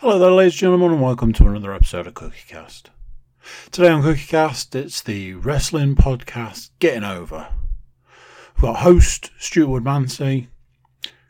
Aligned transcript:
Hello 0.00 0.18
there, 0.18 0.30
ladies 0.30 0.54
and 0.54 0.60
gentlemen, 0.60 0.92
and 0.92 1.02
welcome 1.02 1.30
to 1.34 1.46
another 1.46 1.74
episode 1.74 2.06
of 2.06 2.14
CookieCast. 2.14 2.84
Today 3.70 3.90
on 3.90 4.02
CookieCast, 4.02 4.74
it's 4.74 5.02
the 5.02 5.34
wrestling 5.34 5.94
podcast 5.94 6.70
Getting 6.78 7.04
Over. 7.04 7.48
We've 8.56 8.62
got 8.62 8.76
host 8.76 9.30
Stuart 9.38 9.82
Woodmansey, 9.82 10.46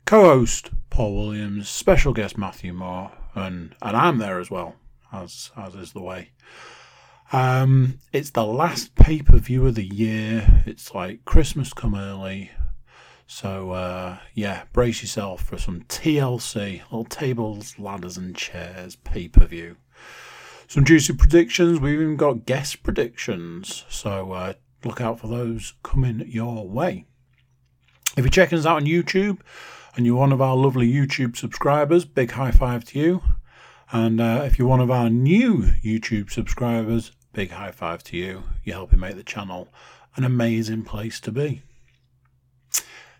co-host 0.04 0.70
Paul 0.88 1.16
Williams, 1.16 1.68
special 1.68 2.12
guest 2.12 2.38
Matthew 2.38 2.72
Moore, 2.72 3.10
and, 3.34 3.74
and 3.82 3.96
I'm 3.96 4.18
there 4.18 4.38
as 4.38 4.52
well, 4.52 4.76
as 5.12 5.50
as 5.56 5.74
is 5.74 5.92
the 5.92 6.02
way. 6.02 6.30
Um, 7.32 7.98
it's 8.12 8.30
the 8.30 8.46
last 8.46 8.94
pay 8.94 9.20
per 9.20 9.38
view 9.38 9.66
of 9.66 9.74
the 9.74 9.84
year. 9.84 10.62
It's 10.64 10.94
like 10.94 11.24
Christmas 11.24 11.72
come 11.72 11.96
early. 11.96 12.52
So, 13.32 13.70
uh, 13.70 14.18
yeah, 14.34 14.64
brace 14.72 15.02
yourself 15.02 15.44
for 15.44 15.56
some 15.56 15.82
TLC, 15.82 16.82
little 16.90 17.04
tables, 17.04 17.78
ladders, 17.78 18.16
and 18.16 18.34
chairs 18.34 18.96
pay 18.96 19.28
per 19.28 19.46
view. 19.46 19.76
Some 20.66 20.84
juicy 20.84 21.12
predictions. 21.12 21.78
We've 21.78 22.00
even 22.00 22.16
got 22.16 22.44
guest 22.44 22.82
predictions. 22.82 23.84
So, 23.88 24.32
uh, 24.32 24.54
look 24.84 25.00
out 25.00 25.20
for 25.20 25.28
those 25.28 25.74
coming 25.84 26.24
your 26.26 26.68
way. 26.68 27.06
If 28.16 28.24
you're 28.24 28.30
checking 28.30 28.58
us 28.58 28.66
out 28.66 28.78
on 28.78 28.84
YouTube 28.84 29.38
and 29.94 30.04
you're 30.04 30.16
one 30.16 30.32
of 30.32 30.42
our 30.42 30.56
lovely 30.56 30.92
YouTube 30.92 31.36
subscribers, 31.36 32.04
big 32.04 32.32
high 32.32 32.50
five 32.50 32.84
to 32.86 32.98
you. 32.98 33.22
And 33.92 34.20
uh, 34.20 34.42
if 34.44 34.58
you're 34.58 34.66
one 34.66 34.80
of 34.80 34.90
our 34.90 35.08
new 35.08 35.72
YouTube 35.84 36.32
subscribers, 36.32 37.12
big 37.32 37.52
high 37.52 37.70
five 37.70 38.02
to 38.04 38.16
you. 38.16 38.42
You're 38.64 38.74
helping 38.74 38.98
make 38.98 39.14
the 39.14 39.22
channel 39.22 39.68
an 40.16 40.24
amazing 40.24 40.82
place 40.82 41.20
to 41.20 41.30
be. 41.30 41.62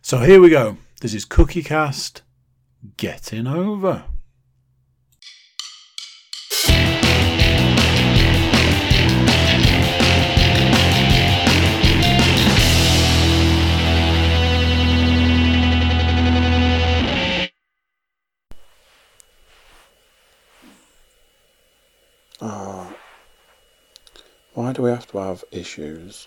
So 0.02 0.18
here 0.20 0.40
we 0.40 0.48
go. 0.48 0.78
This 1.02 1.12
is 1.12 1.24
Cookie 1.26 1.62
Cast 1.62 2.22
Getting 2.96 3.46
Over. 3.46 4.04
Ah. 22.40 22.90
Why 24.54 24.72
do 24.72 24.82
we 24.82 24.90
have 24.90 25.06
to 25.08 25.18
have 25.18 25.44
issues? 25.52 26.26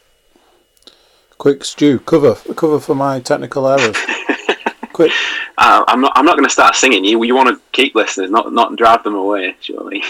Quick, 1.38 1.64
Stew, 1.66 2.00
cover 2.00 2.36
cover 2.56 2.80
for 2.80 2.96
my 2.96 3.20
technical 3.20 3.68
errors. 3.68 3.98
Quick. 4.94 5.12
Uh, 5.58 5.84
I'm 5.88 6.02
not. 6.02 6.14
I'm 6.16 6.26
not 6.26 6.34
going 6.34 6.46
to 6.46 6.54
start 6.54 6.76
singing. 6.76 7.04
You. 7.04 7.24
You 7.24 7.36
want 7.36 7.50
to 7.50 7.62
keep 7.72 7.96
listeners, 7.96 8.30
not 8.30 8.54
not 8.54 8.76
drive 8.76 9.04
them 9.04 9.16
away. 9.16 9.56
Surely. 9.60 10.04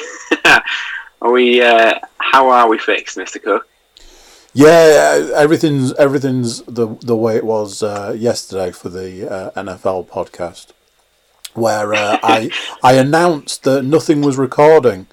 are 1.22 1.32
we? 1.32 1.62
Uh, 1.62 2.00
how 2.18 2.50
are 2.50 2.68
we 2.68 2.78
fixed, 2.78 3.18
Mister 3.18 3.40
Cook? 3.40 3.68
Yeah, 4.54 5.32
everything's 5.36 5.94
everything's 5.94 6.62
the 6.64 6.96
the 7.02 7.16
way 7.16 7.36
it 7.38 7.46
was 7.46 7.82
uh, 7.82 8.16
yesterday 8.16 8.72
for 8.72 8.90
the 8.90 9.28
uh, 9.32 9.52
NFL 9.52 10.08
podcast, 10.08 10.68
where 11.56 11.94
uh, 11.94 12.20
I 12.22 12.52
I 12.84 12.94
announced 12.94 13.64
that 13.64 13.84
nothing 13.84 14.22
was 14.22 14.38
recording. 14.38 15.08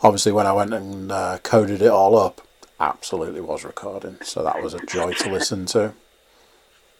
Obviously, 0.00 0.30
when 0.30 0.46
I 0.46 0.52
went 0.52 0.72
and 0.72 1.10
uh, 1.10 1.38
coded 1.42 1.82
it 1.82 1.88
all 1.90 2.16
up, 2.16 2.46
absolutely 2.80 3.40
was 3.40 3.64
recording. 3.64 4.18
So 4.22 4.42
that 4.42 4.62
was 4.62 4.74
a 4.74 4.84
joy 4.86 5.12
to 5.12 5.32
listen 5.32 5.66
to. 5.66 5.94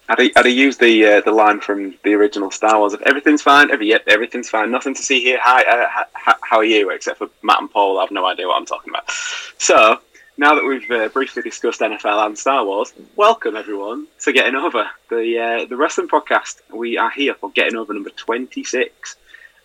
I'd 0.09 0.31
I'd 0.37 0.47
used 0.47 0.81
the 0.81 1.05
uh, 1.05 1.21
the 1.21 1.33
line 1.33 1.61
from 1.61 1.95
the 2.03 2.15
original 2.15 2.51
Star 2.51 2.79
Wars 2.79 2.95
of 2.95 3.03
everything's 3.03 3.43
fine, 3.43 3.71
every 3.71 3.89
yep, 3.89 4.05
everything's 4.07 4.49
fine, 4.49 4.71
nothing 4.71 4.95
to 4.95 5.03
see 5.03 5.21
here. 5.21 5.39
Hi, 5.43 5.63
uh, 5.63 6.05
how 6.41 6.59
are 6.59 6.65
you? 6.65 6.91
Except 6.91 7.19
for 7.19 7.29
Matt 7.43 7.61
and 7.61 7.71
Paul, 7.71 7.99
I 7.99 8.03
have 8.03 8.11
no 8.11 8.25
idea 8.25 8.47
what 8.47 8.57
I'm 8.57 8.67
talking 8.67 8.91
about. 8.91 9.11
So 9.59 10.01
now 10.39 10.55
that 10.55 10.65
we've 10.65 10.91
uh, 10.91 11.09
briefly 11.09 11.43
discussed 11.43 11.81
NFL 11.81 12.25
and 12.25 12.39
Star 12.39 12.65
Wars, 12.65 12.93
welcome 13.17 13.55
everyone 13.55 14.07
to 14.21 14.33
Getting 14.33 14.55
Over 14.55 14.89
the 15.11 15.39
uh, 15.39 15.65
the 15.67 15.77
wrestling 15.77 16.09
podcast. 16.09 16.61
We 16.73 16.97
are 16.97 17.11
here 17.11 17.35
for 17.35 17.51
Getting 17.51 17.77
Over 17.77 17.93
number 17.93 18.11
twenty 18.11 18.65
six, 18.65 19.17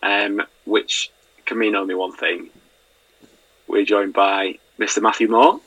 um, 0.02 0.42
which 0.66 1.10
can 1.46 1.58
mean 1.58 1.76
only 1.76 1.96
one 1.96 2.12
thing. 2.12 2.50
We're 3.68 3.86
joined 3.86 4.14
by 4.14 4.60
Mr. 4.78 5.02
Matthew 5.02 5.30
Moore, 5.30 5.62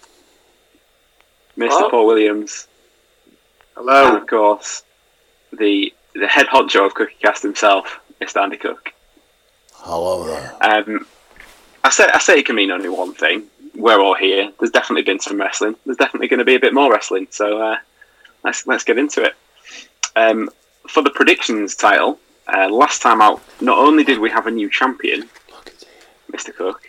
Mr. 1.56 1.69
Hello. 1.69 1.91
Paul 1.91 2.06
Williams, 2.06 2.69
Hello. 3.75 4.09
and 4.09 4.17
of 4.19 4.27
course, 4.27 4.83
the 5.53 5.93
the 6.15 6.27
head 6.27 6.47
honcho 6.47 6.87
of 6.87 6.94
CookieCast 6.94 7.43
himself, 7.43 8.00
Mr. 8.21 8.43
Andy 8.43 8.56
Cook. 8.56 8.93
Hello 9.72 10.27
there. 10.27 10.55
Um, 10.61 11.06
I 11.84 11.91
say 11.91 12.05
I 12.12 12.19
say 12.19 12.39
it 12.39 12.47
can 12.47 12.56
mean 12.56 12.71
only 12.71 12.89
one 12.89 13.15
thing. 13.15 13.45
We're 13.75 14.00
all 14.00 14.15
here. 14.15 14.50
There's 14.59 14.71
definitely 14.71 15.03
been 15.03 15.21
some 15.21 15.39
wrestling. 15.39 15.77
There's 15.84 15.99
definitely 15.99 16.28
going 16.28 16.39
to 16.39 16.45
be 16.45 16.55
a 16.55 16.61
bit 16.61 16.72
more 16.75 16.91
wrestling. 16.91 17.27
So 17.31 17.61
uh, 17.62 17.77
let's 18.45 18.66
let's 18.66 18.84
get 18.84 18.99
into 18.99 19.22
it. 19.22 19.34
Um, 20.16 20.50
for 20.89 21.03
the 21.03 21.11
predictions 21.11 21.75
title, 21.75 22.19
uh, 22.49 22.69
last 22.71 23.03
time 23.03 23.21
out, 23.21 23.43
not 23.61 23.78
only 23.78 24.05
did 24.05 24.19
we 24.19 24.31
have 24.31 24.47
a 24.47 24.50
new 24.50 24.71
champion, 24.71 25.28
Mr. 26.33 26.55
Cook, 26.55 26.83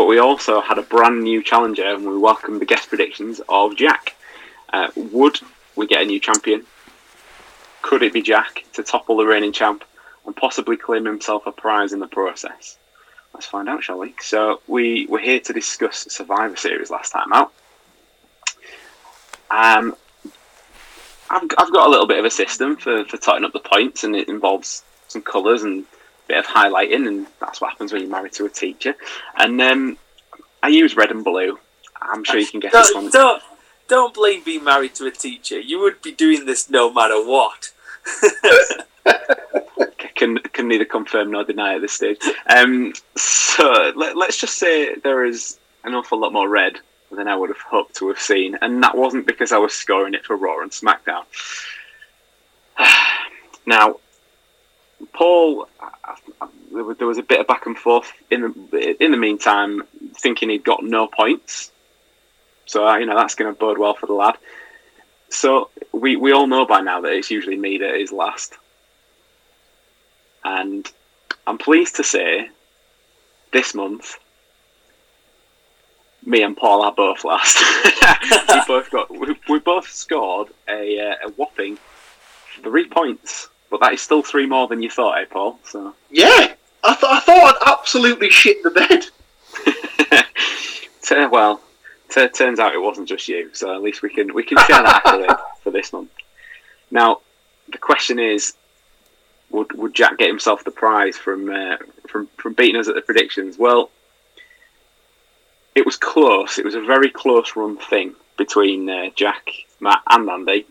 but 0.00 0.06
we 0.06 0.18
also 0.18 0.62
had 0.62 0.78
a 0.78 0.82
brand 0.82 1.22
new 1.22 1.42
challenger, 1.42 1.84
and 1.84 2.06
we 2.06 2.16
welcomed 2.16 2.58
the 2.58 2.64
guest 2.64 2.88
predictions 2.88 3.38
of 3.50 3.76
Jack. 3.76 4.16
Uh, 4.72 4.88
would 4.96 5.38
we 5.76 5.86
get 5.86 6.00
a 6.00 6.06
new 6.06 6.18
champion? 6.18 6.64
Could 7.82 8.02
it 8.02 8.14
be 8.14 8.22
Jack 8.22 8.64
to 8.72 8.82
topple 8.82 9.18
the 9.18 9.26
reigning 9.26 9.52
champ 9.52 9.84
and 10.24 10.34
possibly 10.34 10.78
claim 10.78 11.04
himself 11.04 11.46
a 11.46 11.52
prize 11.52 11.92
in 11.92 11.98
the 11.98 12.06
process? 12.06 12.78
Let's 13.34 13.44
find 13.44 13.68
out, 13.68 13.84
shall 13.84 13.98
we? 13.98 14.14
So 14.22 14.62
we 14.66 15.06
were 15.06 15.18
here 15.18 15.40
to 15.40 15.52
discuss 15.52 16.06
Survivor 16.08 16.56
Series 16.56 16.88
last 16.88 17.10
time 17.10 17.30
out. 17.34 17.52
Um, 19.50 19.94
I've, 21.28 21.42
I've 21.58 21.72
got 21.74 21.88
a 21.88 21.90
little 21.90 22.06
bit 22.06 22.18
of 22.18 22.24
a 22.24 22.30
system 22.30 22.76
for, 22.76 23.04
for 23.04 23.18
totting 23.18 23.44
up 23.44 23.52
the 23.52 23.60
points, 23.60 24.02
and 24.02 24.16
it 24.16 24.30
involves 24.30 24.82
some 25.08 25.20
colours 25.20 25.62
and 25.62 25.84
bit 26.30 26.38
of 26.38 26.46
highlighting, 26.46 27.06
and 27.06 27.26
that's 27.40 27.60
what 27.60 27.70
happens 27.70 27.92
when 27.92 28.02
you're 28.02 28.10
married 28.10 28.32
to 28.32 28.46
a 28.46 28.48
teacher. 28.48 28.94
And 29.36 29.60
um, 29.60 29.98
I 30.62 30.68
use 30.68 30.96
red 30.96 31.10
and 31.10 31.24
blue. 31.24 31.58
I'm 32.00 32.24
sure 32.24 32.38
you 32.38 32.46
can 32.46 32.60
guess 32.60 32.72
this 32.72 32.94
one. 32.94 33.10
don't 33.10 33.42
don't 33.88 34.14
blame 34.14 34.42
being 34.44 34.64
married 34.64 34.94
to 34.94 35.06
a 35.06 35.10
teacher. 35.10 35.58
You 35.58 35.80
would 35.80 36.00
be 36.00 36.12
doing 36.12 36.46
this 36.46 36.70
no 36.70 36.92
matter 36.92 37.20
what. 37.24 37.72
can 40.14 40.38
can 40.38 40.68
neither 40.68 40.84
confirm 40.84 41.32
nor 41.32 41.44
deny 41.44 41.74
at 41.74 41.80
this 41.80 41.92
stage. 41.92 42.18
Um, 42.48 42.92
so 43.16 43.92
let, 43.96 44.16
let's 44.16 44.38
just 44.38 44.56
say 44.58 44.94
there 44.94 45.24
is 45.24 45.58
an 45.84 45.94
awful 45.94 46.20
lot 46.20 46.32
more 46.32 46.48
red 46.48 46.78
than 47.10 47.26
I 47.26 47.34
would 47.34 47.50
have 47.50 47.58
hoped 47.58 47.96
to 47.96 48.08
have 48.08 48.20
seen, 48.20 48.56
and 48.62 48.82
that 48.84 48.96
wasn't 48.96 49.26
because 49.26 49.50
I 49.50 49.58
was 49.58 49.72
scoring 49.74 50.14
it 50.14 50.24
for 50.24 50.36
Raw 50.36 50.60
and 50.60 50.70
SmackDown. 50.70 51.24
now, 53.66 53.96
Paul, 55.12 55.68
there 56.72 57.06
was- 57.06 57.18
a 57.18 57.22
bit 57.22 57.40
of 57.40 57.46
back 57.46 57.66
and 57.66 57.78
forth 57.78 58.12
in 58.30 58.68
the 58.70 59.02
in 59.02 59.10
the 59.10 59.16
meantime, 59.16 59.82
thinking 60.14 60.50
he'd 60.50 60.64
got 60.64 60.82
no 60.84 61.06
points. 61.06 61.70
So 62.66 62.86
uh, 62.86 62.96
you 62.98 63.06
know 63.06 63.16
that's 63.16 63.34
going 63.34 63.52
to 63.52 63.58
bode 63.58 63.78
well 63.78 63.94
for 63.94 64.06
the 64.06 64.12
lad. 64.12 64.36
So 65.28 65.70
we 65.92 66.16
we 66.16 66.32
all 66.32 66.46
know 66.46 66.66
by 66.66 66.80
now 66.80 67.00
that 67.00 67.12
it's 67.12 67.30
usually 67.30 67.56
me 67.56 67.78
that 67.78 67.94
is 67.94 68.12
last. 68.12 68.54
And 70.44 70.90
I'm 71.46 71.58
pleased 71.58 71.96
to 71.96 72.04
say 72.04 72.48
this 73.52 73.74
month, 73.74 74.16
me 76.24 76.42
and 76.42 76.56
Paul 76.56 76.82
are 76.82 76.92
both 76.92 77.24
last. 77.24 77.58
we 78.48 78.60
both 78.66 78.90
got 78.90 79.10
we, 79.10 79.36
we 79.48 79.58
both 79.58 79.88
scored 79.88 80.48
a, 80.68 80.98
uh, 81.00 81.14
a 81.26 81.30
whopping 81.32 81.78
three 82.62 82.86
points, 82.88 83.48
but 83.70 83.80
that 83.80 83.92
is 83.92 84.00
still 84.00 84.22
three 84.22 84.46
more 84.46 84.66
than 84.68 84.82
you 84.82 84.90
thought, 84.90 85.18
eh, 85.18 85.24
Paul? 85.30 85.58
So 85.64 85.94
Yeah, 86.10 86.54
I, 86.84 86.94
th- 86.94 87.04
I 87.04 87.20
thought 87.20 87.62
I'd 87.62 87.78
absolutely 87.78 88.30
shit 88.30 88.62
the 88.62 88.70
bed. 88.70 89.04
t- 91.02 91.26
well, 91.26 91.60
t- 92.08 92.28
turns 92.28 92.58
out 92.58 92.74
it 92.74 92.82
wasn't 92.82 93.08
just 93.08 93.28
you. 93.28 93.50
So 93.52 93.74
at 93.74 93.82
least 93.82 94.02
we 94.02 94.10
can 94.10 94.34
we 94.34 94.42
can 94.42 94.58
share 94.58 94.82
that 94.82 95.02
accolade 95.06 95.30
for 95.62 95.70
this 95.70 95.92
month. 95.92 96.10
Now, 96.90 97.20
the 97.70 97.78
question 97.78 98.18
is, 98.18 98.54
would 99.50 99.72
would 99.72 99.94
Jack 99.94 100.18
get 100.18 100.28
himself 100.28 100.64
the 100.64 100.70
prize 100.70 101.16
from 101.16 101.50
uh, 101.50 101.76
from 102.08 102.28
from 102.36 102.52
beating 102.54 102.80
us 102.80 102.88
at 102.88 102.94
the 102.94 103.00
predictions? 103.02 103.58
Well, 103.58 103.90
it 105.74 105.84
was 105.86 105.96
close. 105.96 106.58
It 106.58 106.64
was 106.64 106.74
a 106.74 106.80
very 106.80 107.10
close 107.10 107.54
run 107.56 107.76
thing 107.76 108.14
between 108.36 108.88
uh, 108.88 109.10
Jack, 109.14 109.50
Matt, 109.80 110.00
and 110.08 110.28
Andy. 110.28 110.66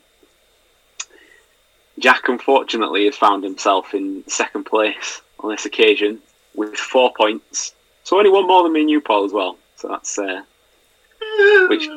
Jack, 2.00 2.28
unfortunately, 2.28 3.06
has 3.06 3.16
found 3.16 3.44
himself 3.44 3.94
in 3.94 4.24
second 4.28 4.66
place 4.66 5.22
on 5.40 5.52
this 5.52 5.66
occasion 5.66 6.20
with 6.56 6.76
four 6.76 7.14
points. 7.16 7.74
So 8.04 8.18
only 8.18 8.30
one 8.30 8.48
more 8.48 8.64
than 8.64 8.74
me 8.74 8.82
and 8.82 8.90
you, 8.90 9.02
Paul, 9.02 9.26
as 9.26 9.34
well. 9.34 9.58
So 9.76 9.88
that's 9.90 10.18
uh, 10.18 10.42
which 11.68 11.88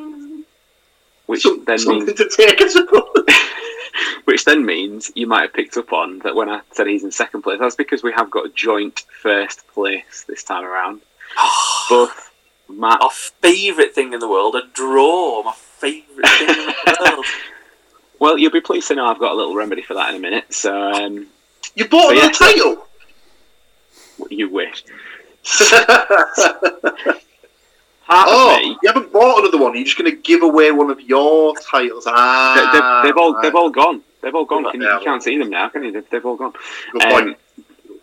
which 1.27 1.43
Some- 1.43 1.65
then 1.65 1.79
something 1.79 2.07
means 2.07 2.19
to 2.19 2.29
take, 2.29 2.61
I 2.61 2.69
suppose. 2.69 3.07
which 4.25 4.45
then 4.45 4.65
means 4.65 5.11
you 5.15 5.27
might 5.27 5.43
have 5.43 5.53
picked 5.53 5.77
up 5.77 5.93
on 5.93 6.21
that 6.21 6.35
when 6.35 6.49
I 6.49 6.61
said 6.73 6.87
he's 6.87 7.05
in 7.05 7.11
second 7.11 7.43
place, 7.43 7.59
that's 7.61 7.77
because 7.77 8.03
we 8.03 8.13
have 8.13 8.31
got 8.31 8.47
a 8.47 8.51
joint 8.51 9.05
first 9.21 9.67
place 9.69 10.25
this 10.29 10.45
time 10.45 10.65
around. 10.65 11.01
Both 11.89 12.31
Matt. 12.69 13.01
My 13.01 13.09
favourite 13.13 13.95
thing 13.95 14.13
in 14.13 14.21
the 14.21 14.29
world, 14.29 14.55
a 14.55 14.63
draw. 14.73 15.43
My 15.43 15.53
favourite 15.55 16.29
thing 16.29 16.49
in 16.49 16.57
the 16.57 17.11
world. 17.11 17.27
Well, 18.23 18.39
you'll 18.39 18.53
be 18.53 18.61
pleased 18.61 18.87
to 18.89 18.95
know 18.95 19.07
I've 19.07 19.19
got 19.19 19.33
a 19.33 19.35
little 19.35 19.57
remedy 19.57 19.83
for 19.83 19.95
that 19.95 20.11
in 20.11 20.15
a 20.15 20.19
minute. 20.21 20.55
So 20.55 20.73
um, 20.93 21.27
You 21.75 21.89
bought 21.89 22.13
another 22.13 22.27
yeah. 22.29 22.33
title. 22.33 22.87
you 24.31 24.49
wish. 24.49 24.85
Oh, 28.15 28.59
me, 28.59 28.77
you 28.83 28.89
haven't 28.93 29.11
bought 29.11 29.39
another 29.39 29.57
one. 29.57 29.75
You're 29.75 29.85
just 29.85 29.97
going 29.97 30.11
to 30.11 30.17
give 30.17 30.43
away 30.43 30.71
one 30.71 30.91
of 30.91 31.01
your 31.01 31.55
titles. 31.57 32.05
they, 32.05 32.11
Ah, 32.15 33.01
they've, 33.03 33.09
they've 33.11 33.17
all 33.17 33.33
right. 33.33 33.43
they've 33.43 33.55
all 33.55 33.71
gone. 33.71 34.03
They've 34.21 34.35
all 34.35 34.45
gone. 34.45 34.71
Can 34.71 34.83
you, 34.83 34.89
you 34.93 35.01
can't 35.03 35.23
see 35.23 35.39
them 35.39 35.49
now, 35.49 35.69
can 35.71 35.83
you? 35.83 35.93
They've, 35.93 36.11
they've 36.11 36.27
all 36.27 36.37
gone. 36.37 36.53
Good 36.93 37.03
point. 37.03 37.29
Um, 37.29 37.37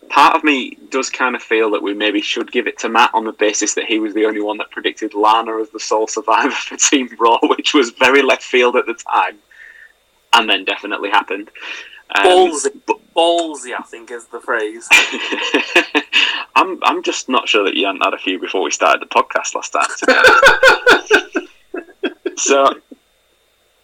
part 0.08 0.34
of 0.34 0.42
me 0.42 0.76
does 0.90 1.10
kind 1.10 1.36
of 1.36 1.42
feel 1.42 1.70
that 1.70 1.82
we 1.82 1.94
maybe 1.94 2.20
should 2.22 2.50
give 2.50 2.66
it 2.66 2.76
to 2.80 2.88
Matt 2.88 3.10
on 3.14 3.24
the 3.24 3.32
basis 3.32 3.74
that 3.74 3.84
he 3.84 4.00
was 4.00 4.12
the 4.14 4.24
only 4.26 4.40
one 4.40 4.56
that 4.58 4.70
predicted 4.72 5.14
Lana 5.14 5.58
as 5.58 5.70
the 5.70 5.78
sole 5.78 6.08
survivor 6.08 6.50
for 6.54 6.76
Team 6.76 7.08
Raw, 7.18 7.38
which 7.42 7.72
was 7.72 7.90
very 7.90 8.22
left 8.22 8.42
field 8.42 8.74
at 8.76 8.86
the 8.86 8.94
time, 8.94 9.38
and 10.32 10.48
then 10.48 10.64
definitely 10.64 11.10
happened. 11.10 11.50
Um, 12.14 12.26
Ballsy. 12.26 12.80
Ballsy, 13.16 13.74
I 13.76 13.82
think, 13.82 14.10
is 14.10 14.26
the 14.26 14.40
phrase. 14.40 14.88
I'm 16.56 16.78
I'm 16.82 17.02
just 17.02 17.28
not 17.28 17.48
sure 17.48 17.64
that 17.64 17.74
you 17.74 17.86
hadn't 17.86 18.02
had 18.02 18.14
a 18.14 18.18
few 18.18 18.38
before 18.38 18.62
we 18.62 18.70
started 18.70 19.00
the 19.00 19.06
podcast 19.06 19.54
last 19.54 19.70
time. 19.70 19.86
to 19.98 20.06
be 20.06 20.12
honest. 21.76 22.38
so, 22.44 22.80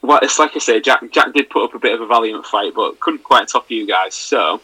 well, 0.03 0.19
it's 0.23 0.39
like 0.39 0.57
I 0.57 0.59
say, 0.59 0.81
Jack 0.81 1.03
Jack 1.13 1.35
did 1.35 1.51
put 1.51 1.65
up 1.65 1.75
a 1.75 1.79
bit 1.79 1.95
of 1.95 2.01
a 2.01 2.07
valiant 2.07 2.45
fight, 2.47 2.73
but 2.75 2.99
couldn't 3.01 3.23
quite 3.23 3.49
top 3.49 3.71
you 3.71 3.87
guys. 3.87 4.15
So, 4.15 4.61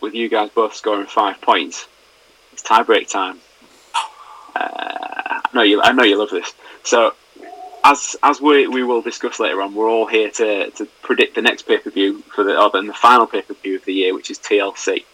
with 0.00 0.14
you 0.14 0.28
guys 0.28 0.50
both 0.50 0.74
scoring 0.74 1.06
five 1.06 1.40
points, 1.40 1.86
it's 2.52 2.62
tie 2.62 2.82
break 2.82 3.08
time. 3.08 3.38
Uh, 4.56 5.40
I 5.44 5.48
know 5.54 5.62
you. 5.62 5.80
I 5.82 5.92
know 5.92 6.04
you 6.04 6.18
love 6.18 6.30
this. 6.30 6.52
So, 6.82 7.14
as 7.88 8.16
as 8.22 8.38
we 8.38 8.68
we 8.68 8.82
will 8.84 9.00
discuss 9.00 9.40
later 9.40 9.62
on, 9.62 9.74
we're 9.74 9.88
all 9.88 10.06
here 10.06 10.30
to, 10.30 10.70
to 10.72 10.84
predict 11.02 11.34
the 11.34 11.42
next 11.42 11.62
pay 11.62 11.78
per 11.78 11.90
view 11.90 12.20
for 12.34 12.44
the 12.44 12.60
or 12.60 12.70
then 12.70 12.86
the 12.86 12.92
final 12.92 13.26
pay 13.26 13.40
per 13.40 13.54
view 13.54 13.76
of 13.76 13.84
the 13.86 13.94
year, 13.94 14.14
which 14.14 14.30
is 14.30 14.38
TLC. 14.38 15.04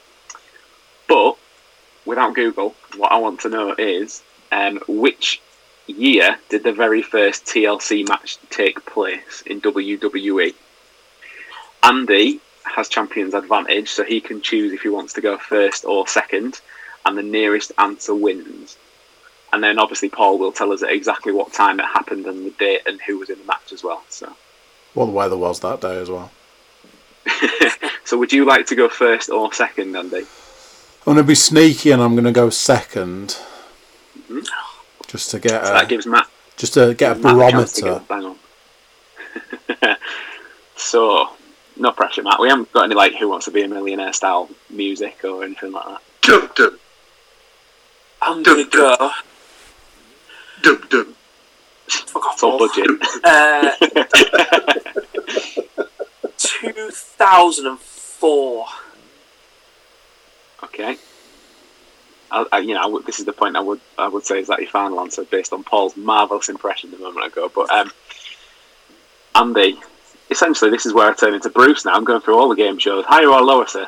But 1.06 1.36
without 2.04 2.34
Google, 2.34 2.74
what 2.96 3.12
I 3.12 3.18
want 3.18 3.40
to 3.40 3.48
know 3.48 3.74
is 3.78 4.22
um, 4.50 4.80
which 4.88 5.40
year 5.86 6.36
did 6.48 6.64
the 6.64 6.72
very 6.72 7.02
first 7.02 7.44
TLC 7.44 8.08
match 8.08 8.38
take 8.50 8.84
place 8.86 9.42
in 9.46 9.60
WWE? 9.60 10.52
Andy 11.84 12.40
has 12.64 12.88
champion's 12.88 13.34
advantage, 13.34 13.90
so 13.90 14.02
he 14.02 14.20
can 14.20 14.40
choose 14.40 14.72
if 14.72 14.82
he 14.82 14.88
wants 14.88 15.12
to 15.12 15.20
go 15.20 15.38
first 15.38 15.84
or 15.84 16.08
second, 16.08 16.60
and 17.06 17.16
the 17.16 17.22
nearest 17.22 17.70
answer 17.78 18.14
wins. 18.14 18.76
And 19.54 19.62
then 19.62 19.78
obviously 19.78 20.08
Paul 20.08 20.36
will 20.38 20.50
tell 20.50 20.72
us 20.72 20.82
at 20.82 20.90
exactly 20.90 21.32
what 21.32 21.52
time 21.52 21.78
it 21.78 21.86
happened 21.86 22.26
and 22.26 22.44
the 22.44 22.50
date 22.50 22.80
and 22.86 23.00
who 23.02 23.20
was 23.20 23.30
in 23.30 23.38
the 23.38 23.44
match 23.44 23.72
as 23.72 23.84
well. 23.84 24.02
So, 24.08 24.32
What 24.94 25.06
the 25.06 25.12
weather 25.12 25.36
was 25.36 25.60
that 25.60 25.80
day 25.80 25.96
as 26.00 26.10
well. 26.10 26.32
so 28.04 28.18
would 28.18 28.32
you 28.32 28.44
like 28.44 28.66
to 28.66 28.74
go 28.74 28.88
first 28.88 29.30
or 29.30 29.52
second, 29.52 29.94
Andy? 29.96 30.16
I'm 30.18 30.24
going 31.04 31.16
to 31.18 31.22
be 31.22 31.36
sneaky 31.36 31.92
and 31.92 32.02
I'm 32.02 32.14
going 32.14 32.24
to 32.24 32.32
go 32.32 32.48
2nd 32.48 33.40
Mhm. 34.28 34.46
Just 35.06 35.30
to 35.30 35.38
get 35.38 35.64
So 35.64 35.70
a, 35.70 35.74
that 35.74 35.88
gives 35.88 36.06
Matt 36.06 36.26
just 36.56 36.74
to 36.74 36.94
get 36.94 37.12
a 37.12 37.14
Matt 37.20 37.22
the 37.22 37.34
barometer. 37.34 38.02
bang 38.08 38.24
on. 38.24 38.36
so, 40.76 41.28
no 41.76 41.92
pressure, 41.92 42.22
Matt. 42.22 42.40
We 42.40 42.48
haven't 42.48 42.72
got 42.72 42.84
any 42.84 42.94
like 42.94 43.14
"Who 43.16 43.28
Wants 43.28 43.44
to 43.44 43.50
Be 43.52 43.62
a 43.62 43.68
Millionaire" 43.68 44.12
style 44.12 44.48
music 44.70 45.20
or 45.24 45.44
anything 45.44 45.72
like 45.72 45.84
that. 45.86 46.02
Dum 46.22 46.50
dum 46.56 46.78
I'm 48.22 48.42
gonna 48.42 48.64
go. 48.64 49.10
Dum 50.64 50.86
dum. 50.90 51.14
Fuck 51.86 52.26
off, 52.26 52.34
It's 52.34 52.42
all 52.42 52.58
budget. 52.58 52.90
Uh, 53.24 53.70
2004. 56.38 58.66
okay. 60.64 60.96
I, 62.30 62.46
I, 62.52 62.58
you 62.60 62.74
know, 62.74 62.82
I 62.82 62.86
would, 62.86 63.04
this 63.06 63.18
is 63.20 63.24
the 63.26 63.32
point 63.32 63.56
I 63.56 63.60
would 63.60 63.80
I 63.98 64.08
would 64.08 64.24
say 64.24 64.40
is 64.40 64.48
that 64.48 64.60
your 64.60 64.70
final 64.70 64.98
answer 65.00 65.24
based 65.24 65.52
on 65.52 65.62
Paul's 65.62 65.96
marvelous 65.96 66.48
impression 66.48 66.92
a 66.94 66.98
moment 66.98 67.26
ago. 67.26 67.50
But 67.54 67.70
um, 67.70 67.92
Andy, 69.34 69.78
essentially, 70.30 70.70
this 70.70 70.86
is 70.86 70.92
where 70.92 71.10
I 71.10 71.14
turn 71.14 71.34
into 71.34 71.50
Bruce 71.50 71.84
now. 71.84 71.92
I'm 71.94 72.04
going 72.04 72.20
through 72.22 72.38
all 72.38 72.48
the 72.48 72.56
game 72.56 72.78
shows, 72.78 73.04
higher 73.04 73.28
or 73.28 73.42
lower, 73.42 73.66
sir. 73.66 73.86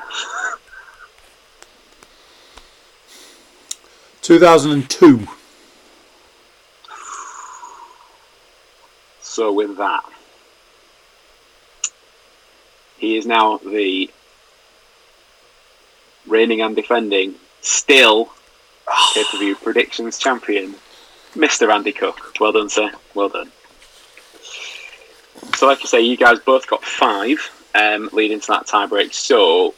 2002. 4.22 5.26
So 9.36 9.52
with 9.52 9.76
that, 9.76 10.02
he 12.96 13.18
is 13.18 13.26
now 13.26 13.58
the 13.58 14.10
reigning 16.26 16.62
and 16.62 16.74
defending, 16.74 17.34
still 17.60 18.30
pay 19.12 19.24
per 19.30 19.36
view 19.36 19.54
predictions 19.62 20.16
champion, 20.16 20.74
Mr. 21.34 21.70
Andy 21.70 21.92
Cook. 21.92 22.32
Well 22.40 22.52
done, 22.52 22.70
sir. 22.70 22.90
Well 23.12 23.28
done. 23.28 23.52
So, 25.56 25.66
like 25.66 25.80
I 25.82 25.84
say, 25.84 26.00
you 26.00 26.16
guys 26.16 26.38
both 26.38 26.66
got 26.66 26.82
five 26.82 27.38
um, 27.74 28.08
leading 28.14 28.40
to 28.40 28.46
that 28.46 28.66
tie 28.66 28.86
break. 28.86 29.12
So, 29.12 29.74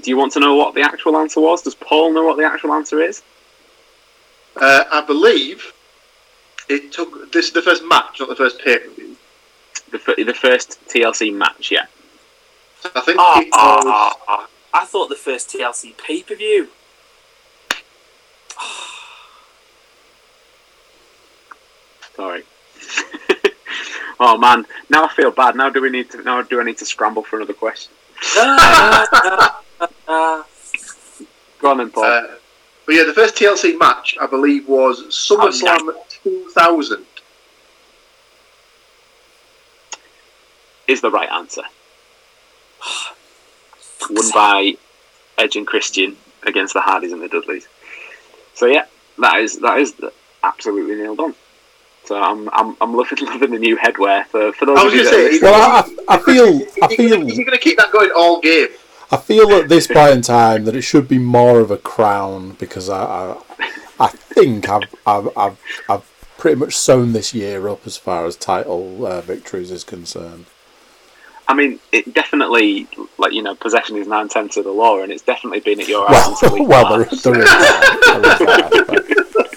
do 0.00 0.10
you 0.10 0.16
want 0.16 0.32
to 0.32 0.40
know 0.40 0.56
what 0.56 0.74
the 0.74 0.82
actual 0.82 1.16
answer 1.16 1.40
was? 1.40 1.62
Does 1.62 1.76
Paul 1.76 2.12
know 2.12 2.24
what 2.24 2.38
the 2.38 2.44
actual 2.44 2.72
answer 2.72 3.00
is? 3.00 3.22
Uh, 4.56 4.82
I 4.90 5.02
believe 5.02 5.73
it 6.68 6.92
took. 6.92 7.32
This 7.32 7.50
the 7.50 7.62
first 7.62 7.82
match, 7.84 8.20
not 8.20 8.28
the 8.28 8.36
first 8.36 8.60
pay 8.60 8.78
per 8.78 8.90
view. 8.90 9.16
The, 9.90 9.98
f- 9.98 10.16
the 10.26 10.34
first 10.34 10.78
TLC 10.88 11.32
match, 11.32 11.70
yeah. 11.70 11.86
I 12.94 13.00
think 13.00 13.18
Ah, 13.18 13.40
it 13.40 13.46
was. 13.46 14.16
ah, 14.28 14.48
I 14.74 14.84
thought 14.84 15.08
the 15.08 15.16
first 15.16 15.48
TLC 15.50 15.96
pay 15.96 16.22
per 16.22 16.34
view. 16.34 16.68
Sorry. 22.16 22.42
oh 24.20 24.36
man, 24.38 24.66
now 24.90 25.04
I 25.04 25.08
feel 25.12 25.30
bad. 25.30 25.56
Now 25.56 25.70
do 25.70 25.80
we 25.80 25.90
need 25.90 26.10
to? 26.12 26.22
Now 26.22 26.42
do 26.42 26.60
I 26.60 26.64
need 26.64 26.78
to 26.78 26.86
scramble 26.86 27.22
for 27.22 27.36
another 27.36 27.54
question? 27.54 27.92
Go 31.60 31.70
on 31.70 31.78
then, 31.78 31.90
Paul. 31.90 32.04
Uh, 32.04 32.26
but 32.86 32.94
yeah, 32.94 33.04
the 33.04 33.14
first 33.14 33.36
TLC 33.36 33.78
match 33.78 34.16
I 34.20 34.26
believe 34.26 34.68
was 34.68 35.02
SummerSlam 35.04 35.94
2000. 36.22 37.04
is 40.86 41.00
the 41.00 41.10
right 41.10 41.30
answer. 41.30 41.62
Won 44.10 44.30
by 44.34 44.74
Edge 45.38 45.56
and 45.56 45.66
Christian 45.66 46.16
against 46.46 46.74
the 46.74 46.80
Hardys 46.80 47.12
and 47.12 47.22
the 47.22 47.28
Dudleys. 47.28 47.66
So 48.54 48.66
yeah, 48.66 48.84
that 49.18 49.40
is 49.40 49.58
that 49.60 49.78
is 49.78 49.94
absolutely 50.42 50.96
nailed 50.96 51.20
on. 51.20 51.34
So 52.04 52.20
I'm 52.20 52.48
I'm 52.52 52.76
I'm 52.80 52.94
loving 52.94 53.18
loving 53.26 53.50
the 53.50 53.58
new 53.58 53.76
headwear 53.76 54.26
for 54.26 54.52
for 54.52 54.66
those. 54.66 54.78
I 54.78 54.84
was 54.84 54.92
of 54.92 54.98
you 54.98 55.04
gonna 55.04 55.32
say. 55.32 55.38
Well, 55.40 55.54
I, 55.54 56.14
I 56.14 56.18
feel, 56.18 56.46
I 56.82 56.88
You're 56.88 56.88
feel, 56.88 57.24
going 57.24 57.50
to 57.50 57.58
keep 57.58 57.78
that 57.78 57.92
going 57.92 58.10
all 58.14 58.40
game. 58.40 58.68
I 59.10 59.16
feel 59.16 59.52
at 59.52 59.68
this 59.68 59.86
point 59.86 60.12
in 60.12 60.22
time 60.22 60.64
that 60.64 60.76
it 60.76 60.82
should 60.82 61.08
be 61.08 61.18
more 61.18 61.60
of 61.60 61.70
a 61.70 61.76
crown 61.76 62.52
because 62.58 62.88
I, 62.88 63.02
I, 63.04 63.42
I 64.00 64.08
think 64.08 64.68
I've, 64.68 64.82
I've, 65.06 65.36
I've, 65.36 65.58
I've 65.88 66.34
pretty 66.38 66.56
much 66.56 66.76
sewn 66.76 67.12
this 67.12 67.32
year 67.34 67.68
up 67.68 67.86
as 67.86 67.96
far 67.96 68.26
as 68.26 68.36
title 68.36 69.06
uh, 69.06 69.20
victories 69.20 69.70
is 69.70 69.84
concerned. 69.84 70.46
I 71.46 71.54
mean, 71.54 71.78
it 71.92 72.14
definitely 72.14 72.88
like 73.18 73.32
you 73.32 73.42
know 73.42 73.54
possession 73.54 73.96
is 73.96 74.06
nine 74.08 74.28
tenths 74.28 74.56
of 74.56 74.64
the 74.64 74.70
law, 74.70 75.02
and 75.02 75.12
it's 75.12 75.22
definitely 75.22 75.60
been 75.60 75.78
at 75.78 75.88
your 75.88 76.08
house 76.08 76.40
Well, 76.42 76.66
well, 76.66 76.88
there, 76.98 77.04
there 77.04 77.38
is 77.38 77.44
that. 77.44 78.08
There 78.12 78.30
is 78.32 78.38
that. 78.38 79.54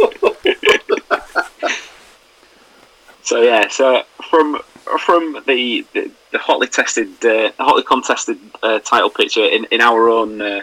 So 3.27 3.41
yeah, 3.41 3.67
so 3.67 4.03
from 4.29 4.61
from 4.99 5.43
the 5.45 5.85
the, 5.93 6.11
the 6.31 6.37
hotly 6.37 6.67
tested, 6.67 7.23
uh, 7.25 7.51
hotly 7.59 7.83
contested 7.83 8.39
uh, 8.63 8.79
title 8.79 9.09
picture 9.09 9.45
in, 9.45 9.65
in 9.71 9.81
our 9.81 10.09
own 10.09 10.41
uh, 10.41 10.61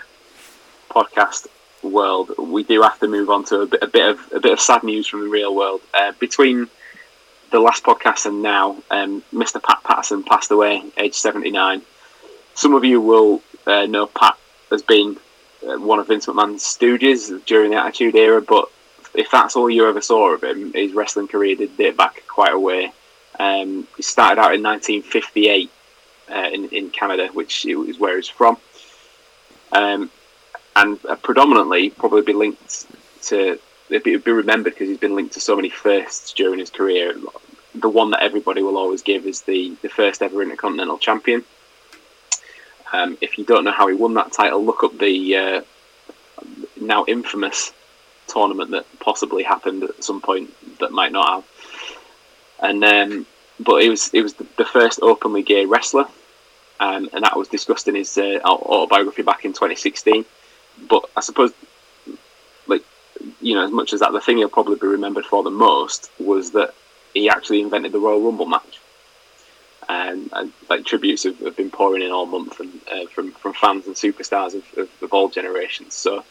podcast 0.91 1.47
world, 1.83 2.31
we 2.39 2.63
do 2.63 2.83
have 2.83 2.99
to 3.01 3.09
move 3.09 3.29
on 3.29 3.45
to 3.45 3.61
a 3.61 3.67
bit, 3.67 3.83
a 3.83 3.87
bit 3.87 4.09
of 4.09 4.33
a 4.33 4.41
bit 4.41 4.53
of 4.53 4.61
sad 4.61 4.83
news 4.83 5.07
from 5.07 5.21
the 5.21 5.29
real 5.29 5.55
world. 5.55 5.81
Uh, 5.93 6.13
between 6.19 6.69
the 7.51 7.61
last 7.61 7.85
podcast 7.85 8.27
and 8.27 8.43
now, 8.43 8.77
um, 8.91 9.23
Mr. 9.33 9.63
Pat 9.63 9.83
Patterson 9.85 10.23
passed 10.23 10.51
away, 10.51 10.83
age 10.97 11.15
seventy 11.15 11.51
nine. 11.51 11.83
Some 12.55 12.75
of 12.75 12.85
you 12.85 13.01
will 13.01 13.43
uh, 13.67 13.87
know 13.87 14.07
Pat 14.07 14.37
has 14.71 14.83
been 14.83 15.17
uh, 15.67 15.79
one 15.79 15.99
of 15.99 16.09
Vince 16.09 16.27
McMahon's 16.27 16.63
stooges 16.63 17.45
during 17.45 17.71
the 17.71 17.77
Attitude 17.77 18.15
Era, 18.15 18.41
but 18.41 18.71
if 19.15 19.31
that's 19.31 19.57
all 19.57 19.71
you 19.71 19.89
ever 19.89 20.01
saw 20.01 20.35
of 20.35 20.43
him, 20.43 20.73
his 20.73 20.93
wrestling 20.93 21.29
career 21.29 21.57
did 21.57 21.77
date 21.77 21.97
back 21.97 22.23
quite 22.27 22.53
a 22.53 22.59
way. 22.59 22.93
Um, 23.39 23.87
he 23.97 24.03
started 24.03 24.41
out 24.41 24.55
in 24.55 24.63
1958 24.63 25.71
uh, 26.31 26.51
in 26.53 26.69
in 26.71 26.91
Canada, 26.91 27.29
which 27.33 27.67
is 27.67 27.99
where 27.99 28.17
he's 28.17 28.29
from, 28.29 28.57
um, 29.73 30.11
and 30.77 31.05
uh, 31.07 31.17
predominantly 31.17 31.91
probably 31.91 32.23
be 32.23 32.33
linked 32.33 32.87
to. 33.23 33.59
Be, 33.91 34.17
be 34.17 34.33
remembered 34.33 34.73
because 34.73 34.89
he's 34.89 34.99
been 34.99 35.15
linked 35.15 35.35
to 35.35 35.41
so 35.41 35.55
many 35.55 35.69
firsts 35.69 36.33
during 36.33 36.59
his 36.59 36.71
career. 36.71 37.15
The 37.75 37.89
one 37.89 38.11
that 38.13 38.23
everybody 38.23 38.63
will 38.63 38.79
always 38.79 39.03
give 39.03 39.27
is 39.27 39.43
the 39.43 39.77
the 39.83 39.91
first 39.91 40.23
ever 40.23 40.43
Intercontinental 40.43 40.99
Champion. 40.99 41.45
Um, 42.93 43.19
if 43.21 43.37
you 43.37 43.45
don't 43.45 43.65
know 43.65 43.73
how 43.73 43.89
he 43.89 43.95
won 43.95 44.15
that 44.15 44.33
title, 44.33 44.65
look 44.65 44.85
up 44.85 44.97
the 44.99 45.37
uh, 45.37 45.63
now 46.81 47.05
infamous 47.07 47.73
tournament 48.27 48.71
that 48.71 48.87
possibly 49.01 49.43
happened 49.43 49.83
at 49.85 50.03
some 50.03 50.21
point 50.21 50.51
that 50.79 50.93
might 50.93 51.13
not 51.13 51.29
have. 51.29 51.45
And 52.61 52.85
um, 52.85 53.27
but 53.61 53.83
it 53.83 53.89
was 53.89 54.11
it 54.13 54.23
was 54.23 54.35
the, 54.35 54.65
first 54.65 55.01
openly 55.03 55.43
gay 55.43 55.65
wrestler, 55.65 56.07
um, 56.81 57.09
and 57.13 57.25
that 57.25 57.37
was 57.37 57.49
discussed 57.49 57.89
in 57.89 57.95
his 57.95 58.17
uh, 58.19 58.41
autobiography 58.45 59.23
back 59.23 59.45
in 59.45 59.53
2016. 59.53 60.25
But 60.89 61.09
I 61.17 61.21
suppose, 61.21 61.53
like 62.67 62.83
you 63.41 63.55
know, 63.55 63.65
as 63.65 63.71
much 63.71 63.93
as 63.93 64.01
that, 64.01 64.13
the 64.13 64.21
thing 64.21 64.39
he'll 64.39 64.49
probably 64.49 64.77
be 64.77 64.87
remembered 64.87 65.25
for 65.25 65.43
the 65.43 65.51
most 65.51 66.11
was 66.19 66.53
that 66.53 66.75
he 67.13 67.29
actually 67.29 67.61
invented 67.61 67.93
the 67.93 68.01
Royal 68.01 68.21
Rumble 68.21 68.47
match. 68.47 68.81
And, 69.87 70.31
and 70.33 70.51
like 70.71 70.87
tributes 70.87 71.25
have, 71.25 71.39
have, 71.41 71.57
been 71.59 71.71
pouring 71.71 72.01
in 72.01 72.11
all 72.11 72.25
month 72.25 72.59
uh, 72.91 73.05
from 73.07 73.33
from 73.33 73.53
fans 73.53 73.87
and 73.87 73.95
superstars 73.95 74.55
of, 74.55 74.79
of, 74.79 74.89
of 75.03 75.13
all 75.13 75.29
generations. 75.29 75.93
So 75.93 76.25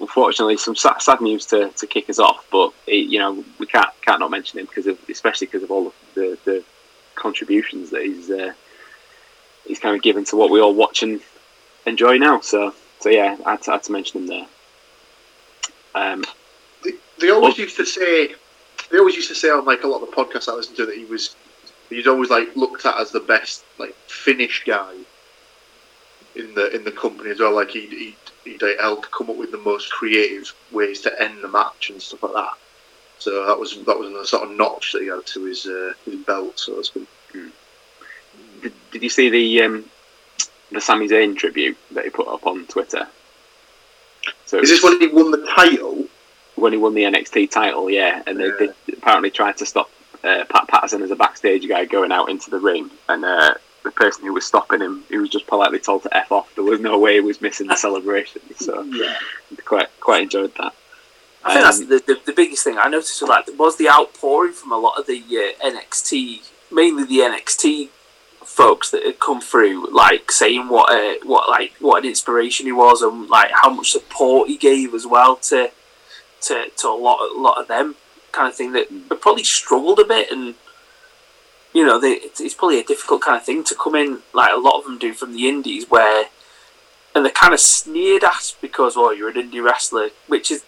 unfortunately, 0.00 0.56
some 0.56 0.74
sad, 0.74 1.00
sad 1.00 1.20
news 1.20 1.46
to, 1.46 1.68
to 1.70 1.86
kick 1.86 2.08
us 2.10 2.18
off. 2.18 2.46
But 2.50 2.72
it, 2.86 3.08
you 3.08 3.18
know, 3.18 3.44
we 3.58 3.66
can't 3.66 3.88
can't 4.02 4.20
not 4.20 4.30
mention 4.30 4.58
him 4.58 4.66
because 4.66 4.86
of 4.86 4.98
especially 5.08 5.46
because 5.46 5.62
of 5.62 5.70
all 5.70 5.92
the, 6.14 6.38
the 6.44 6.64
contributions 7.14 7.90
that 7.90 8.02
he's 8.02 8.30
uh, 8.30 8.52
he's 9.66 9.78
kind 9.78 9.94
of 9.94 10.02
given 10.02 10.24
to 10.26 10.36
what 10.36 10.50
we 10.50 10.60
all 10.60 10.74
watch 10.74 11.02
and 11.02 11.20
enjoy 11.86 12.18
now. 12.18 12.40
So 12.40 12.74
so 13.00 13.08
yeah, 13.08 13.36
I 13.44 13.52
had 13.52 13.62
to, 13.62 13.70
I 13.70 13.74
had 13.74 13.82
to 13.84 13.92
mention 13.92 14.22
him 14.22 14.26
there. 14.26 14.46
Um, 15.94 16.24
they, 16.84 16.92
they 17.18 17.30
always 17.30 17.54
well, 17.54 17.64
used 17.64 17.76
to 17.76 17.86
say 17.86 18.34
they 18.90 18.98
always 18.98 19.16
used 19.16 19.28
to 19.28 19.34
say 19.34 19.50
on 19.50 19.64
like 19.64 19.84
a 19.84 19.86
lot 19.86 20.02
of 20.02 20.10
the 20.10 20.16
podcasts 20.16 20.48
I 20.48 20.54
listened 20.54 20.76
to 20.78 20.86
that 20.86 20.96
he 20.96 21.04
was 21.04 21.36
he's 21.88 22.06
always 22.06 22.30
like 22.30 22.54
looked 22.56 22.86
at 22.86 22.98
as 22.98 23.10
the 23.10 23.20
best 23.20 23.64
like 23.78 23.94
finish 24.06 24.64
guy 24.64 24.94
in 26.36 26.54
the 26.54 26.74
in 26.74 26.84
the 26.84 26.92
company 26.92 27.30
as 27.30 27.40
well. 27.40 27.54
Like 27.54 27.70
he 27.70 28.16
he 28.44 28.52
he'd 28.52 28.80
help 28.80 29.10
come 29.10 29.30
up 29.30 29.36
with 29.36 29.50
the 29.50 29.58
most 29.58 29.90
creative 29.90 30.52
ways 30.72 31.00
to 31.02 31.22
end 31.22 31.42
the 31.42 31.48
match 31.48 31.90
and 31.90 32.00
stuff 32.00 32.22
like 32.22 32.34
that. 32.34 32.54
So 33.18 33.46
that 33.46 33.58
was 33.58 33.76
that 33.84 33.98
was 33.98 34.12
a 34.12 34.26
sort 34.26 34.48
of 34.48 34.56
notch 34.56 34.92
that 34.92 35.02
he 35.02 35.08
had 35.08 35.26
to 35.26 35.44
his 35.44 35.66
uh, 35.66 35.92
his 36.04 36.16
belt, 36.24 36.58
so 36.58 36.76
to 36.76 36.84
speak. 36.84 37.08
Mm. 37.34 37.50
Did, 38.62 38.72
did 38.92 39.02
you 39.02 39.10
see 39.10 39.28
the 39.28 39.62
um, 39.62 39.84
the 40.72 40.80
Sami 40.80 41.08
Zayn 41.08 41.36
tribute 41.36 41.76
that 41.92 42.04
he 42.04 42.10
put 42.10 42.28
up 42.28 42.46
on 42.46 42.66
Twitter? 42.66 43.06
So 44.46 44.58
is 44.58 44.70
this 44.70 44.82
when 44.82 45.00
he 45.00 45.08
won 45.08 45.30
the 45.30 45.46
title? 45.54 46.06
When 46.56 46.72
he 46.72 46.78
won 46.78 46.94
the 46.94 47.04
NXT 47.04 47.50
title, 47.50 47.88
yeah, 47.88 48.22
and 48.26 48.38
yeah. 48.38 48.50
They, 48.58 48.66
they, 48.66 48.92
apparently 48.94 49.30
tried 49.30 49.56
to 49.58 49.66
stop 49.66 49.90
uh, 50.24 50.44
Pat 50.48 50.68
Patterson 50.68 51.02
as 51.02 51.10
a 51.10 51.16
backstage 51.16 51.66
guy 51.68 51.84
going 51.84 52.12
out 52.12 52.28
into 52.28 52.50
the 52.50 52.58
ring, 52.58 52.90
and 53.08 53.24
uh, 53.24 53.54
the 53.82 53.90
person 53.90 54.24
who 54.24 54.32
was 54.32 54.44
stopping 54.44 54.80
him, 54.80 55.04
he 55.08 55.18
was 55.18 55.30
just 55.30 55.46
politely 55.46 55.78
told 55.78 56.02
to 56.02 56.16
f 56.16 56.32
off. 56.32 56.54
There 56.54 56.64
was 56.64 56.80
no 56.80 56.98
way 56.98 57.14
he 57.14 57.20
was 57.20 57.40
missing 57.40 57.66
the 57.66 57.76
celebration. 57.76 58.42
So 58.56 58.82
yeah, 58.82 59.16
quite 59.64 59.88
quite 60.00 60.24
enjoyed 60.24 60.54
that. 60.56 60.74
I 61.42 61.54
think 61.54 61.58
um, 61.58 61.62
that's 61.64 61.78
the, 61.80 62.14
the, 62.14 62.20
the 62.26 62.32
biggest 62.32 62.64
thing 62.64 62.76
I 62.78 62.88
noticed 62.88 63.20
was 63.22 63.30
like 63.30 63.46
was 63.58 63.76
the 63.76 63.88
outpouring 63.88 64.52
from 64.52 64.72
a 64.72 64.76
lot 64.76 64.98
of 64.98 65.06
the 65.06 65.18
uh, 65.18 65.66
NXT, 65.66 66.50
mainly 66.70 67.04
the 67.04 67.18
NXT 67.18 67.88
folks 68.44 68.90
that 68.90 69.04
had 69.04 69.20
come 69.20 69.40
through, 69.40 69.94
like 69.94 70.30
saying 70.30 70.68
what 70.68 70.92
a, 70.92 71.18
what 71.24 71.48
like 71.48 71.72
what 71.80 72.02
an 72.02 72.08
inspiration 72.08 72.66
he 72.66 72.72
was 72.72 73.00
and 73.00 73.28
like 73.28 73.50
how 73.52 73.70
much 73.70 73.92
support 73.92 74.48
he 74.48 74.56
gave 74.56 74.94
as 74.94 75.06
well 75.06 75.36
to 75.36 75.70
to, 76.42 76.66
to 76.76 76.88
a 76.88 76.90
lot 76.90 77.18
a 77.34 77.40
lot 77.40 77.58
of 77.58 77.68
them 77.68 77.94
kind 78.32 78.48
of 78.48 78.54
thing 78.54 78.72
that 78.72 79.20
probably 79.20 79.44
struggled 79.44 79.98
a 79.98 80.04
bit 80.04 80.30
and 80.30 80.54
you 81.72 81.86
know, 81.86 82.00
they, 82.00 82.12
it's, 82.12 82.54
probably 82.54 82.80
a 82.80 82.84
difficult 82.84 83.22
kind 83.22 83.36
of 83.36 83.44
thing 83.44 83.62
to 83.64 83.74
come 83.74 83.94
in, 83.94 84.18
like 84.32 84.52
a 84.52 84.58
lot 84.58 84.78
of 84.78 84.84
them 84.84 84.98
do 84.98 85.12
from 85.12 85.32
the 85.32 85.48
indies, 85.48 85.88
where 85.88 86.26
and 87.14 87.24
they're 87.24 87.32
kind 87.32 87.54
of 87.54 87.60
sneered 87.60 88.24
at 88.24 88.54
because, 88.60 88.94
oh, 88.96 89.10
you're 89.10 89.30
an 89.30 89.50
indie 89.50 89.62
wrestler, 89.62 90.10
which 90.26 90.50
is 90.50 90.64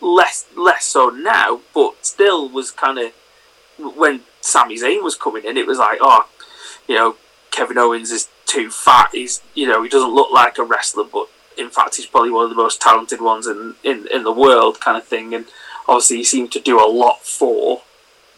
less 0.00 0.46
less 0.56 0.84
so 0.84 1.08
now, 1.08 1.60
but 1.72 2.04
still 2.04 2.48
was 2.48 2.70
kind 2.70 2.98
of 2.98 3.12
when 3.96 4.20
Sami 4.40 4.76
Zayn 4.76 5.02
was 5.02 5.16
coming 5.16 5.44
in, 5.44 5.56
it 5.56 5.66
was 5.66 5.78
like, 5.78 5.98
oh, 6.00 6.28
you 6.86 6.94
know, 6.94 7.16
Kevin 7.50 7.78
Owens 7.78 8.10
is 8.10 8.28
too 8.46 8.70
fat. 8.70 9.10
He's, 9.12 9.42
you 9.54 9.66
know, 9.66 9.82
he 9.82 9.88
doesn't 9.88 10.14
look 10.14 10.30
like 10.30 10.58
a 10.58 10.64
wrestler, 10.64 11.04
but 11.04 11.28
in 11.56 11.70
fact, 11.70 11.96
he's 11.96 12.06
probably 12.06 12.30
one 12.30 12.44
of 12.44 12.50
the 12.50 12.56
most 12.56 12.80
talented 12.80 13.20
ones 13.20 13.46
in 13.46 13.74
in, 13.82 14.06
in 14.12 14.22
the 14.22 14.32
world, 14.32 14.80
kind 14.80 14.96
of 14.96 15.04
thing. 15.04 15.34
And 15.34 15.46
obviously, 15.88 16.18
he 16.18 16.24
seemed 16.24 16.52
to 16.52 16.60
do 16.60 16.78
a 16.78 16.90
lot 16.90 17.22
for 17.24 17.82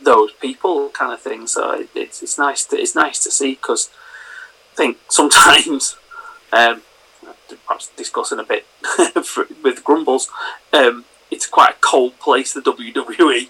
those 0.02 0.32
people 0.32 0.90
kind 0.90 1.12
of 1.12 1.20
thing. 1.20 1.46
So 1.46 1.86
it's 1.94 2.22
it's 2.22 2.38
nice 2.38 2.64
to 2.66 2.76
it's 2.76 2.94
nice 2.94 3.22
to 3.24 3.30
see 3.30 3.52
because 3.52 3.90
I 4.72 4.76
think 4.76 4.98
sometimes 5.08 5.96
um, 6.52 6.82
perhaps 7.66 7.90
discussing 7.96 8.38
a 8.38 8.44
bit 8.44 8.66
with 9.62 9.84
grumbles, 9.84 10.30
um, 10.72 11.04
it's 11.30 11.46
quite 11.46 11.70
a 11.70 11.80
cold 11.80 12.18
place 12.18 12.52
the 12.52 12.60
WWE, 12.60 13.48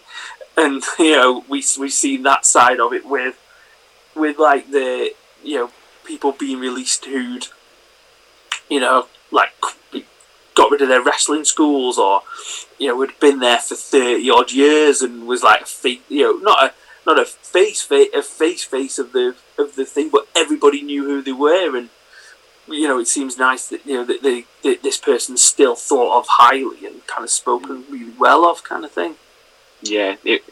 and 0.57 0.83
you 0.99 1.17
know 1.17 1.45
we 1.49 1.65
we've 1.79 1.93
seen 1.93 2.23
that 2.23 2.47
side 2.47 2.81
of 2.81 2.93
it 2.93 3.07
with 3.07 3.39
with 4.15 4.39
like 4.39 4.71
the 4.71 5.13
you 5.43 5.57
know 5.57 5.71
people 6.05 6.33
being 6.33 6.59
released 6.59 7.05
who'd 7.05 7.49
you 8.71 8.81
know 8.81 9.07
like 9.31 9.51
got 10.57 10.71
rid 10.71 10.83
of 10.83 10.89
their 10.89 11.03
wrestling 11.03 11.45
schools 11.45 11.99
or 11.99 12.23
you 12.79 12.89
know 12.89 13.01
had 13.01 13.21
been 13.21 13.39
there 13.39 13.59
for 13.59 13.77
30 13.77 14.29
odd 14.31 14.51
years 14.51 15.03
and 15.03 15.29
was 15.29 15.43
like 15.43 15.69
you 16.09 16.23
know 16.23 16.33
not 16.39 16.65
a 16.65 16.75
not 17.07 17.21
a 17.21 17.25
face 17.25 17.83
face 17.83 18.09
a 18.13 18.23
face 18.23 18.65
face 18.65 18.99
of 18.99 19.13
the 19.13 19.37
of 19.59 19.77
the 19.77 19.85
thing 19.85 20.09
but 20.11 20.27
everybody 20.35 20.83
knew 20.83 21.05
who 21.05 21.23
they 21.23 21.33
were 21.33 21.77
and 21.77 21.91
you 22.69 22.89
know 22.89 22.99
it 22.99 23.07
seems 23.07 23.39
nice 23.39 23.69
that 23.69 23.85
you 23.87 23.95
know 23.95 24.05
that, 24.05 24.23
they, 24.23 24.45
that 24.65 24.83
this 24.83 24.99
person's 24.99 25.43
still 25.43 25.77
thought 25.77 26.19
of 26.19 26.27
highly 26.29 26.85
and 26.87 27.07
kind 27.07 27.23
of 27.23 27.31
spoken 27.31 27.85
really 27.91 28.13
well 28.19 28.45
of 28.45 28.65
kind 28.65 28.85
of 28.85 28.91
thing. 28.91 29.15
Yeah 29.83 30.17
it, 30.25 30.43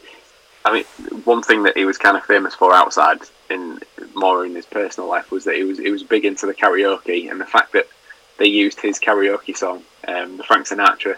I 0.63 0.71
mean 0.71 0.85
one 1.25 1.41
thing 1.41 1.63
that 1.63 1.75
he 1.75 1.83
was 1.83 1.97
kind 1.97 2.15
of 2.15 2.23
famous 2.23 2.53
for 2.53 2.73
outside 2.73 3.19
in 3.49 3.79
more 4.13 4.45
in 4.45 4.55
his 4.55 4.65
personal 4.65 5.09
life 5.09 5.31
was 5.31 5.43
that 5.43 5.55
he 5.55 5.63
was 5.63 5.79
he 5.79 5.91
was 5.91 6.03
big 6.03 6.25
into 6.25 6.45
the 6.45 6.53
karaoke 6.53 7.29
and 7.29 7.41
the 7.41 7.45
fact 7.45 7.73
that 7.73 7.87
they 8.37 8.47
used 8.47 8.79
his 8.79 8.99
karaoke 8.99 9.55
song, 9.55 9.83
um, 10.07 10.37
the 10.37 10.43
Frank 10.43 10.67
Sinatra, 10.67 11.15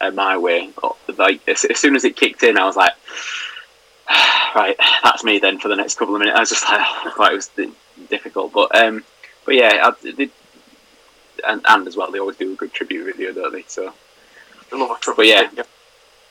uh, 0.00 0.10
"My 0.10 0.36
Way." 0.38 0.70
Like 1.16 1.46
as, 1.48 1.64
as, 1.64 1.78
soon 1.78 1.96
as 1.96 2.04
it 2.04 2.16
kicked 2.16 2.42
in, 2.42 2.58
I 2.58 2.64
was 2.64 2.76
like, 2.76 2.92
"Right, 4.54 4.76
that's 5.02 5.24
me." 5.24 5.38
Then 5.38 5.58
for 5.58 5.68
the 5.68 5.76
next 5.76 5.98
couple 5.98 6.14
of 6.14 6.20
minutes, 6.20 6.36
I 6.36 6.40
was 6.40 6.50
just 6.50 6.64
like, 6.64 6.80
oh, 7.18 7.32
it 7.32 7.34
was 7.34 7.50
difficult, 8.08 8.52
but 8.52 8.74
um, 8.76 9.04
but 9.44 9.54
yeah, 9.54 9.80
I, 9.82 10.12
they, 10.12 10.30
and 11.46 11.62
and 11.68 11.86
as 11.86 11.96
well, 11.96 12.10
they 12.10 12.20
always 12.20 12.36
do 12.36 12.52
a 12.52 12.56
good 12.56 12.72
tribute 12.72 13.04
video, 13.04 13.32
don't 13.32 13.52
they? 13.52 13.64
So, 13.66 13.92
but 14.70 15.26
yeah. 15.26 15.48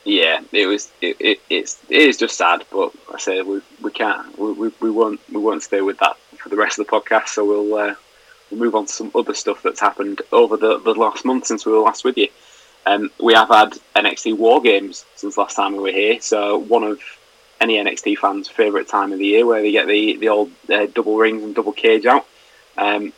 Yeah, 0.05 0.41
it 0.53 0.65
was. 0.65 0.91
It, 1.01 1.17
it, 1.19 1.41
it's 1.49 1.77
it 1.89 2.01
is 2.01 2.17
just 2.17 2.37
sad, 2.37 2.63
but 2.71 2.93
I 3.13 3.19
say 3.19 3.41
we 3.41 3.61
we 3.81 3.91
can't 3.91 4.37
we, 4.39 4.53
we, 4.53 4.71
we 4.79 4.89
won't 4.89 5.19
we 5.29 5.39
won't 5.39 5.61
stay 5.61 5.81
with 5.81 5.99
that 5.99 6.17
for 6.37 6.49
the 6.49 6.55
rest 6.55 6.79
of 6.79 6.87
the 6.87 6.91
podcast. 6.91 7.27
So 7.29 7.45
we'll 7.45 7.75
uh, 7.75 7.87
we'll 7.87 7.95
move 8.55 8.75
on 8.75 8.85
to 8.85 8.93
some 8.93 9.11
other 9.15 9.33
stuff 9.33 9.61
that's 9.63 9.79
happened 9.79 10.21
over 10.31 10.57
the, 10.57 10.79
the 10.79 10.93
last 10.93 11.25
month 11.25 11.45
since 11.45 11.65
we 11.65 11.71
were 11.71 11.79
last 11.79 12.03
with 12.03 12.17
you. 12.17 12.27
Um, 12.85 13.11
we 13.21 13.33
have 13.33 13.49
had 13.49 13.73
NXT 13.95 14.37
War 14.37 14.61
Games 14.61 15.05
since 15.15 15.37
last 15.37 15.55
time 15.55 15.73
we 15.73 15.79
were 15.79 15.91
here, 15.91 16.19
so 16.21 16.57
one 16.57 16.83
of 16.83 16.99
any 17.61 17.75
NXT 17.75 18.17
fans' 18.17 18.47
favourite 18.47 18.87
time 18.87 19.11
of 19.11 19.19
the 19.19 19.25
year, 19.25 19.45
where 19.45 19.61
they 19.61 19.71
get 19.71 19.87
the 19.87 20.17
the 20.17 20.29
old 20.29 20.51
uh, 20.69 20.87
double 20.87 21.17
rings 21.17 21.43
and 21.43 21.53
double 21.53 21.73
cage 21.73 22.05
out. 22.05 22.25
Um, 22.77 23.13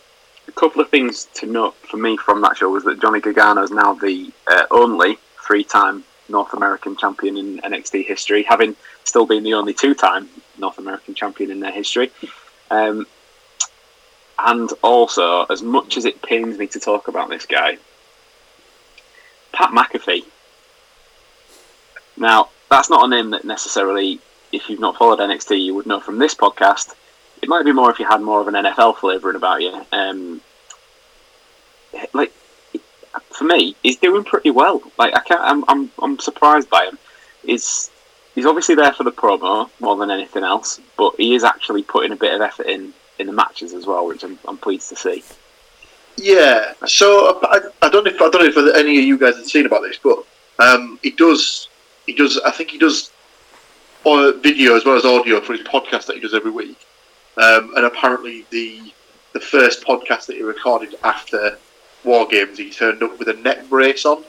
a 0.48 0.52
couple 0.52 0.82
of 0.82 0.90
things 0.90 1.26
to 1.36 1.46
note 1.46 1.76
for 1.76 1.98
me 1.98 2.18
from 2.18 2.42
that 2.42 2.58
show 2.58 2.70
was 2.70 2.84
that 2.84 3.00
Johnny 3.00 3.20
Gargano 3.20 3.64
is 3.64 3.72
now 3.72 3.94
the 3.94 4.32
uh, 4.48 4.64
only 4.72 5.18
three-time 5.46 6.04
North 6.30 6.54
American 6.54 6.96
champion 6.98 7.38
in 7.38 7.60
NXT 7.60 8.06
history, 8.06 8.44
having 8.44 8.76
still 9.04 9.26
been 9.26 9.44
the 9.44 9.54
only 9.54 9.74
two-time 9.74 10.28
North 10.58 10.78
American 10.80 11.14
champion 11.14 11.52
in 11.52 11.60
their 11.60 11.72
history. 11.72 12.12
Um, 12.72 13.06
and 14.46 14.70
also, 14.82 15.44
as 15.46 15.62
much 15.62 15.98
as 15.98 16.06
it 16.06 16.22
pains 16.22 16.58
me 16.58 16.68
to 16.68 16.80
talk 16.80 17.08
about 17.08 17.30
this 17.30 17.46
guy, 17.46 17.78
Pat 19.52 19.72
McAfee. 19.72 20.24
Now, 22.18 22.50
that's 22.70 22.90
not 22.90 23.06
a 23.06 23.08
name 23.08 23.32
that 23.32 23.46
necessarily, 23.46 24.20
if 24.52 24.70
you've 24.70 24.80
not 24.80 24.98
followed 24.98 25.20
NXT, 25.20 25.64
you 25.64 25.76
would 25.76 25.86
know 25.86 26.00
from 26.00 26.20
this 26.20 26.36
podcast. 26.36 26.94
It 27.42 27.50
might 27.50 27.66
be 27.66 27.72
more 27.72 27.92
if 27.92 28.00
you 28.00 28.06
had 28.06 28.22
more 28.22 28.42
of 28.42 28.48
an 28.48 28.54
NFL 28.54 28.98
flavouring 28.98 29.36
about 29.36 29.62
you. 29.62 29.86
Um, 29.92 30.42
like, 32.14 32.32
for 33.30 33.44
me, 33.44 33.76
he's 33.84 33.98
doing 33.98 34.24
pretty 34.24 34.52
well. 34.52 34.82
Like, 34.98 35.16
I 35.16 35.22
can't. 35.22 35.42
I'm. 35.42 35.64
I'm. 35.68 35.92
I'm 36.02 36.20
surprised 36.20 36.70
by 36.70 36.86
him. 36.86 36.98
He's. 37.44 37.90
He's 38.36 38.46
obviously 38.46 38.76
there 38.76 38.94
for 38.94 39.04
the 39.04 39.12
promo 39.12 39.70
more 39.82 39.98
than 39.98 40.10
anything 40.10 40.44
else, 40.44 40.80
but 40.98 41.16
he 41.18 41.36
is 41.36 41.44
actually 41.44 41.84
putting 41.84 42.14
a 42.14 42.16
bit 42.16 42.34
of 42.34 42.40
effort 42.40 42.68
in 42.68 42.94
in 43.22 43.28
the 43.28 43.34
matches 43.34 43.74
as 43.74 43.86
well, 43.86 44.06
which 44.08 44.24
I'm, 44.24 44.38
I'm 44.48 44.58
pleased 44.58 44.90
to 44.90 44.96
see. 44.96 45.24
Yeah. 46.18 46.74
So 46.86 47.40
I, 47.44 47.62
I 47.82 47.90
don't 47.90 48.04
know 48.04 48.12
if 48.12 48.22
I 48.22 48.30
don't 48.30 48.56
know 48.56 48.64
if 48.64 48.76
any 48.76 49.00
of 49.00 49.06
you 49.06 49.18
guys 49.18 49.38
have 49.38 49.46
seen 49.46 49.66
about 49.66 49.82
this, 49.82 49.98
but 50.04 50.26
um, 50.60 51.00
he 51.02 51.12
does 51.12 51.70
he 52.06 52.14
does 52.14 52.40
I 52.40 52.52
think 52.52 52.72
he 52.72 52.78
does 52.78 53.12
uh, 54.06 54.32
video 54.34 54.76
as 54.76 54.86
well 54.86 54.96
as 54.96 55.06
audio 55.06 55.40
for 55.42 55.54
his 55.54 55.62
podcast 55.62 56.06
that 56.08 56.16
he 56.16 56.20
does 56.22 56.34
every 56.34 56.52
week. 56.52 56.78
Um, 57.38 57.74
and 57.76 57.86
apparently 57.86 58.46
the 58.50 58.94
the 59.34 59.40
first 59.40 59.84
podcast 59.86 60.26
that 60.26 60.36
he 60.36 60.44
recorded 60.44 60.96
after 61.04 61.58
War 62.04 62.28
Games, 62.28 62.58
he 62.58 62.70
turned 62.70 63.02
up 63.04 63.18
with 63.18 63.30
a 63.30 63.34
neck 63.34 63.70
brace 63.70 64.06
on. 64.06 64.24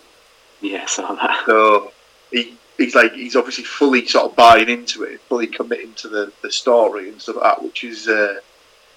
Yeah, 0.61 0.87
saw 0.87 1.14
that. 1.14 1.44
So 1.46 1.92
he 2.30 2.56
he's 2.78 2.94
like 2.94 3.12
he's 3.12 3.37
obviously 3.37 3.64
fully 3.64 4.06
sort 4.06 4.30
of 4.30 4.37
buying 4.37 4.68
into 4.68 5.02
it, 5.04 5.20
fully 5.22 5.46
committing 5.46 5.92
to 5.94 6.08
the, 6.08 6.32
the 6.42 6.50
story 6.50 7.08
and 7.08 7.20
stuff 7.20 7.37
like 7.37 7.44
that, 7.44 7.62
which 7.62 7.84
is 7.84 8.08
uh, 8.08 8.37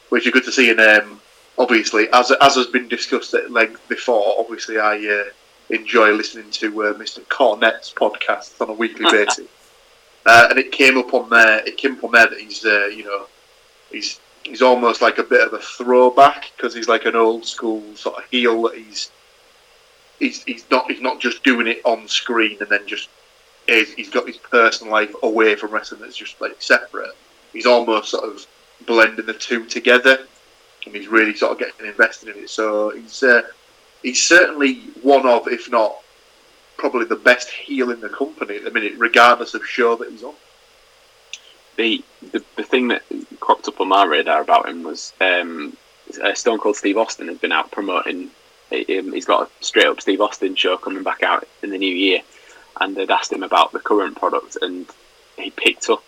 which 0.10 0.26
is 0.26 0.34
good 0.34 0.46
to 0.46 0.52
see. 0.52 0.72
And 0.72 0.80
um, 0.80 1.20
obviously, 1.58 2.08
as 2.14 2.32
as 2.42 2.56
has 2.56 2.68
been 2.68 2.88
discussed 2.88 3.34
at 3.34 3.52
length 3.52 3.88
before, 3.88 4.36
obviously 4.40 4.80
I 4.80 4.98
uh, 4.98 5.32
enjoy 5.70 6.12
listening 6.12 6.52
to 6.52 6.84
uh, 6.84 6.94
Mr. 6.94 7.22
Cornette's 7.28 7.94
podcast 7.94 8.60
on 8.62 8.70
a 8.70 8.74
weekly 8.74 9.06
basis. 9.12 9.48
Uh, 10.26 10.48
and 10.50 10.58
it 10.58 10.72
came 10.72 10.98
up 10.98 11.14
on 11.14 11.30
there. 11.30 11.60
It 11.68 11.78
came 11.78 11.94
up 11.94 12.04
on 12.04 12.12
there 12.12 12.28
that 12.28 12.40
he's, 12.40 12.66
uh, 12.66 12.88
you 12.88 13.04
know, 13.04 13.28
he's 13.92 14.20
he's 14.44 14.62
almost 14.62 15.02
like 15.02 15.18
a 15.18 15.24
bit 15.24 15.46
of 15.46 15.54
a 15.54 15.60
throwback 15.60 16.52
because 16.56 16.74
he's 16.74 16.88
like 16.88 17.06
an 17.06 17.16
old 17.16 17.46
school 17.46 17.84
sort 17.96 18.18
of 18.18 18.30
heel 18.30 18.62
that 18.64 18.76
he's 18.76 19.12
he's 20.20 20.44
he's 20.44 20.70
not 20.70 20.90
he's 20.90 21.02
not 21.02 21.20
just 21.20 21.44
doing 21.44 21.68
it 21.68 21.82
on 21.84 22.08
screen 22.08 22.58
and 22.62 22.70
then 22.70 22.86
just 22.86 23.10
he's, 23.68 23.94
he's 23.94 24.10
got 24.10 24.28
his 24.28 24.38
personal 24.38 24.94
life 24.94 25.14
away 25.24 25.56
from 25.56 25.72
wrestling 25.72 26.02
that's 26.02 26.18
just 26.18 26.40
like 26.42 26.56
separate. 26.62 27.16
He's 27.54 27.66
almost 27.66 28.10
sort 28.10 28.26
of 28.26 28.46
blending 28.86 29.26
the 29.26 29.34
two 29.34 29.66
together, 29.66 30.20
and 30.86 30.96
he's 30.96 31.08
really 31.08 31.36
sort 31.36 31.54
of 31.54 31.60
getting 31.60 31.88
invested 31.88 32.36
in 32.36 32.44
it. 32.44 32.50
So 32.50 32.90
he's 32.90 33.24
uh, 33.24 33.44
he's 34.04 34.24
certainly 34.24 34.82
one 35.02 35.26
of, 35.26 35.48
if 35.48 35.70
not 35.72 35.98
probably 36.78 37.06
the 37.06 37.16
best 37.16 37.50
heel 37.50 37.90
in 37.92 38.02
the 38.02 38.10
company 38.10 38.58
at 38.58 38.64
the 38.64 38.72
minute, 38.72 38.94
regardless 38.98 39.54
of 39.54 39.66
show 39.66 39.96
that 39.96 40.10
he's 40.10 40.24
on. 40.24 40.34
The, 41.78 42.04
the 42.32 42.44
the 42.56 42.64
thing 42.64 42.88
that 42.90 43.04
cropped 43.40 43.68
up 43.68 43.82
on 43.82 43.90
my 43.90 44.06
radar 44.06 44.42
about 44.42 44.70
him 44.70 44.84
was 44.84 45.14
um, 45.20 45.76
uh, 46.24 46.34
Stone 46.34 46.60
Cold 46.60 46.76
Steve 46.76 46.98
Austin 46.98 47.28
has 47.28 47.38
been 47.38 47.52
out 47.52 47.72
promoting. 47.72 48.30
Um, 48.72 49.14
he's 49.14 49.26
got 49.26 49.48
a 49.48 49.64
straight 49.64 49.88
up 49.88 50.02
Steve 50.02 50.22
Austin 50.22 50.56
show 50.56 50.78
coming 50.78 51.04
back 51.04 51.22
out 51.24 51.48
in 51.62 51.70
the 51.70 51.78
new 51.78 51.94
year, 51.94 52.22
and 52.80 52.96
they'd 52.96 53.12
asked 53.12 53.32
him 53.32 53.44
about 53.44 53.72
the 53.72 53.80
current 53.80 54.18
product, 54.18 54.58
and 54.62 54.86
he 55.38 55.52
picked 55.52 55.90
up 55.90 56.04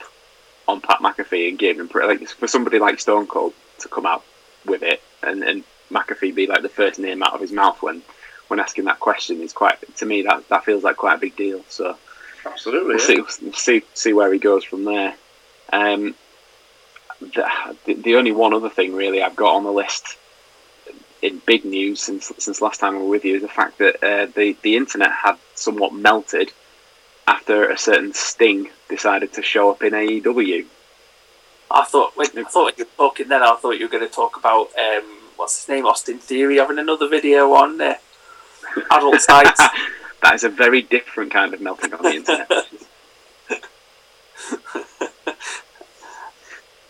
on 0.67 0.81
Pat 0.81 0.99
McAfee 0.99 1.49
and 1.49 1.57
gave 1.57 1.79
him 1.79 1.89
like 1.93 2.27
for 2.27 2.47
somebody 2.47 2.79
like 2.79 2.99
Stone 2.99 3.27
Cold 3.27 3.53
to 3.79 3.87
come 3.87 4.05
out 4.05 4.23
with 4.65 4.83
it, 4.83 5.01
and, 5.23 5.43
and 5.43 5.63
McAfee 5.91 6.35
be 6.35 6.47
like 6.47 6.61
the 6.61 6.69
first 6.69 6.99
name 6.99 7.23
out 7.23 7.33
of 7.33 7.41
his 7.41 7.51
mouth 7.51 7.81
when 7.81 8.01
when 8.47 8.59
asking 8.59 8.85
that 8.85 8.99
question 8.99 9.41
is 9.41 9.53
quite 9.53 9.77
to 9.97 10.05
me 10.05 10.23
that 10.23 10.47
that 10.49 10.65
feels 10.65 10.83
like 10.83 10.97
quite 10.97 11.15
a 11.15 11.19
big 11.19 11.35
deal. 11.35 11.63
So 11.69 11.97
Absolutely. 12.45 12.95
we'll 12.95 13.27
see 13.27 13.51
see 13.53 13.83
see 13.93 14.13
where 14.13 14.31
he 14.31 14.39
goes 14.39 14.63
from 14.63 14.85
there. 14.85 15.15
Um, 15.71 16.15
the, 17.19 17.93
the 17.93 18.15
only 18.15 18.31
one 18.31 18.53
other 18.53 18.69
thing 18.69 18.93
really 18.93 19.21
I've 19.21 19.35
got 19.35 19.55
on 19.55 19.63
the 19.63 19.71
list 19.71 20.17
in 21.21 21.41
big 21.45 21.65
news 21.65 21.99
since 21.99 22.31
since 22.37 22.61
last 22.61 22.79
time 22.79 22.93
we 22.93 22.99
were 22.99 23.09
with 23.09 23.25
you 23.25 23.35
is 23.35 23.41
the 23.41 23.47
fact 23.47 23.79
that 23.79 24.03
uh, 24.03 24.27
the 24.35 24.55
the 24.61 24.75
internet 24.75 25.11
had 25.11 25.35
somewhat 25.55 25.93
melted 25.93 26.51
after 27.27 27.69
a 27.69 27.77
certain 27.77 28.13
Sting 28.13 28.69
decided 28.89 29.33
to 29.33 29.43
show 29.43 29.69
up 29.69 29.83
in 29.83 29.93
AEW. 29.93 30.65
I 31.69 31.83
thought 31.83 32.15
when 32.15 32.29
I 32.37 32.43
thought 32.43 32.77
you 32.77 32.85
were 32.85 32.91
talking 32.95 33.27
then, 33.27 33.43
I 33.43 33.55
thought 33.55 33.71
you 33.71 33.85
were 33.85 33.91
going 33.91 34.07
to 34.07 34.13
talk 34.13 34.37
about 34.37 34.69
um, 34.77 35.03
what's 35.35 35.59
his 35.59 35.67
name, 35.69 35.85
Austin 35.85 36.17
Theory, 36.19 36.57
having 36.57 36.79
another 36.79 37.09
video 37.09 37.51
on 37.53 37.79
uh, 37.81 37.95
adult 38.91 39.19
sites. 39.19 39.61
that 40.23 40.33
is 40.33 40.45
a 40.45 40.49
very 40.49 40.81
different 40.81 41.31
kind 41.31 41.53
of 41.53 41.59
melting 41.59 41.93
on 41.93 42.03
the 42.03 42.13
internet. 42.13 42.49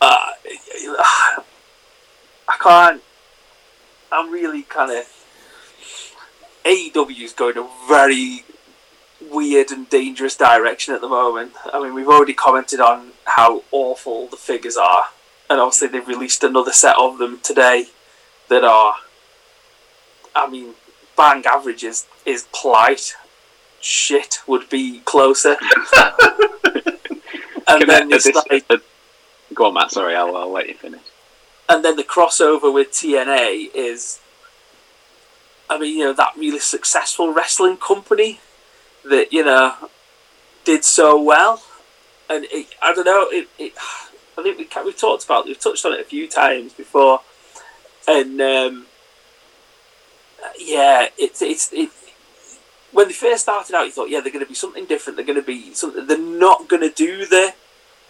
uh, 0.00 0.30
I 2.48 2.56
can't. 2.60 3.02
I'm 4.12 4.30
really 4.30 4.62
kind 4.62 4.92
of. 4.92 5.04
AEW 6.64 7.22
is 7.22 7.32
going 7.32 7.56
a 7.56 7.66
very 7.88 8.44
weird 9.20 9.70
and 9.70 9.88
dangerous 9.90 10.36
direction 10.36 10.94
at 10.94 11.00
the 11.00 11.08
moment. 11.08 11.52
I 11.72 11.82
mean, 11.82 11.94
we've 11.94 12.08
already 12.08 12.34
commented 12.34 12.80
on 12.80 13.12
how 13.24 13.62
awful 13.72 14.26
the 14.28 14.36
figures 14.36 14.76
are, 14.76 15.04
and 15.50 15.60
obviously 15.60 15.88
they've 15.88 16.06
released 16.06 16.44
another 16.44 16.72
set 16.72 16.96
of 16.98 17.18
them 17.18 17.40
today 17.42 17.86
that 18.48 18.64
are. 18.64 18.94
I 20.36 20.48
mean, 20.48 20.74
bang 21.16 21.44
average 21.46 21.82
is, 21.82 22.06
is 22.24 22.46
polite. 22.52 23.16
Shit 23.80 24.40
would 24.46 24.68
be 24.68 25.00
closer. 25.04 25.56
and 25.96 27.80
Can 27.80 27.86
then 27.88 28.02
I- 28.04 28.06
this- 28.18 28.26
like, 28.50 28.64
uh, 28.70 28.78
go 29.54 29.66
on, 29.66 29.74
Matt. 29.74 29.90
Sorry, 29.90 30.14
I'll, 30.14 30.36
I'll 30.36 30.50
let 30.52 30.68
you 30.68 30.74
finish. 30.74 31.00
and 31.68 31.84
then 31.84 31.96
the 31.96 32.04
crossover 32.04 32.72
with 32.72 32.90
TNA 32.92 33.70
is, 33.74 34.20
I 35.68 35.78
mean, 35.78 35.98
you 35.98 36.04
know, 36.04 36.12
that 36.12 36.32
really 36.36 36.60
successful 36.60 37.32
wrestling 37.32 37.76
company 37.76 38.40
that 39.08 39.32
you 39.32 39.44
know 39.44 39.74
did 40.64 40.84
so 40.84 41.20
well, 41.20 41.62
and 42.28 42.46
it, 42.50 42.68
I 42.82 42.92
don't 42.92 43.04
know, 43.04 43.28
it, 43.30 43.48
it 43.58 43.72
I 44.38 44.42
think 44.42 44.58
we 44.58 44.68
we've 44.84 44.96
talked 44.96 45.24
about 45.24 45.46
we've 45.46 45.58
touched 45.58 45.84
on 45.84 45.92
it 45.92 46.00
a 46.00 46.04
few 46.04 46.28
times 46.28 46.72
before, 46.72 47.20
and 48.06 48.40
um, 48.40 48.86
yeah, 50.58 51.08
it's 51.18 51.42
it's 51.42 51.72
it. 51.72 51.90
When 52.90 53.08
they 53.08 53.14
first 53.14 53.42
started 53.42 53.74
out, 53.74 53.84
you 53.84 53.92
thought, 53.92 54.08
yeah, 54.08 54.20
they're 54.20 54.32
going 54.32 54.44
to 54.44 54.48
be 54.48 54.54
something 54.54 54.86
different. 54.86 55.16
They're 55.16 55.26
going 55.26 55.40
to 55.40 55.46
be 55.46 55.74
something. 55.74 56.06
They're 56.06 56.18
not 56.18 56.68
going 56.68 56.82
to 56.82 56.90
do 56.90 57.26
the 57.26 57.52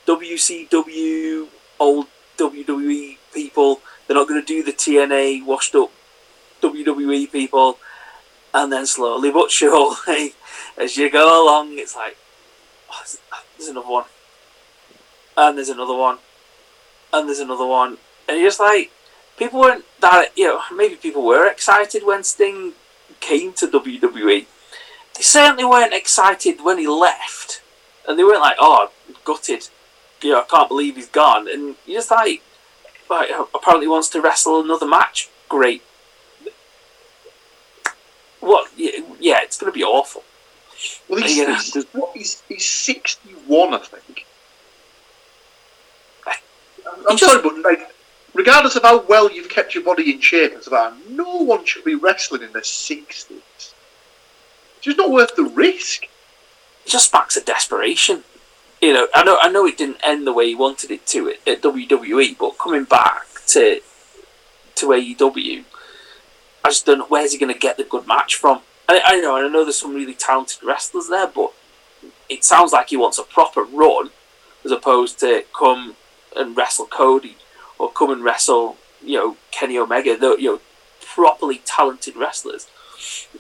WCW 0.07 1.49
old 1.81 2.07
WWE 2.37 3.19
people. 3.35 3.81
They're 4.07 4.17
not 4.17 4.29
going 4.29 4.41
to 4.41 4.47
do 4.47 4.63
the 4.63 4.73
TNA 4.73 5.45
washed 5.45 5.75
up 5.75 5.91
WWE 6.63 7.31
people. 7.31 7.79
And 8.55 8.73
then 8.73 8.87
slowly 8.87 9.31
but 9.31 9.51
surely, 9.51 10.35
as 10.77 10.97
you 10.97 11.11
go 11.11 11.45
along, 11.45 11.79
it's 11.79 11.97
like, 11.97 12.17
oh, 12.91 12.97
there's- 12.99 13.19
ah, 13.33 13.43
there's 13.57 13.69
another 13.69 13.89
one. 13.89 14.05
And 15.37 15.57
there's 15.57 15.69
another 15.69 15.95
one. 15.95 16.19
And 17.13 17.29
there's 17.29 17.39
another 17.39 17.67
one. 17.67 17.99
And 18.29 18.39
you're 18.39 18.49
just 18.49 18.61
like, 18.61 18.91
people 19.37 19.61
weren't 19.61 19.85
that, 20.01 20.37
you 20.37 20.45
know, 20.45 20.61
maybe 20.75 20.97
people 20.97 21.23
were 21.25 21.47
excited 21.47 22.05
when 22.05 22.23
Sting 22.25 22.73
came 23.21 23.53
to 23.55 23.67
WWE. 23.67 24.47
They 25.15 25.23
certainly 25.23 25.65
weren't 25.65 25.95
excited 25.95 26.63
when 26.65 26.79
he 26.79 26.87
left. 26.87 27.63
And 28.07 28.19
they 28.19 28.25
weren't 28.25 28.41
like, 28.41 28.57
oh, 28.59 28.91
gutted 29.25 29.69
you 30.23 30.31
know, 30.31 30.41
I 30.41 30.45
can't 30.45 30.69
believe 30.69 30.97
he's 30.97 31.09
gone. 31.09 31.49
And 31.49 31.77
you're 31.87 31.99
just 31.99 32.11
like, 32.11 32.43
like 33.09 33.31
apparently 33.55 33.89
wants 33.89 34.09
to 34.11 34.21
wrestle 34.21 34.61
another 34.61 34.87
match. 34.87 35.29
Great. 35.49 35.83
What? 38.41 38.71
Yeah, 38.77 39.41
it's 39.43 39.59
going 39.59 39.73
to 39.73 39.77
be 39.77 39.85
awful. 39.85 40.23
Well, 41.09 41.23
he's, 41.23 41.37
Yeah. 41.37 41.55
he's, 41.57 41.87
he's, 42.15 42.43
he's 42.49 42.69
61, 42.69 43.75
I 43.75 43.79
think. 43.79 44.27
I'm, 47.09 47.19
sorry, 47.19 47.43
but 47.43 47.59
like, 47.63 47.93
regardless 48.35 48.77
of 48.77 48.83
how 48.83 49.03
well 49.03 49.31
you've 49.31 49.49
kept 49.49 49.75
your 49.75 49.85
body 49.85 50.13
in 50.13 50.21
shape 50.21 50.55
and 50.55 50.67
like 50.71 50.93
that, 50.95 51.11
no 51.11 51.37
one 51.37 51.65
should 51.65 51.85
be 51.85 51.95
wrestling 51.95 52.43
in 52.43 52.53
their 52.53 52.63
60s. 52.63 53.31
It's 53.31 53.75
just 54.81 54.97
not 54.97 55.11
worth 55.11 55.35
the 55.37 55.45
risk. 55.45 56.05
It 56.05 56.91
just 56.91 57.11
smacks 57.11 57.37
of 57.37 57.45
desperation. 57.45 58.25
You 58.81 58.93
know, 58.95 59.09
I 59.15 59.25
know, 59.25 59.39
I 59.41 59.51
know, 59.51 59.67
it 59.67 59.77
didn't 59.77 59.99
end 60.05 60.27
the 60.27 60.33
way 60.33 60.47
he 60.47 60.55
wanted 60.55 60.91
it 60.91 61.07
to 61.09 61.29
at, 61.31 61.49
at 61.49 61.63
WWE, 61.63 62.39
but 62.39 62.59
coming 62.59 62.85
back 62.85 63.27
to 63.49 63.81
to 64.77 64.87
AEW, 64.87 65.65
I 66.65 66.69
just 66.69 66.87
don't 66.87 66.99
know 66.99 67.07
where's 67.07 67.33
he 67.33 67.39
going 67.39 67.53
to 67.53 67.59
get 67.59 67.77
the 67.77 67.83
good 67.85 68.07
match 68.07 68.37
from. 68.37 68.61
I, 68.89 69.01
I 69.05 69.21
know, 69.21 69.37
and 69.37 69.47
I 69.47 69.49
know 69.49 69.65
there's 69.65 69.79
some 69.79 69.95
really 69.95 70.15
talented 70.15 70.63
wrestlers 70.63 71.09
there, 71.09 71.27
but 71.27 71.53
it 72.29 72.45
sounds 72.45 72.73
like 72.73 72.89
he 72.89 72.97
wants 72.97 73.19
a 73.19 73.23
proper 73.23 73.63
run 73.63 74.11
as 74.65 74.71
opposed 74.71 75.21
to 75.21 75.45
come 75.57 75.97
and 76.37 76.57
wrestle 76.57 76.87
Cody 76.87 77.37
or 77.79 77.91
come 77.91 78.11
and 78.11 78.25
wrestle, 78.25 78.77
you 79.03 79.17
know, 79.17 79.37
Kenny 79.51 79.79
Omega. 79.79 80.17
The, 80.17 80.37
you 80.39 80.53
know, 80.53 80.61
properly 81.01 81.63
talented 81.65 82.17
wrestlers 82.17 82.69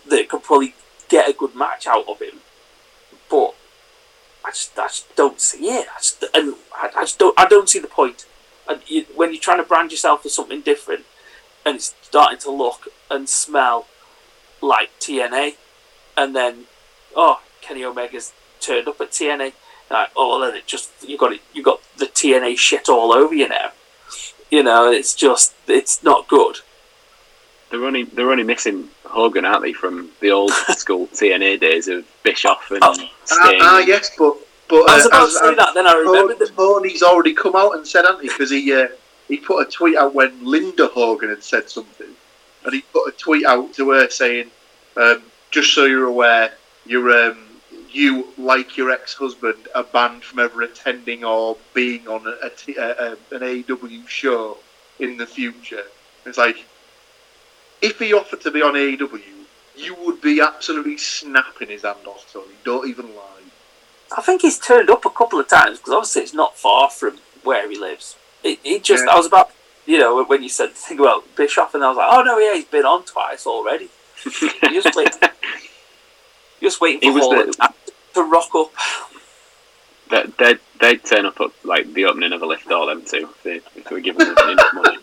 that 0.08 0.28
could 0.28 0.42
probably 0.42 0.74
get 1.08 1.28
a 1.28 1.32
good 1.32 1.54
match 1.54 1.86
out 1.86 2.08
of 2.08 2.20
him. 2.20 2.40
But 3.30 3.54
I 4.44 4.50
just, 4.50 4.78
I 4.78 4.86
just 4.86 5.16
don't 5.16 5.40
see 5.40 5.68
it. 5.68 5.86
I 5.94 5.98
just, 5.98 6.24
and 6.34 6.54
I, 6.74 6.90
I 6.96 7.02
just 7.02 7.18
don't, 7.18 7.38
I 7.38 7.46
don't 7.46 7.68
see 7.68 7.78
the 7.78 7.88
point. 7.88 8.26
And 8.68 8.80
you, 8.86 9.06
when 9.14 9.32
you're 9.32 9.40
trying 9.40 9.58
to 9.58 9.64
brand 9.64 9.90
yourself 9.90 10.24
as 10.26 10.34
something 10.34 10.60
different, 10.60 11.04
and 11.64 11.76
it's 11.76 11.94
starting 12.02 12.38
to 12.40 12.50
look 12.50 12.88
and 13.10 13.28
smell 13.28 13.86
like 14.60 14.90
TNA, 15.00 15.54
and 16.16 16.34
then 16.34 16.64
oh, 17.16 17.40
Kenny 17.60 17.84
Omega's 17.84 18.32
turned 18.60 18.88
up 18.88 19.00
at 19.00 19.10
TNA. 19.10 19.52
Like, 19.90 20.10
oh, 20.16 20.38
well, 20.38 20.40
then 20.50 20.56
it 20.58 20.66
just 20.66 20.90
you 21.06 21.16
got 21.16 21.32
it, 21.32 21.40
you 21.54 21.62
got 21.62 21.80
the 21.96 22.06
TNA 22.06 22.58
shit 22.58 22.88
all 22.88 23.12
over 23.12 23.34
you 23.34 23.48
now. 23.48 23.70
You 24.50 24.62
know, 24.62 24.90
it's 24.90 25.14
just 25.14 25.54
it's 25.66 26.02
not 26.02 26.28
good. 26.28 26.56
They're 27.70 27.84
only 27.84 28.04
they're 28.04 28.30
only 28.30 28.44
missing 28.44 28.88
Hogan, 29.04 29.44
aren't 29.44 29.62
they, 29.62 29.72
from 29.74 30.10
the 30.20 30.30
old 30.30 30.50
school 30.76 31.06
TNA 31.08 31.60
days 31.60 31.88
of 31.88 32.06
Bischoff 32.22 32.70
and 32.70 32.80
Oh. 32.82 32.92
Sting? 32.94 33.08
Ah, 33.30 33.58
ah, 33.60 33.78
yes, 33.78 34.10
but 34.18 34.36
but 34.68 34.88
I 34.90 34.96
was 34.96 35.04
uh, 35.04 35.08
about 35.08 35.26
as- 35.26 35.32
to 35.34 35.38
say 35.38 35.50
as- 35.50 35.56
that, 35.56 35.74
then 35.74 35.86
I 35.86 35.94
remembered 35.94 36.38
that. 36.38 36.54
Tony's 36.56 37.02
already 37.02 37.34
come 37.34 37.56
out 37.56 37.74
and 37.76 37.86
said, 37.86 38.02
hasn't 38.04 38.22
he? 38.22 38.28
Because 38.28 38.50
he 38.50 38.72
uh, 38.72 38.88
he 39.28 39.36
put 39.38 39.66
a 39.66 39.70
tweet 39.70 39.96
out 39.96 40.14
when 40.14 40.42
Linda 40.44 40.86
Hogan 40.88 41.28
had 41.30 41.42
said 41.42 41.68
something, 41.68 42.08
and 42.68 42.74
he 42.74 42.82
put 42.92 43.08
a 43.08 43.12
tweet 43.16 43.46
out 43.46 43.72
to 43.72 43.90
her 43.92 44.10
saying, 44.10 44.50
um, 44.98 45.22
"Just 45.50 45.72
so 45.72 45.86
you're 45.86 46.04
aware, 46.04 46.52
you're 46.84 47.30
um, 47.30 47.38
you 47.90 48.28
like 48.36 48.76
your 48.76 48.90
ex-husband 48.90 49.68
are 49.74 49.84
banned 49.84 50.22
from 50.22 50.40
ever 50.40 50.60
attending 50.60 51.24
or 51.24 51.56
being 51.72 52.06
on 52.06 52.26
a, 52.26 52.46
a 52.46 52.50
t- 52.50 52.76
a, 52.76 52.90
a, 52.90 53.10
an 53.34 53.40
AEW 53.40 54.06
show 54.06 54.58
in 54.98 55.16
the 55.16 55.26
future." 55.26 55.84
It's 56.26 56.36
like 56.36 56.66
if 57.80 57.98
he 57.98 58.12
offered 58.12 58.42
to 58.42 58.50
be 58.50 58.60
on 58.60 58.74
AEW, 58.74 59.22
you 59.76 59.94
would 60.04 60.20
be 60.20 60.42
absolutely 60.42 60.98
snapping 60.98 61.68
his 61.68 61.82
hand 61.82 62.06
off, 62.06 62.30
Tony. 62.30 62.52
Don't 62.64 62.86
even 62.86 63.06
lie. 63.16 63.24
I 64.14 64.20
think 64.20 64.42
he's 64.42 64.58
turned 64.58 64.90
up 64.90 65.06
a 65.06 65.10
couple 65.10 65.40
of 65.40 65.48
times 65.48 65.78
because 65.78 65.94
obviously 65.94 66.22
it's 66.22 66.34
not 66.34 66.56
far 66.56 66.90
from 66.90 67.18
where 67.44 67.68
he 67.70 67.78
lives. 67.78 68.16
It, 68.42 68.58
it 68.62 68.82
just, 68.84 69.04
Yeah. 69.06 69.12
I 69.12 69.16
was 69.16 69.26
about, 69.26 69.52
you 69.88 69.98
know, 69.98 70.22
when 70.22 70.42
you 70.42 70.50
said 70.50 70.70
the 70.70 70.74
thing 70.74 71.00
about 71.00 71.24
Bischoff, 71.34 71.74
and 71.74 71.82
I 71.82 71.88
was 71.88 71.96
like, 71.96 72.08
oh 72.10 72.22
no, 72.22 72.38
yeah, 72.38 72.54
he's 72.54 72.66
been 72.66 72.84
on 72.84 73.04
twice 73.04 73.46
already. 73.46 73.88
You 74.24 74.82
just 74.82 74.94
wait, 74.94 75.16
just 76.60 76.80
waiting 76.80 77.12
for 77.14 77.18
Hall 77.18 77.30
the, 77.30 77.72
to 78.14 78.22
rock 78.22 78.54
up. 78.54 78.70
they 80.10 80.24
they'd, 80.38 80.58
they'd 80.78 81.04
turn 81.04 81.24
up 81.24 81.40
at 81.40 81.50
like 81.64 81.90
the 81.94 82.04
opening 82.04 82.32
of 82.32 82.42
a 82.42 82.46
lift 82.46 82.68
door 82.68 82.86
them 82.86 83.02
too 83.02 83.30
if 83.30 83.42
they, 83.42 83.56
if 83.56 83.84
they 83.84 83.94
were 83.94 84.00
given 84.00 84.26
enough 84.26 84.74
money. 84.74 84.98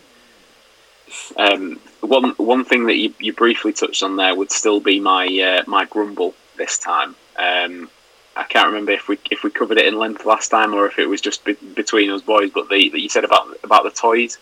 Um, 1.36 1.80
one 2.02 2.32
one 2.38 2.64
thing 2.64 2.86
that 2.86 2.96
you, 2.96 3.12
you 3.20 3.34
briefly 3.34 3.74
touched 3.74 4.04
on 4.04 4.18
there 4.18 4.36
would 4.36 4.52
still 4.52 4.80
be 4.80 5.00
my 5.00 5.26
uh, 5.26 5.64
my 5.68 5.86
grumble 5.86 6.36
this 6.58 6.78
time. 6.78 7.16
Um, 7.38 7.90
I 8.36 8.44
can't 8.44 8.68
remember 8.68 8.92
if 8.92 9.08
we 9.08 9.18
if 9.32 9.44
we 9.44 9.50
covered 9.50 9.80
it 9.80 9.88
in 9.88 9.98
length 9.98 10.26
last 10.26 10.50
time 10.50 10.76
or 10.76 10.86
if 10.86 11.00
it 11.00 11.08
was 11.08 11.22
just 11.22 11.44
be- 11.44 11.54
between 11.54 12.12
us 12.12 12.22
boys. 12.22 12.52
But 12.52 12.70
the 12.70 12.90
that 12.90 13.00
you 13.00 13.10
said 13.10 13.24
about 13.24 13.58
about 13.64 13.84
the 13.84 13.92
toys, 13.92 14.38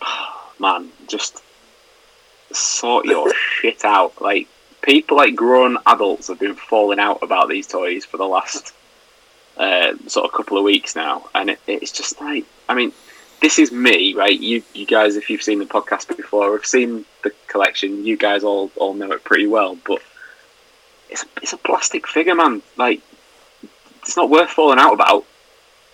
man, 0.58 0.90
just 1.06 1.42
sort 2.52 3.06
your 3.06 3.32
shit 3.34 3.84
out. 3.84 4.20
Like 4.20 4.48
people, 4.82 5.16
like 5.16 5.34
grown 5.34 5.78
adults, 5.86 6.28
have 6.28 6.38
been 6.38 6.54
falling 6.54 6.98
out 6.98 7.22
about 7.22 7.48
these 7.48 7.66
toys 7.66 8.04
for 8.04 8.16
the 8.16 8.26
last 8.26 8.72
uh, 9.56 9.94
sort 10.06 10.26
of 10.26 10.32
couple 10.32 10.58
of 10.58 10.64
weeks 10.64 10.94
now, 10.94 11.28
and 11.34 11.50
it, 11.50 11.60
it's 11.66 11.92
just 11.92 12.20
like, 12.20 12.44
I 12.68 12.74
mean, 12.74 12.92
this 13.40 13.58
is 13.58 13.70
me, 13.70 14.14
right? 14.14 14.38
You, 14.38 14.62
you 14.74 14.86
guys, 14.86 15.16
if 15.16 15.30
you've 15.30 15.42
seen 15.42 15.58
the 15.58 15.64
podcast 15.64 16.14
before, 16.16 16.52
have 16.52 16.66
seen 16.66 17.04
the 17.22 17.32
collection. 17.46 18.04
You 18.04 18.16
guys 18.16 18.42
all, 18.42 18.70
all 18.76 18.94
know 18.94 19.12
it 19.12 19.24
pretty 19.24 19.46
well, 19.46 19.76
but 19.86 20.00
it's 21.08 21.24
it's 21.42 21.52
a 21.52 21.58
plastic 21.58 22.06
figure, 22.06 22.34
man. 22.34 22.62
Like, 22.76 23.00
it's 24.02 24.16
not 24.16 24.30
worth 24.30 24.50
falling 24.50 24.78
out 24.78 24.94
about. 24.94 25.24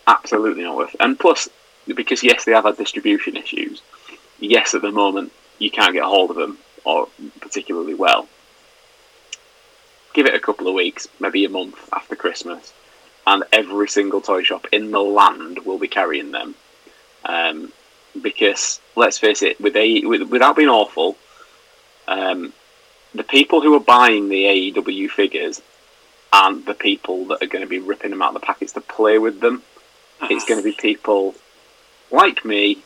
Absolutely 0.06 0.62
not 0.62 0.76
worth. 0.76 0.96
And 1.00 1.18
plus, 1.18 1.48
because 1.86 2.22
yes, 2.22 2.44
they 2.44 2.52
have 2.52 2.64
had 2.64 2.76
distribution 2.76 3.36
issues. 3.36 3.82
Yes, 4.38 4.74
at 4.74 4.82
the 4.82 4.92
moment 4.92 5.32
you 5.58 5.70
can't 5.70 5.92
get 5.92 6.04
a 6.04 6.08
hold 6.08 6.30
of 6.30 6.36
them 6.36 6.58
or 6.84 7.08
particularly 7.40 7.94
well. 7.94 8.28
Give 10.12 10.26
it 10.26 10.34
a 10.34 10.40
couple 10.40 10.68
of 10.68 10.74
weeks, 10.74 11.08
maybe 11.18 11.44
a 11.44 11.48
month 11.48 11.88
after 11.92 12.14
Christmas, 12.14 12.72
and 13.26 13.42
every 13.52 13.88
single 13.88 14.20
toy 14.20 14.42
shop 14.42 14.66
in 14.70 14.90
the 14.90 15.00
land 15.00 15.60
will 15.64 15.78
be 15.78 15.88
carrying 15.88 16.30
them. 16.30 16.54
Um, 17.24 17.72
because 18.20 18.80
let's 18.94 19.18
face 19.18 19.42
it, 19.42 19.60
with 19.60 19.76
a 19.76 20.04
with, 20.04 20.22
without 20.22 20.56
being 20.56 20.68
awful, 20.68 21.16
um, 22.06 22.52
the 23.14 23.24
people 23.24 23.60
who 23.60 23.74
are 23.74 23.80
buying 23.80 24.28
the 24.28 24.44
AEW 24.44 25.10
figures 25.10 25.60
aren't 26.32 26.66
the 26.66 26.74
people 26.74 27.26
that 27.26 27.42
are 27.42 27.46
going 27.46 27.64
to 27.64 27.68
be 27.68 27.78
ripping 27.78 28.10
them 28.10 28.22
out 28.22 28.34
of 28.34 28.40
the 28.40 28.46
packets 28.46 28.72
to 28.72 28.80
play 28.80 29.18
with 29.18 29.40
them. 29.40 29.62
It's 30.22 30.44
going 30.44 30.60
to 30.60 30.64
be 30.64 30.72
people 30.72 31.34
like 32.10 32.44
me, 32.44 32.78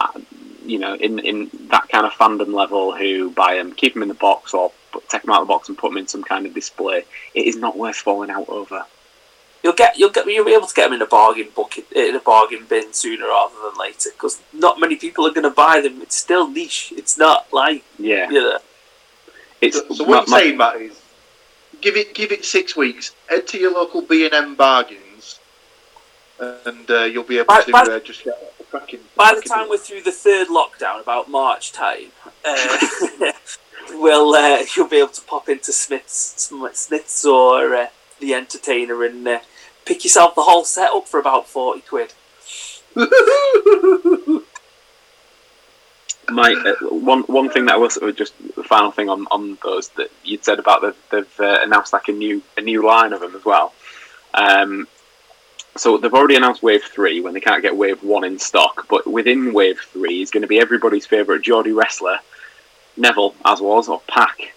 uh, 0.00 0.20
you 0.64 0.78
know, 0.78 0.94
in 0.94 1.18
in 1.20 1.50
that 1.70 1.88
kind 1.88 2.06
of 2.06 2.12
fandom 2.12 2.52
level 2.52 2.94
who 2.96 3.30
buy 3.30 3.54
them, 3.56 3.72
keep 3.72 3.94
them 3.94 4.02
in 4.02 4.08
the 4.08 4.14
box, 4.14 4.54
or 4.54 4.72
take 5.08 5.22
them 5.22 5.30
out 5.32 5.42
of 5.42 5.48
the 5.48 5.52
box 5.52 5.68
and 5.68 5.78
put 5.78 5.90
them 5.90 5.98
in 5.98 6.06
some 6.06 6.22
kind 6.22 6.46
of 6.46 6.54
display. 6.54 7.04
It 7.34 7.46
is 7.46 7.56
not 7.56 7.76
worth 7.76 7.96
falling 7.96 8.30
out 8.30 8.48
over. 8.48 8.84
You'll 9.64 9.72
get, 9.72 9.98
you'll 9.98 10.10
get, 10.10 10.24
you'll 10.26 10.44
be 10.44 10.54
able 10.54 10.68
to 10.68 10.74
get 10.74 10.84
them 10.84 10.92
in 10.92 11.02
a 11.02 11.06
bargain 11.06 11.48
bucket, 11.54 11.90
in 11.90 12.14
a 12.14 12.20
bargain 12.20 12.64
bin 12.68 12.92
sooner 12.92 13.26
rather 13.26 13.54
than 13.64 13.76
later 13.78 14.10
because 14.12 14.40
not 14.52 14.78
many 14.78 14.94
people 14.94 15.26
are 15.26 15.32
going 15.32 15.42
to 15.42 15.50
buy 15.50 15.80
them. 15.80 16.00
It's 16.00 16.14
still 16.14 16.48
niche. 16.48 16.92
It's 16.96 17.18
not 17.18 17.52
like 17.52 17.82
Yeah, 17.98 18.30
you 18.30 18.40
know. 18.40 18.58
it's 19.60 19.78
So, 19.78 19.94
so 19.94 20.04
what 20.04 20.28
my- 20.28 20.36
you're 20.38 20.44
saying, 20.44 20.58
Matt, 20.58 20.76
is 20.76 21.00
give 21.80 21.96
it 21.96 22.14
give 22.14 22.30
it 22.30 22.44
six 22.44 22.76
weeks. 22.76 23.14
Head 23.28 23.48
to 23.48 23.58
your 23.58 23.72
local 23.72 24.00
B 24.02 24.24
and 24.26 24.32
M 24.34 24.54
bargains, 24.54 25.00
and 26.40 26.90
uh, 26.90 27.04
you'll 27.04 27.24
be 27.24 27.38
able 27.38 27.46
By- 27.46 27.62
to 27.62 27.72
by- 27.72 27.82
uh, 27.82 28.00
just 28.00 28.24
get 28.24 28.54
cracking. 28.70 29.00
By 29.16 29.34
the 29.34 29.42
time 29.42 29.64
deal. 29.64 29.70
we're 29.70 29.78
through 29.78 30.02
the 30.02 30.12
third 30.12 30.48
lockdown, 30.48 31.00
about 31.00 31.28
March 31.30 31.72
time, 31.72 32.12
uh, 32.44 32.78
we'll 33.90 34.34
uh, 34.34 34.64
you'll 34.76 34.88
be 34.88 34.98
able 34.98 35.08
to 35.08 35.22
pop 35.22 35.48
into 35.48 35.72
Smiths, 35.72 36.50
Smiths 36.74 37.24
or 37.24 37.74
uh, 37.74 37.86
the 38.20 38.34
Entertainer 38.34 39.04
and 39.04 39.26
uh, 39.26 39.40
pick 39.84 40.04
yourself 40.04 40.34
the 40.34 40.42
whole 40.42 40.64
set 40.64 40.90
up 40.92 41.08
for 41.08 41.18
about 41.20 41.48
forty 41.48 41.80
quid. 41.80 42.12
my 46.30 46.52
uh, 46.52 46.74
one 46.88 47.22
one 47.22 47.48
thing 47.50 47.66
that 47.66 47.74
I 47.74 47.78
was 47.78 47.98
just 48.16 48.34
the 48.56 48.62
final 48.64 48.90
thing 48.90 49.08
on, 49.08 49.26
on 49.30 49.56
those 49.62 49.88
that 49.90 50.10
you'd 50.24 50.44
said 50.44 50.58
about 50.58 50.82
the, 50.82 50.94
they've 51.10 51.40
uh, 51.40 51.58
announced 51.62 51.92
like 51.92 52.08
a 52.08 52.12
new 52.12 52.42
a 52.56 52.60
new 52.60 52.84
line 52.86 53.12
of 53.12 53.20
them 53.20 53.34
as 53.34 53.44
well. 53.44 53.72
Um, 54.34 54.86
so 55.76 55.98
they've 55.98 56.12
already 56.12 56.36
announced 56.36 56.62
Wave 56.62 56.82
Three 56.82 57.20
when 57.20 57.34
they 57.34 57.40
can't 57.40 57.62
get 57.62 57.76
Wave 57.76 58.02
One 58.02 58.24
in 58.24 58.38
stock, 58.38 58.86
but 58.88 59.06
within 59.06 59.52
Wave 59.52 59.80
Three 59.80 60.22
is 60.22 60.30
going 60.30 60.42
to 60.42 60.48
be 60.48 60.60
everybody's 60.60 61.06
favourite 61.06 61.42
Geordie 61.42 61.72
wrestler, 61.72 62.18
Neville, 62.96 63.34
as 63.44 63.60
was 63.60 63.88
or 63.88 64.00
PAC. 64.08 64.54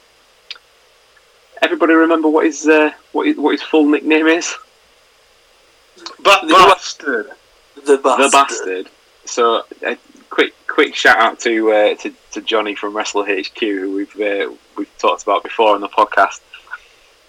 Everybody 1.62 1.94
remember 1.94 2.28
what 2.28 2.46
his 2.46 2.68
uh, 2.68 2.92
what 3.12 3.28
his, 3.28 3.38
what 3.38 3.52
his 3.52 3.62
full 3.62 3.88
nickname 3.88 4.28
is? 4.28 4.56
Ba- 6.20 6.42
bastard. 6.48 7.28
The 7.86 7.98
bastard. 7.98 8.26
the 8.26 8.30
bastard. 8.32 8.88
So 9.26 9.64
a 9.84 9.98
quick 10.30 10.54
quick 10.68 10.96
shout 10.96 11.18
out 11.18 11.40
to 11.42 11.72
uh, 11.72 11.96
to, 11.96 12.14
to 12.32 12.42
Johnny 12.42 12.74
from 12.76 12.96
Wrestle 12.96 13.24
HQ, 13.24 13.60
who 13.60 13.96
we've 13.96 14.20
uh, 14.20 14.52
we've 14.78 14.98
talked 14.98 15.24
about 15.24 15.44
before 15.44 15.76
on 15.76 15.82
the 15.82 15.90
podcast. 15.90 16.42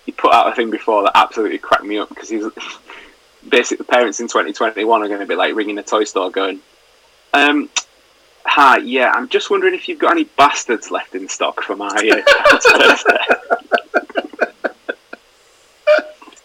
He 0.06 0.12
put 0.12 0.32
out 0.32 0.50
a 0.50 0.54
thing 0.54 0.70
before 0.70 1.02
that 1.02 1.12
absolutely 1.14 1.58
cracked 1.58 1.84
me 1.84 1.98
up 1.98 2.08
because 2.08 2.28
he's 2.28 2.44
basically 3.48 3.86
parents 3.86 4.20
in 4.20 4.28
2021 4.28 5.02
are 5.02 5.08
going 5.08 5.20
to 5.20 5.26
be 5.26 5.34
like 5.34 5.54
ringing 5.54 5.76
the 5.76 5.82
toy 5.82 6.04
store 6.04 6.30
going, 6.30 6.60
um, 7.32 7.68
"Hi, 8.44 8.78
yeah, 8.78 9.12
I'm 9.14 9.28
just 9.28 9.50
wondering 9.50 9.74
if 9.74 9.88
you've 9.88 9.98
got 9.98 10.12
any 10.12 10.24
bastards 10.24 10.90
left 10.90 11.14
in 11.14 11.28
stock 11.28 11.62
for 11.62 11.76
my 11.76 11.86
uh, 11.86 12.22
child's 12.60 12.66
birthday." 12.66 13.18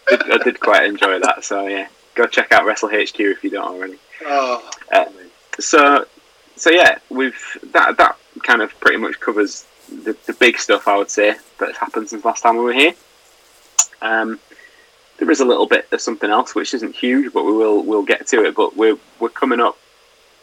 I 0.29 0.37
did 0.43 0.59
quite 0.59 0.85
enjoy 0.85 1.19
that, 1.19 1.43
so 1.43 1.67
yeah, 1.67 1.87
go 2.15 2.25
check 2.27 2.51
out 2.51 2.65
Wrestle 2.65 2.89
HQ 2.89 3.19
if 3.19 3.43
you 3.43 3.49
don't 3.49 3.67
already. 3.67 3.97
Oh, 4.25 4.69
Uh, 4.91 5.05
so 5.59 6.05
so 6.55 6.69
yeah 6.69 6.97
we've 7.09 7.57
that 7.71 7.97
that 7.97 8.17
kind 8.43 8.61
of 8.61 8.77
pretty 8.79 8.97
much 8.97 9.19
covers 9.19 9.65
the, 9.89 10.15
the 10.25 10.33
big 10.33 10.57
stuff 10.59 10.87
i 10.87 10.95
would 10.97 11.09
say 11.09 11.35
that's 11.59 11.77
happened 11.77 12.09
since 12.09 12.23
last 12.25 12.41
time 12.41 12.57
we 12.57 12.63
were 12.63 12.73
here. 12.73 12.93
Um, 14.01 14.39
there 15.17 15.29
is 15.31 15.39
a 15.39 15.45
little 15.45 15.67
bit 15.67 15.87
of 15.91 16.01
something 16.01 16.29
else 16.29 16.55
which 16.55 16.73
isn't 16.73 16.95
huge 16.95 17.31
but 17.33 17.43
we 17.43 17.51
will 17.51 17.83
we'll 17.83 18.03
get 18.03 18.27
to 18.27 18.43
it 18.43 18.55
but 18.55 18.75
we're 18.75 18.97
we're 19.19 19.29
coming 19.29 19.59
up 19.59 19.77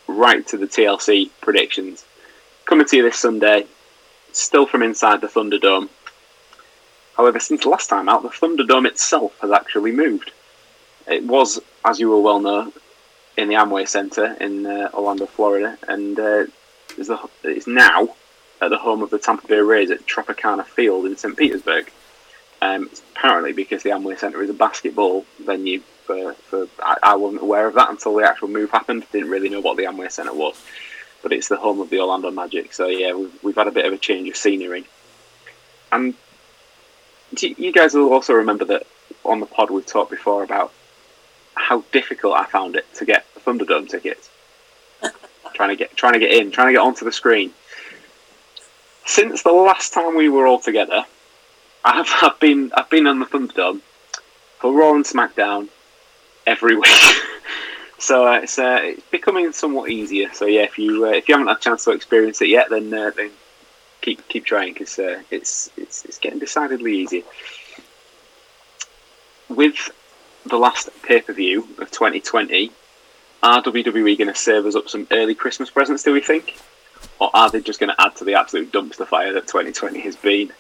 right 0.07 0.47
to 0.47 0.57
the 0.57 0.67
tlc 0.67 1.31
predictions 1.41 2.05
coming 2.65 2.87
to 2.87 2.97
you 2.97 3.03
this 3.03 3.19
sunday 3.19 3.67
still 4.33 4.67
from 4.67 4.83
inside 4.83 5.21
the 5.21 5.27
thunderdome 5.27 5.89
however 7.17 7.39
since 7.39 7.65
last 7.65 7.89
time 7.89 8.09
out 8.09 8.23
the 8.23 8.29
thunderdome 8.29 8.87
itself 8.87 9.39
has 9.41 9.51
actually 9.51 9.93
moved 9.93 10.33
it 11.07 11.25
was 11.25 11.61
as 11.85 12.01
you 12.01 12.09
will 12.09 12.23
well 12.23 12.41
know 12.41 12.73
in 13.37 13.49
the 13.49 13.55
Amway 13.55 13.87
Center 13.87 14.37
in 14.41 14.67
uh, 14.67 14.91
Orlando, 14.95 15.27
Florida, 15.27 15.77
and 15.89 16.19
uh, 16.19 16.45
is 16.97 17.09
the, 17.09 17.19
it's 17.43 17.67
now 17.67 18.15
at 18.61 18.71
the 18.71 18.79
home 18.79 19.03
of 19.03 19.11
the 19.11 19.19
Tampa 19.19 19.47
Bay 19.47 19.59
Rays 19.59 19.91
at 19.91 20.07
Tropicana 20.07 20.65
Field 20.65 21.07
in 21.07 21.17
St. 21.17 21.37
Petersburg. 21.37 21.91
Um, 22.65 22.89
apparently, 23.15 23.53
because 23.53 23.83
the 23.83 23.91
Amway 23.91 24.19
Center 24.19 24.43
is 24.43 24.49
a 24.49 24.55
basketball 24.55 25.27
venue, 25.39 25.81
for, 25.81 26.33
for 26.33 26.67
I, 26.79 26.97
I 27.03 27.17
wasn't 27.17 27.43
aware 27.43 27.67
of 27.69 27.75
that 27.75 27.91
until 27.91 28.15
the 28.15 28.25
actual 28.25 28.49
move 28.49 28.71
happened. 28.71 29.05
Didn't 29.13 29.29
really 29.29 29.51
know 29.51 29.61
what 29.61 29.77
the 29.77 29.85
Amway 29.85 30.11
Center 30.11 30.33
was, 30.33 30.59
but 31.23 31.31
it's 31.31 31.49
the 31.49 31.59
home 31.59 31.81
of 31.81 31.91
the 31.91 32.01
Orlando 32.01 32.31
Magic. 32.31 32.73
So 32.73 32.87
yeah, 32.87 33.13
we've, 33.13 33.45
we've 33.45 33.55
had 33.55 33.67
a 33.67 33.71
bit 33.71 33.85
of 33.85 33.93
a 33.93 33.99
change 33.99 34.31
of 34.31 34.37
scenery, 34.37 34.87
and 35.93 36.15
you 37.39 37.71
guys 37.71 37.93
will 37.93 38.15
also 38.15 38.33
remember 38.33 38.65
that 38.65 38.87
on 39.27 39.41
the 39.41 39.47
pod 39.47 39.71
we've 39.71 39.85
talked 39.85 40.11
before 40.11 40.43
about 40.43 40.73
how 41.55 41.83
difficult 41.93 42.35
I 42.35 42.47
found 42.47 42.77
it 42.77 42.87
to 42.95 43.05
get 43.05 43.27
Thunderdome 43.41 43.91
tickets. 43.91 44.31
trying 45.55 45.69
to 45.69 45.77
get 45.77 45.95
trying 45.99 46.15
to 46.15 46.19
get 46.19 46.33
in, 46.33 46.51
trying 46.51 46.69
to 46.69 46.73
get 46.73 46.81
onto 46.81 47.05
the 47.05 47.13
screen. 47.13 47.53
Since 49.05 49.43
the 49.43 49.53
last 49.53 49.93
time 49.93 50.17
we 50.17 50.31
were 50.31 50.47
all 50.47 50.61
together, 50.61 51.05
I've, 51.85 52.11
I've 52.23 52.41
been 52.41 52.73
I've 52.75 52.91
been 52.91 53.07
on 53.07 53.19
the 53.19 53.27
Thunderdome 53.27 53.81
for 54.59 54.73
Raw 54.73 54.95
and 54.95 55.05
SmackDown 55.05 55.69
every 56.47 56.77
week. 56.79 56.87
so 57.99 58.27
uh, 58.27 58.41
it's, 58.41 58.59
uh, 58.59 58.79
it's 58.83 59.07
becoming 59.11 59.53
somewhat 59.53 59.91
easier. 59.91 60.33
So 60.33 60.47
yeah, 60.47 60.63
if 60.63 60.79
you 60.79 61.07
uh, 61.07 61.11
if 61.11 61.29
you 61.29 61.35
haven't 61.35 61.49
had 61.49 61.59
a 61.59 61.61
chance 61.61 61.85
to 61.85 61.91
experience 61.91 62.41
it 62.41 62.49
yet, 62.49 62.71
then 62.71 62.93
uh, 62.93 63.11
then 63.17 63.31
keep 64.01 64.27
keep 64.29 64.45
trying 64.45 64.73
because 64.73 64.99
uh, 64.99 65.23
it's 65.31 65.71
it's 65.77 66.05
it's 66.05 66.19
getting 66.19 66.39
decidedly 66.39 66.97
easier. 66.99 67.23
With 69.49 69.91
the 70.47 70.57
last 70.57 70.89
pay 71.03 71.21
per 71.21 71.33
view 71.33 71.63
of 71.79 71.91
2020, 71.91 72.71
are 73.43 73.63
WWE 73.63 74.19
going 74.19 74.29
to 74.29 74.35
serve 74.35 74.67
us 74.67 74.75
up 74.75 74.89
some 74.89 75.07
early 75.11 75.35
Christmas 75.35 75.71
presents? 75.71 76.03
Do 76.03 76.13
we 76.13 76.21
think, 76.21 76.59
or 77.19 77.31
are 77.35 77.51
they 77.51 77.61
just 77.61 77.79
going 77.79 77.95
to 77.95 78.03
add 78.03 78.17
to 78.17 78.25
the 78.25 78.35
absolute 78.35 78.73
dumpster 78.73 79.07
fire 79.07 79.33
that 79.35 79.47
2020 79.47 80.01
has 80.01 80.17
been? 80.17 80.51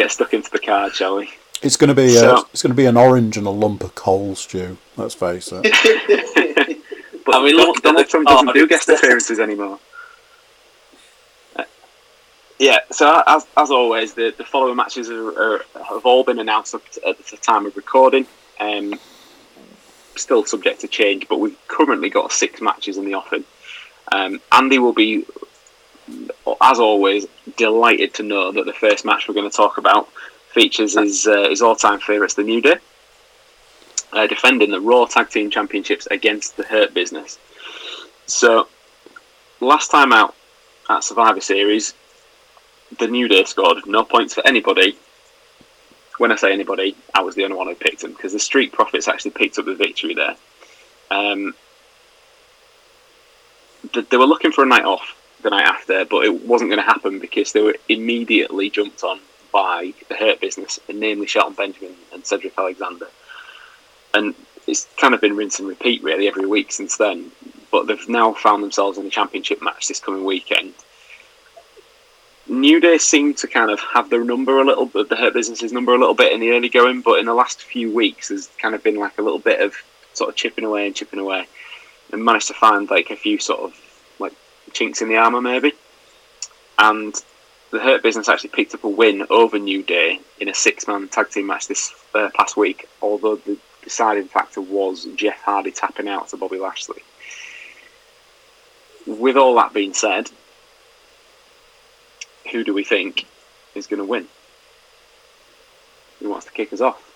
Let's 0.00 0.16
get 0.16 0.26
stuck 0.26 0.34
into 0.34 0.50
the 0.50 0.58
car, 0.58 0.90
shall 0.90 1.16
we? 1.16 1.30
It's 1.62 1.76
going 1.76 1.88
to 1.88 1.94
be 1.94 2.08
So- 2.10 2.36
uh, 2.36 2.42
it's 2.52 2.62
going 2.62 2.70
to 2.70 2.76
be 2.76 2.86
an 2.86 2.96
orange 2.96 3.36
and 3.36 3.46
a 3.46 3.50
lump 3.50 3.84
of 3.84 3.94
coal 3.94 4.34
stew. 4.34 4.78
Let's 4.96 5.14
face 5.14 5.52
it. 5.52 6.76
But 7.26 7.34
I 7.36 7.44
mean, 7.44 7.56
Donald, 7.56 7.76
look 7.76 7.82
Donald 7.84 8.06
the 8.06 8.10
Trump 8.10 8.26
doesn't 8.26 8.46
card, 8.46 8.54
do 8.54 8.66
guest 8.66 8.88
appearances 8.88 9.38
anymore. 9.38 9.78
Uh, 11.54 11.64
yeah, 12.58 12.78
so 12.90 13.22
as, 13.24 13.46
as 13.56 13.70
always, 13.70 14.14
the, 14.14 14.34
the 14.36 14.42
following 14.42 14.74
matches 14.74 15.10
are, 15.10 15.28
are, 15.28 15.64
have 15.86 16.04
all 16.06 16.24
been 16.24 16.40
announced 16.40 16.74
up 16.74 16.88
to, 16.88 17.08
at 17.08 17.18
the 17.26 17.36
time 17.36 17.66
of 17.66 17.76
recording. 17.76 18.26
Um, 18.58 18.98
still 20.16 20.44
subject 20.44 20.80
to 20.80 20.88
change, 20.88 21.28
but 21.28 21.38
we've 21.38 21.58
currently 21.68 22.08
got 22.08 22.32
six 22.32 22.60
matches 22.60 22.96
in 22.96 23.04
the 23.04 23.14
offing. 23.14 23.44
Um, 24.10 24.40
Andy 24.50 24.78
will 24.80 24.94
be, 24.94 25.24
as 26.60 26.78
always, 26.78 27.26
delighted 27.56 28.14
to 28.14 28.22
know 28.22 28.52
that 28.52 28.66
the 28.66 28.72
first 28.72 29.04
match 29.04 29.28
we're 29.28 29.34
going 29.34 29.50
to 29.50 29.56
talk 29.56 29.78
about 29.78 30.08
features 30.52 30.98
his, 30.98 31.26
uh, 31.26 31.48
his 31.48 31.62
all-time 31.62 32.00
favourites, 32.00 32.34
The 32.34 32.42
New 32.42 32.60
Day 32.60 32.76
uh, 34.12 34.26
defending 34.26 34.70
the 34.70 34.80
Raw 34.80 35.06
Tag 35.06 35.30
Team 35.30 35.50
Championships 35.50 36.06
against 36.10 36.56
the 36.56 36.64
Hurt 36.64 36.94
Business. 36.94 37.38
So, 38.26 38.68
last 39.60 39.90
time 39.90 40.12
out 40.12 40.34
at 40.88 41.04
Survivor 41.04 41.40
Series, 41.40 41.94
the 42.98 43.06
New 43.06 43.28
Day 43.28 43.44
scored 43.44 43.86
no 43.86 44.04
points 44.04 44.34
for 44.34 44.46
anybody. 44.46 44.96
When 46.18 46.32
I 46.32 46.36
say 46.36 46.52
anybody, 46.52 46.96
I 47.14 47.22
was 47.22 47.34
the 47.34 47.44
only 47.44 47.56
one 47.56 47.68
who 47.68 47.74
picked 47.74 48.02
them 48.02 48.12
because 48.12 48.32
the 48.32 48.38
Street 48.38 48.72
Profits 48.72 49.08
actually 49.08 49.30
picked 49.30 49.58
up 49.58 49.64
the 49.64 49.74
victory 49.74 50.14
there. 50.14 50.36
Um, 51.10 51.54
they 53.92 54.16
were 54.16 54.26
looking 54.26 54.52
for 54.52 54.62
a 54.62 54.66
night 54.66 54.84
off 54.84 55.16
the 55.42 55.50
night 55.50 55.66
after, 55.66 56.04
but 56.04 56.24
it 56.24 56.46
wasn't 56.46 56.70
going 56.70 56.82
to 56.82 56.90
happen 56.90 57.18
because 57.18 57.52
they 57.52 57.62
were 57.62 57.76
immediately 57.88 58.70
jumped 58.70 59.02
on 59.02 59.20
by 59.52 59.92
the 60.08 60.14
Hurt 60.14 60.40
Business, 60.40 60.78
namely 60.88 61.26
Shelton 61.26 61.54
Benjamin 61.54 61.94
and 62.12 62.24
Cedric 62.24 62.54
Alexander 62.56 63.06
and 64.14 64.34
it's 64.66 64.86
kind 64.98 65.14
of 65.14 65.20
been 65.20 65.36
rinse 65.36 65.58
and 65.58 65.68
repeat 65.68 66.02
really 66.02 66.28
every 66.28 66.46
week 66.46 66.72
since 66.72 66.96
then. 66.96 67.30
But 67.70 67.86
they've 67.86 68.08
now 68.08 68.32
found 68.34 68.62
themselves 68.62 68.98
in 68.98 69.06
a 69.06 69.10
championship 69.10 69.62
match 69.62 69.88
this 69.88 70.00
coming 70.00 70.24
weekend. 70.24 70.74
New 72.48 72.80
Day 72.80 72.98
seem 72.98 73.34
to 73.34 73.46
kind 73.46 73.70
of 73.70 73.78
have 73.80 74.10
their 74.10 74.24
number 74.24 74.60
a 74.60 74.64
little 74.64 74.86
bit, 74.86 75.08
the 75.08 75.16
Hurt 75.16 75.34
Business's 75.34 75.72
number 75.72 75.94
a 75.94 75.98
little 75.98 76.14
bit 76.14 76.32
in 76.32 76.40
the 76.40 76.50
early 76.50 76.68
going, 76.68 77.00
but 77.00 77.20
in 77.20 77.26
the 77.26 77.34
last 77.34 77.62
few 77.62 77.94
weeks, 77.94 78.28
there's 78.28 78.48
kind 78.60 78.74
of 78.74 78.82
been 78.82 78.96
like 78.96 79.18
a 79.18 79.22
little 79.22 79.38
bit 79.38 79.60
of 79.60 79.74
sort 80.14 80.30
of 80.30 80.36
chipping 80.36 80.64
away 80.64 80.86
and 80.86 80.96
chipping 80.96 81.20
away, 81.20 81.46
and 82.12 82.24
managed 82.24 82.48
to 82.48 82.54
find 82.54 82.90
like 82.90 83.10
a 83.10 83.16
few 83.16 83.38
sort 83.38 83.60
of 83.60 83.74
chinks 84.72 85.02
in 85.02 85.08
the 85.08 85.16
armor 85.16 85.40
maybe. 85.40 85.72
And 86.78 87.14
the 87.70 87.78
Hurt 87.78 88.02
Business 88.02 88.28
actually 88.28 88.50
picked 88.50 88.74
up 88.74 88.84
a 88.84 88.88
win 88.88 89.26
over 89.30 89.58
New 89.58 89.82
Day 89.82 90.20
in 90.40 90.48
a 90.48 90.54
six-man 90.54 91.08
tag 91.08 91.30
team 91.30 91.46
match 91.46 91.68
this 91.68 91.92
uh, 92.14 92.30
past 92.34 92.56
week, 92.56 92.88
although 93.00 93.36
the 93.36 93.58
deciding 93.82 94.28
factor 94.28 94.60
was 94.60 95.06
Jeff 95.14 95.40
Hardy 95.42 95.70
tapping 95.70 96.08
out 96.08 96.28
to 96.28 96.36
Bobby 96.36 96.58
Lashley. 96.58 97.02
With 99.06 99.36
all 99.36 99.54
that 99.56 99.72
being 99.72 99.94
said, 99.94 100.30
who 102.50 102.64
do 102.64 102.74
we 102.74 102.84
think 102.84 103.26
is 103.74 103.86
going 103.86 103.98
to 103.98 104.04
win? 104.04 104.26
Who 106.18 106.30
wants 106.30 106.46
to 106.46 106.52
kick 106.52 106.72
us 106.72 106.80
off? 106.80 107.06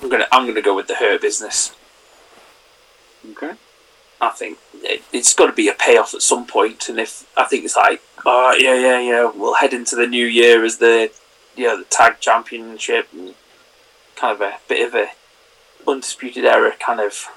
I'm 0.00 0.08
gonna 0.08 0.26
I'm 0.30 0.46
gonna 0.46 0.62
go 0.62 0.76
with 0.76 0.88
the 0.88 0.94
Hurt 0.94 1.22
Business. 1.22 1.74
Okay. 3.32 3.52
I 4.20 4.30
think 4.30 4.58
it, 4.74 5.02
it's 5.12 5.34
got 5.34 5.46
to 5.46 5.52
be 5.52 5.68
a 5.68 5.74
payoff 5.74 6.14
at 6.14 6.22
some 6.22 6.46
point, 6.46 6.88
and 6.88 6.98
if 6.98 7.30
I 7.36 7.44
think 7.44 7.64
it's 7.64 7.76
like, 7.76 8.00
oh 8.24 8.56
yeah, 8.58 8.74
yeah, 8.74 9.00
yeah, 9.00 9.30
we'll 9.34 9.54
head 9.54 9.74
into 9.74 9.96
the 9.96 10.06
new 10.06 10.26
year 10.26 10.64
as 10.64 10.78
the, 10.78 11.10
you 11.54 11.64
know, 11.64 11.78
the 11.78 11.84
tag 11.84 12.20
championship, 12.20 13.08
and 13.12 13.34
kind 14.16 14.34
of 14.34 14.40
a 14.40 14.58
bit 14.68 14.86
of 14.86 14.94
a 14.94 15.08
undisputed 15.86 16.44
era 16.44 16.72
kind 16.78 17.00
of 17.00 17.28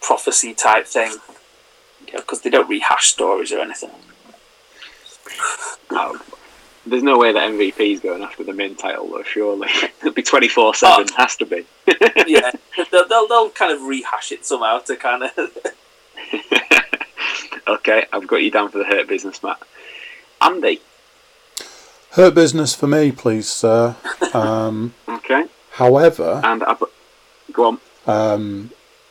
prophecy 0.00 0.54
type 0.54 0.86
thing, 0.86 1.12
because 2.12 2.40
they 2.40 2.50
don't 2.50 2.68
rehash 2.68 3.08
stories 3.08 3.52
or 3.52 3.58
anything. 3.58 3.90
Oh, 5.90 6.20
there's 6.88 7.02
no 7.02 7.18
way 7.18 7.32
that 7.32 7.50
MVP 7.50 7.94
is 7.94 8.00
going 8.00 8.22
after 8.22 8.44
the 8.44 8.52
main 8.52 8.74
title, 8.74 9.08
though. 9.08 9.22
Surely 9.22 9.68
it'll 10.00 10.12
be 10.12 10.22
twenty 10.22 10.48
four 10.48 10.74
seven. 10.74 11.06
Has 11.16 11.36
to 11.36 11.46
be. 11.46 11.64
yeah, 12.26 12.50
they'll, 12.90 13.08
they'll 13.08 13.28
they'll 13.28 13.50
kind 13.50 13.72
of 13.72 13.82
rehash 13.82 14.32
it 14.32 14.44
somehow 14.44 14.78
to 14.80 14.96
kind 14.96 15.24
of. 15.24 15.30
okay, 17.66 18.06
I've 18.12 18.26
got 18.26 18.42
you 18.42 18.50
down 18.50 18.70
for 18.70 18.78
the 18.78 18.84
Hurt 18.84 19.08
Business, 19.08 19.42
Matt. 19.42 19.60
Andy. 20.40 20.80
Hurt 22.12 22.34
business 22.34 22.74
for 22.74 22.86
me, 22.86 23.12
please, 23.12 23.48
sir. 23.48 23.94
Um, 24.32 24.94
Okay, 25.08 25.44
however, 25.72 26.40
and 26.42 26.64
I've, 26.64 26.82
go 27.52 27.66
on. 27.66 27.78
um, 28.06 28.70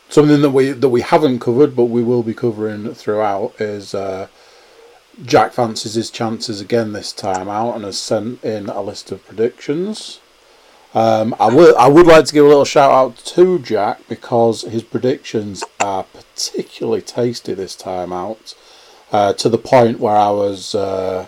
something 0.09 0.41
that 0.41 0.49
we 0.49 0.71
that 0.71 0.89
we 0.89 1.01
haven't 1.01 1.39
covered, 1.39 1.75
but 1.75 1.85
we 1.85 2.03
will 2.03 2.23
be 2.23 2.33
covering 2.33 2.93
throughout, 2.95 3.53
is 3.59 3.93
uh, 3.93 4.27
Jack 5.23 5.53
fancies 5.53 5.95
his 5.95 6.11
chances 6.11 6.61
again 6.61 6.93
this 6.93 7.11
time 7.11 7.49
out 7.49 7.75
and 7.75 7.83
has 7.83 7.97
sent 7.97 8.43
in 8.43 8.69
a 8.69 8.81
list 8.81 9.11
of 9.11 9.25
predictions. 9.25 10.19
Um, 10.93 11.35
I 11.39 11.53
would 11.53 11.75
I 11.75 11.87
would 11.87 12.07
like 12.07 12.25
to 12.25 12.33
give 12.33 12.45
a 12.45 12.47
little 12.47 12.65
shout 12.65 12.91
out 12.91 13.17
to 13.17 13.59
Jack 13.59 14.07
because 14.07 14.61
his 14.61 14.83
predictions 14.83 15.63
are 15.79 16.03
particularly 16.03 17.01
tasty 17.01 17.53
this 17.53 17.75
time 17.75 18.13
out, 18.13 18.55
uh, 19.11 19.33
to 19.33 19.49
the 19.49 19.57
point 19.57 19.99
where 19.99 20.15
I 20.15 20.29
was. 20.29 20.73
Uh, 20.73 21.27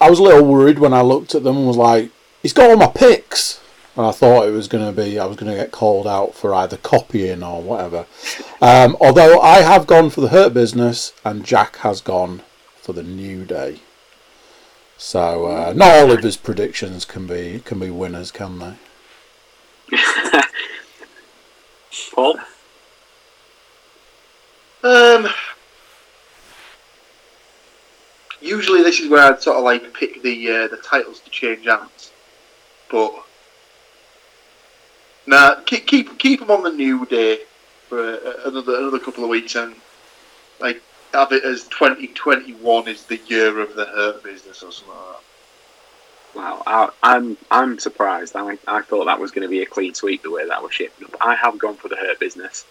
I 0.00 0.10
was 0.10 0.18
a 0.18 0.22
little 0.24 0.44
worried 0.44 0.80
when 0.80 0.92
I 0.92 1.02
looked 1.02 1.34
at 1.36 1.44
them 1.44 1.56
and 1.56 1.66
was 1.66 1.76
like, 1.76 2.10
he's 2.42 2.52
got 2.52 2.70
all 2.70 2.76
my 2.76 2.88
picks. 2.88 3.60
And 3.94 4.06
I 4.06 4.10
thought 4.12 4.48
it 4.48 4.52
was 4.52 4.68
going 4.68 4.86
to 4.86 4.92
be, 4.92 5.18
I 5.18 5.26
was 5.26 5.36
going 5.36 5.50
to 5.52 5.58
get 5.58 5.70
called 5.70 6.06
out 6.06 6.34
for 6.34 6.54
either 6.54 6.78
copying 6.78 7.42
or 7.42 7.60
whatever. 7.60 8.06
Um, 8.60 8.96
although 9.00 9.38
I 9.40 9.58
have 9.58 9.86
gone 9.86 10.08
for 10.08 10.22
the 10.22 10.28
Hurt 10.28 10.54
Business 10.54 11.12
and 11.24 11.44
Jack 11.44 11.76
has 11.78 12.00
gone 12.00 12.42
for 12.76 12.94
the 12.94 13.02
New 13.02 13.44
Day. 13.44 13.80
So 14.96 15.46
uh, 15.46 15.72
not 15.74 15.90
all 15.90 16.12
of 16.12 16.22
his 16.22 16.36
predictions 16.36 17.04
can 17.04 17.26
be 17.26 17.60
can 17.64 17.80
be 17.80 17.90
winners, 17.90 18.30
can 18.30 18.60
they? 18.60 18.74
Paul. 22.14 22.38
Um, 24.84 25.28
usually 28.40 28.82
this 28.82 29.00
is 29.00 29.08
where 29.08 29.24
I'd 29.24 29.42
sort 29.42 29.56
of 29.58 29.64
like 29.64 29.92
pick 29.92 30.22
the 30.22 30.50
uh, 30.50 30.68
the 30.68 30.76
titles 30.76 31.20
to 31.20 31.30
change 31.30 31.66
out, 31.66 32.10
but 32.90 33.24
nah, 35.26 35.56
keep 35.66 35.86
keep 35.86 36.18
keep 36.18 36.40
them 36.40 36.50
on 36.50 36.62
the 36.62 36.70
new 36.70 37.06
day 37.06 37.40
for 37.88 38.14
another 38.46 38.76
another 38.76 38.98
couple 38.98 39.24
of 39.24 39.30
weeks 39.30 39.54
and 39.54 39.74
like 40.60 40.80
have 41.12 41.32
it 41.32 41.44
as 41.44 41.68
twenty 41.68 42.08
twenty 42.08 42.52
one 42.54 42.88
is 42.88 43.04
the 43.06 43.20
year 43.26 43.60
of 43.60 43.74
the 43.74 43.84
hurt 43.84 44.22
business 44.22 44.62
or 44.62 44.72
something 44.72 44.94
like 44.94 45.06
that. 45.06 45.22
Wow, 46.34 46.62
I, 46.66 46.88
I'm 47.02 47.36
I'm 47.50 47.78
surprised. 47.78 48.34
I 48.36 48.56
I 48.66 48.82
thought 48.82 49.04
that 49.04 49.20
was 49.20 49.30
going 49.30 49.42
to 49.42 49.48
be 49.48 49.62
a 49.62 49.66
clean 49.66 49.94
sweep 49.94 50.22
the 50.22 50.30
way 50.30 50.46
that 50.46 50.62
was 50.62 50.72
shaping 50.72 51.06
up. 51.06 51.16
I 51.20 51.34
have 51.34 51.58
gone 51.58 51.76
for 51.76 51.88
the 51.88 51.96
Hurt 51.96 52.18
Business. 52.18 52.64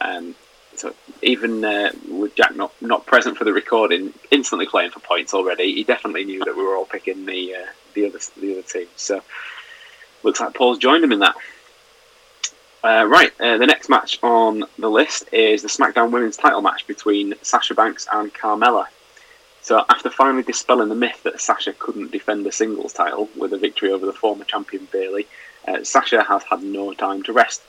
Um, 0.00 0.34
so 0.76 0.94
even 1.22 1.64
uh, 1.64 1.90
with 2.08 2.34
Jack 2.36 2.54
not, 2.56 2.72
not 2.80 3.04
present 3.04 3.36
for 3.36 3.44
the 3.44 3.52
recording, 3.52 4.14
instantly 4.30 4.66
playing 4.66 4.92
for 4.92 5.00
points 5.00 5.34
already, 5.34 5.74
he 5.74 5.84
definitely 5.84 6.24
knew 6.24 6.44
that 6.44 6.56
we 6.56 6.62
were 6.62 6.76
all 6.76 6.86
picking 6.86 7.26
the 7.26 7.54
uh, 7.56 7.66
the 7.94 8.06
other 8.06 8.20
the 8.40 8.52
other 8.52 8.62
team. 8.62 8.86
So 8.96 9.20
looks 10.22 10.40
like 10.40 10.54
Paul's 10.54 10.78
joined 10.78 11.04
him 11.04 11.12
in 11.12 11.18
that. 11.18 11.34
Uh, 12.82 13.04
right, 13.06 13.32
uh, 13.40 13.58
the 13.58 13.66
next 13.66 13.90
match 13.90 14.18
on 14.22 14.64
the 14.78 14.88
list 14.88 15.28
is 15.32 15.60
the 15.62 15.68
SmackDown 15.68 16.10
Women's 16.10 16.38
Title 16.38 16.62
match 16.62 16.86
between 16.86 17.34
Sasha 17.42 17.74
Banks 17.74 18.08
and 18.10 18.32
Carmella. 18.32 18.86
So 19.60 19.84
after 19.90 20.08
finally 20.08 20.42
dispelling 20.42 20.88
the 20.88 20.94
myth 20.94 21.22
that 21.24 21.40
Sasha 21.40 21.74
couldn't 21.74 22.10
defend 22.10 22.46
the 22.46 22.52
singles 22.52 22.94
title 22.94 23.28
with 23.36 23.52
a 23.52 23.58
victory 23.58 23.92
over 23.92 24.06
the 24.06 24.14
former 24.14 24.44
champion 24.44 24.88
Bayley, 24.90 25.26
uh, 25.68 25.84
Sasha 25.84 26.22
has 26.22 26.42
had 26.44 26.62
no 26.62 26.94
time 26.94 27.22
to 27.24 27.34
rest. 27.34 27.62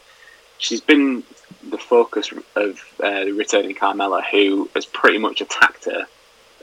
she's 0.58 0.80
been 0.80 1.24
the 1.69 1.78
focus 1.78 2.32
of 2.56 2.80
uh, 3.04 3.26
the 3.26 3.34
returning 3.34 3.76
Carmella, 3.76 4.24
who 4.24 4.69
has 4.76 4.86
pretty 4.86 5.17
much 5.17 5.41
attacked 5.41 5.86
her 5.86 6.06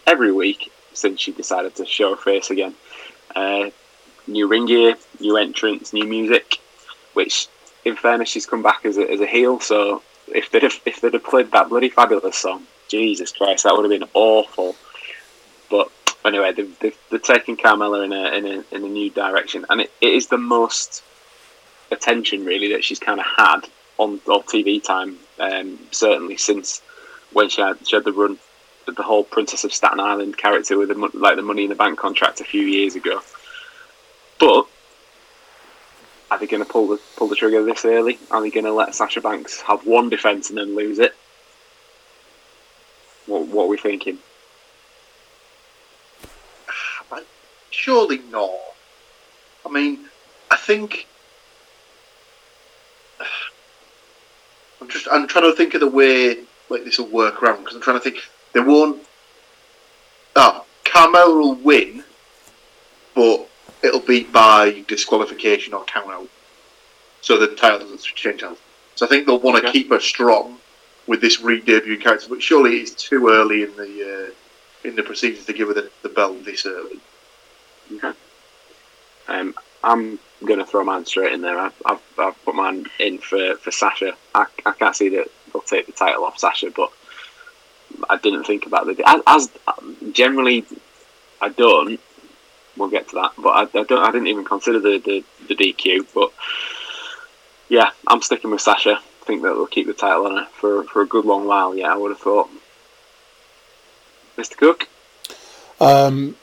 every 0.06 0.32
week 0.32 0.72
since 0.94 1.20
she 1.20 1.32
decided 1.32 1.74
to 1.76 1.84
show 1.84 2.14
her 2.14 2.22
face 2.22 2.50
again. 2.50 2.74
Uh, 3.37 3.70
new 4.26 4.46
ring 4.48 4.66
gear, 4.66 4.94
new 5.20 5.37
entrance, 5.37 5.92
new 5.92 6.06
music, 6.06 6.58
which, 7.12 7.48
in 7.88 7.96
fairness, 7.96 8.29
she's 8.29 8.46
come 8.46 8.62
back 8.62 8.85
as 8.85 8.98
a, 8.98 9.11
as 9.11 9.20
a 9.20 9.27
heel. 9.27 9.61
So 9.61 10.03
if 10.29 10.51
they'd 10.51 10.62
have, 10.62 10.81
if 10.87 11.01
they'd 11.01 11.14
have 11.14 11.24
played 11.24 11.51
that 11.53 11.68
bloody 11.68 11.88
fabulous 11.88 12.37
song, 12.37 12.64
Jesus 12.88 13.33
Christ, 13.33 13.64
that 13.64 13.74
would 13.74 13.90
have 13.90 14.01
been 14.01 14.09
awful. 14.14 14.77
But 15.70 15.90
anyway, 16.24 16.53
they've, 16.53 16.79
they've, 16.79 16.98
they're 17.11 17.18
taking 17.18 17.57
Carmella 17.57 18.05
in 18.05 18.12
a, 18.12 18.37
in 18.37 18.46
a 18.46 18.74
in 18.74 18.85
a 18.85 18.88
new 18.88 19.11
direction, 19.11 19.66
and 19.68 19.81
it, 19.81 19.92
it 20.01 20.12
is 20.12 20.29
the 20.29 20.38
most 20.38 21.03
attention 21.90 22.44
really 22.44 22.72
that 22.72 22.85
she's 22.85 22.98
kind 22.98 23.18
of 23.18 23.27
had 23.27 23.61
on, 23.96 24.20
on 24.27 24.42
TV 24.42 24.83
time, 24.83 25.18
um, 25.40 25.79
certainly 25.90 26.37
since 26.37 26.83
when 27.33 27.48
she 27.48 27.61
had 27.61 27.87
she 27.87 27.96
had 27.96 28.05
the 28.05 28.12
run 28.12 28.38
the 28.87 29.03
whole 29.03 29.24
Princess 29.24 29.64
of 29.64 29.72
Staten 29.72 30.01
Island 30.01 30.38
character 30.38 30.79
with 30.79 30.88
the 30.88 30.94
like 30.94 31.37
the 31.37 31.42
Money 31.42 31.64
in 31.64 31.68
the 31.68 31.74
Bank 31.74 31.98
contract 31.98 32.40
a 32.40 32.44
few 32.44 32.62
years 32.62 32.94
ago. 32.94 33.20
But 34.38 34.66
are 36.30 36.38
they 36.38 36.46
going 36.46 36.64
to 36.64 36.70
pull 36.70 36.88
the 36.88 37.00
pull 37.16 37.28
the 37.28 37.36
trigger 37.36 37.62
this 37.64 37.84
early? 37.84 38.18
Are 38.30 38.40
they 38.40 38.50
going 38.50 38.64
to 38.64 38.72
let 38.72 38.94
Sasha 38.94 39.20
Banks 39.20 39.60
have 39.62 39.86
one 39.86 40.08
defense 40.08 40.50
and 40.50 40.58
then 40.58 40.76
lose 40.76 40.98
it? 40.98 41.14
What 43.26 43.46
what 43.48 43.64
are 43.64 43.68
we 43.68 43.78
thinking? 43.78 44.18
Surely 47.70 48.18
not. 48.30 48.54
I 49.64 49.70
mean, 49.70 50.06
I 50.50 50.56
think 50.56 51.06
I'm 54.80 54.88
just 54.88 55.08
I'm 55.10 55.26
trying 55.26 55.50
to 55.50 55.56
think 55.56 55.74
of 55.74 55.80
the 55.80 55.88
way 55.88 56.44
like 56.68 56.84
this 56.84 56.98
will 56.98 57.06
work 57.06 57.42
around 57.42 57.60
because 57.60 57.74
I'm 57.74 57.82
trying 57.82 57.98
to 57.98 58.04
think 58.04 58.18
they 58.52 58.60
won't. 58.60 59.02
Ah, 60.36 60.62
oh, 60.62 60.66
Carmella 60.84 61.40
will 61.40 61.54
win, 61.54 62.04
but 63.14 63.48
it'll 63.82 64.00
be 64.00 64.24
by 64.24 64.84
disqualification 64.88 65.74
or 65.74 65.84
count 65.84 66.10
out. 66.10 66.28
So 67.20 67.38
the 67.38 67.54
title 67.54 67.80
doesn't 67.80 68.00
change 68.00 68.42
hands. 68.42 68.58
So 68.94 69.06
I 69.06 69.08
think 69.08 69.26
they'll 69.26 69.38
want 69.38 69.64
to 69.64 69.72
keep 69.72 69.90
her 69.90 70.00
strong 70.00 70.58
with 71.06 71.20
this 71.20 71.40
re-debut 71.40 71.98
character, 71.98 72.28
but 72.28 72.42
surely 72.42 72.78
it's 72.78 72.90
too 72.92 73.28
early 73.28 73.62
in 73.62 73.74
the 73.76 74.28
uh, 74.28 74.88
in 74.88 74.94
the 74.94 75.02
proceedings 75.02 75.44
to 75.46 75.52
give 75.52 75.68
her 75.68 75.74
the, 75.74 75.90
the 76.02 76.08
belt 76.08 76.44
this 76.44 76.66
early. 76.66 77.00
Okay. 77.92 78.12
Um, 79.26 79.54
I'm 79.82 80.18
going 80.44 80.58
to 80.58 80.64
throw 80.64 80.84
mine 80.84 81.04
straight 81.04 81.32
in 81.32 81.40
there. 81.40 81.58
I've, 81.58 81.82
I've, 81.84 82.02
I've 82.18 82.44
put 82.44 82.54
mine 82.54 82.86
in 82.98 83.18
for, 83.18 83.56
for 83.56 83.70
Sasha. 83.70 84.14
I, 84.34 84.46
I 84.64 84.72
can't 84.72 84.94
see 84.94 85.08
that 85.10 85.28
they'll 85.52 85.62
take 85.62 85.86
the 85.86 85.92
title 85.92 86.24
off 86.24 86.38
Sasha, 86.38 86.70
but 86.70 86.92
I 88.08 88.16
didn't 88.16 88.44
think 88.44 88.66
about 88.66 88.86
the 88.86 89.02
as, 89.06 89.22
as 89.26 89.50
generally 90.12 90.64
I 91.40 91.48
don't. 91.48 92.00
We'll 92.78 92.88
get 92.88 93.08
to 93.08 93.16
that, 93.16 93.32
but 93.36 93.48
I, 93.50 93.62
I 93.62 93.84
don't. 93.84 93.92
I 93.92 94.12
didn't 94.12 94.28
even 94.28 94.44
consider 94.44 94.78
the, 94.78 94.98
the, 94.98 95.24
the 95.48 95.54
DQ. 95.54 96.06
But 96.14 96.32
yeah, 97.68 97.90
I'm 98.06 98.22
sticking 98.22 98.50
with 98.50 98.60
Sasha. 98.60 99.00
I 99.00 99.24
think 99.24 99.42
that 99.42 99.48
they'll 99.48 99.66
keep 99.66 99.86
the 99.86 99.94
title 99.94 100.26
on 100.26 100.36
her 100.36 100.46
for, 100.52 100.84
for 100.84 101.02
a 101.02 101.06
good 101.06 101.24
long 101.24 101.46
while. 101.46 101.74
Yeah, 101.74 101.92
I 101.92 101.96
would 101.96 102.10
have 102.10 102.20
thought. 102.20 102.48
Mr. 104.36 104.56
Cook. 104.56 104.88
Um, 105.80 106.36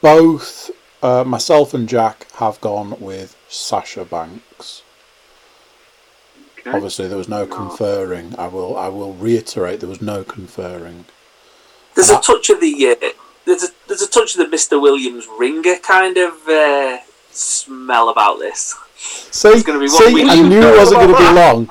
both 0.00 0.70
uh, 1.02 1.24
myself 1.24 1.74
and 1.74 1.88
Jack 1.88 2.30
have 2.34 2.60
gone 2.60 3.00
with 3.00 3.36
Sasha 3.48 4.04
Banks. 4.04 4.82
Okay. 6.58 6.70
Obviously, 6.70 7.08
there 7.08 7.18
was 7.18 7.28
no 7.28 7.46
conferring. 7.46 8.38
I 8.38 8.46
will. 8.46 8.76
I 8.76 8.88
will 8.88 9.14
reiterate 9.14 9.80
there 9.80 9.88
was 9.88 10.02
no 10.02 10.22
conferring. 10.22 11.06
There's 11.94 12.10
a 12.10 12.20
touch 12.20 12.50
of 12.50 12.60
the 12.60 12.96
uh, 13.02 13.08
there's 13.44 13.64
a 13.64 13.68
there's 13.92 14.00
a 14.00 14.08
touch 14.10 14.34
of 14.38 14.50
the 14.50 14.56
Mr. 14.56 14.80
Williams 14.80 15.26
ringer 15.38 15.76
kind 15.76 16.16
of 16.16 16.32
uh, 16.48 16.96
smell 17.30 18.08
about 18.08 18.38
this. 18.38 18.74
See, 18.96 19.62
gonna 19.62 19.78
be 19.78 19.84
one 19.84 19.90
see, 19.90 20.14
we- 20.14 20.30
I 20.30 20.40
knew 20.40 20.62
it 20.62 20.76
wasn't 20.78 21.00
going 21.02 21.12
to 21.12 21.18
be 21.18 21.32
long. 21.34 21.70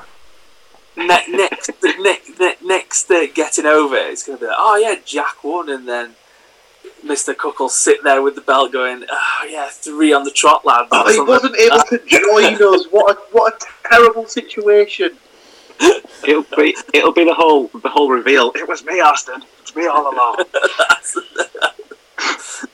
Ne- 0.96 1.36
next, 1.36 1.70
next, 1.98 2.38
next, 2.38 2.62
next 2.62 3.10
uh, 3.10 3.26
getting 3.34 3.66
over, 3.66 3.96
it's 3.96 4.22
going 4.24 4.38
to 4.38 4.44
be 4.44 4.46
like, 4.46 4.56
oh 4.56 4.76
yeah, 4.76 4.94
Jack 5.04 5.42
won, 5.42 5.68
and 5.68 5.88
then 5.88 6.14
Mr. 7.04 7.36
Cook 7.36 7.58
will 7.58 7.68
sit 7.68 8.04
there 8.04 8.22
with 8.22 8.36
the 8.36 8.40
belt 8.42 8.70
going, 8.72 9.04
oh 9.10 9.48
yeah, 9.50 9.68
three 9.68 10.12
on 10.12 10.22
the 10.22 10.30
trot, 10.30 10.64
lad. 10.64 10.86
Oh, 10.92 11.10
he 11.12 11.18
wasn't 11.20 11.56
able 11.56 11.80
to 11.88 11.98
join 12.06 12.54
us. 12.74 12.84
What 12.92 13.16
a, 13.16 13.20
what 13.32 13.54
a 13.64 13.88
terrible 13.88 14.28
situation. 14.28 15.16
It'll 16.24 16.44
be 16.56 16.76
it'll 16.94 17.12
be 17.12 17.24
the 17.24 17.34
whole 17.34 17.66
the 17.68 17.88
whole 17.88 18.08
reveal. 18.08 18.52
It 18.54 18.68
was 18.68 18.84
me, 18.84 19.00
Austin. 19.00 19.42
It's 19.62 19.74
me 19.74 19.86
all 19.86 20.12
along. 20.14 20.44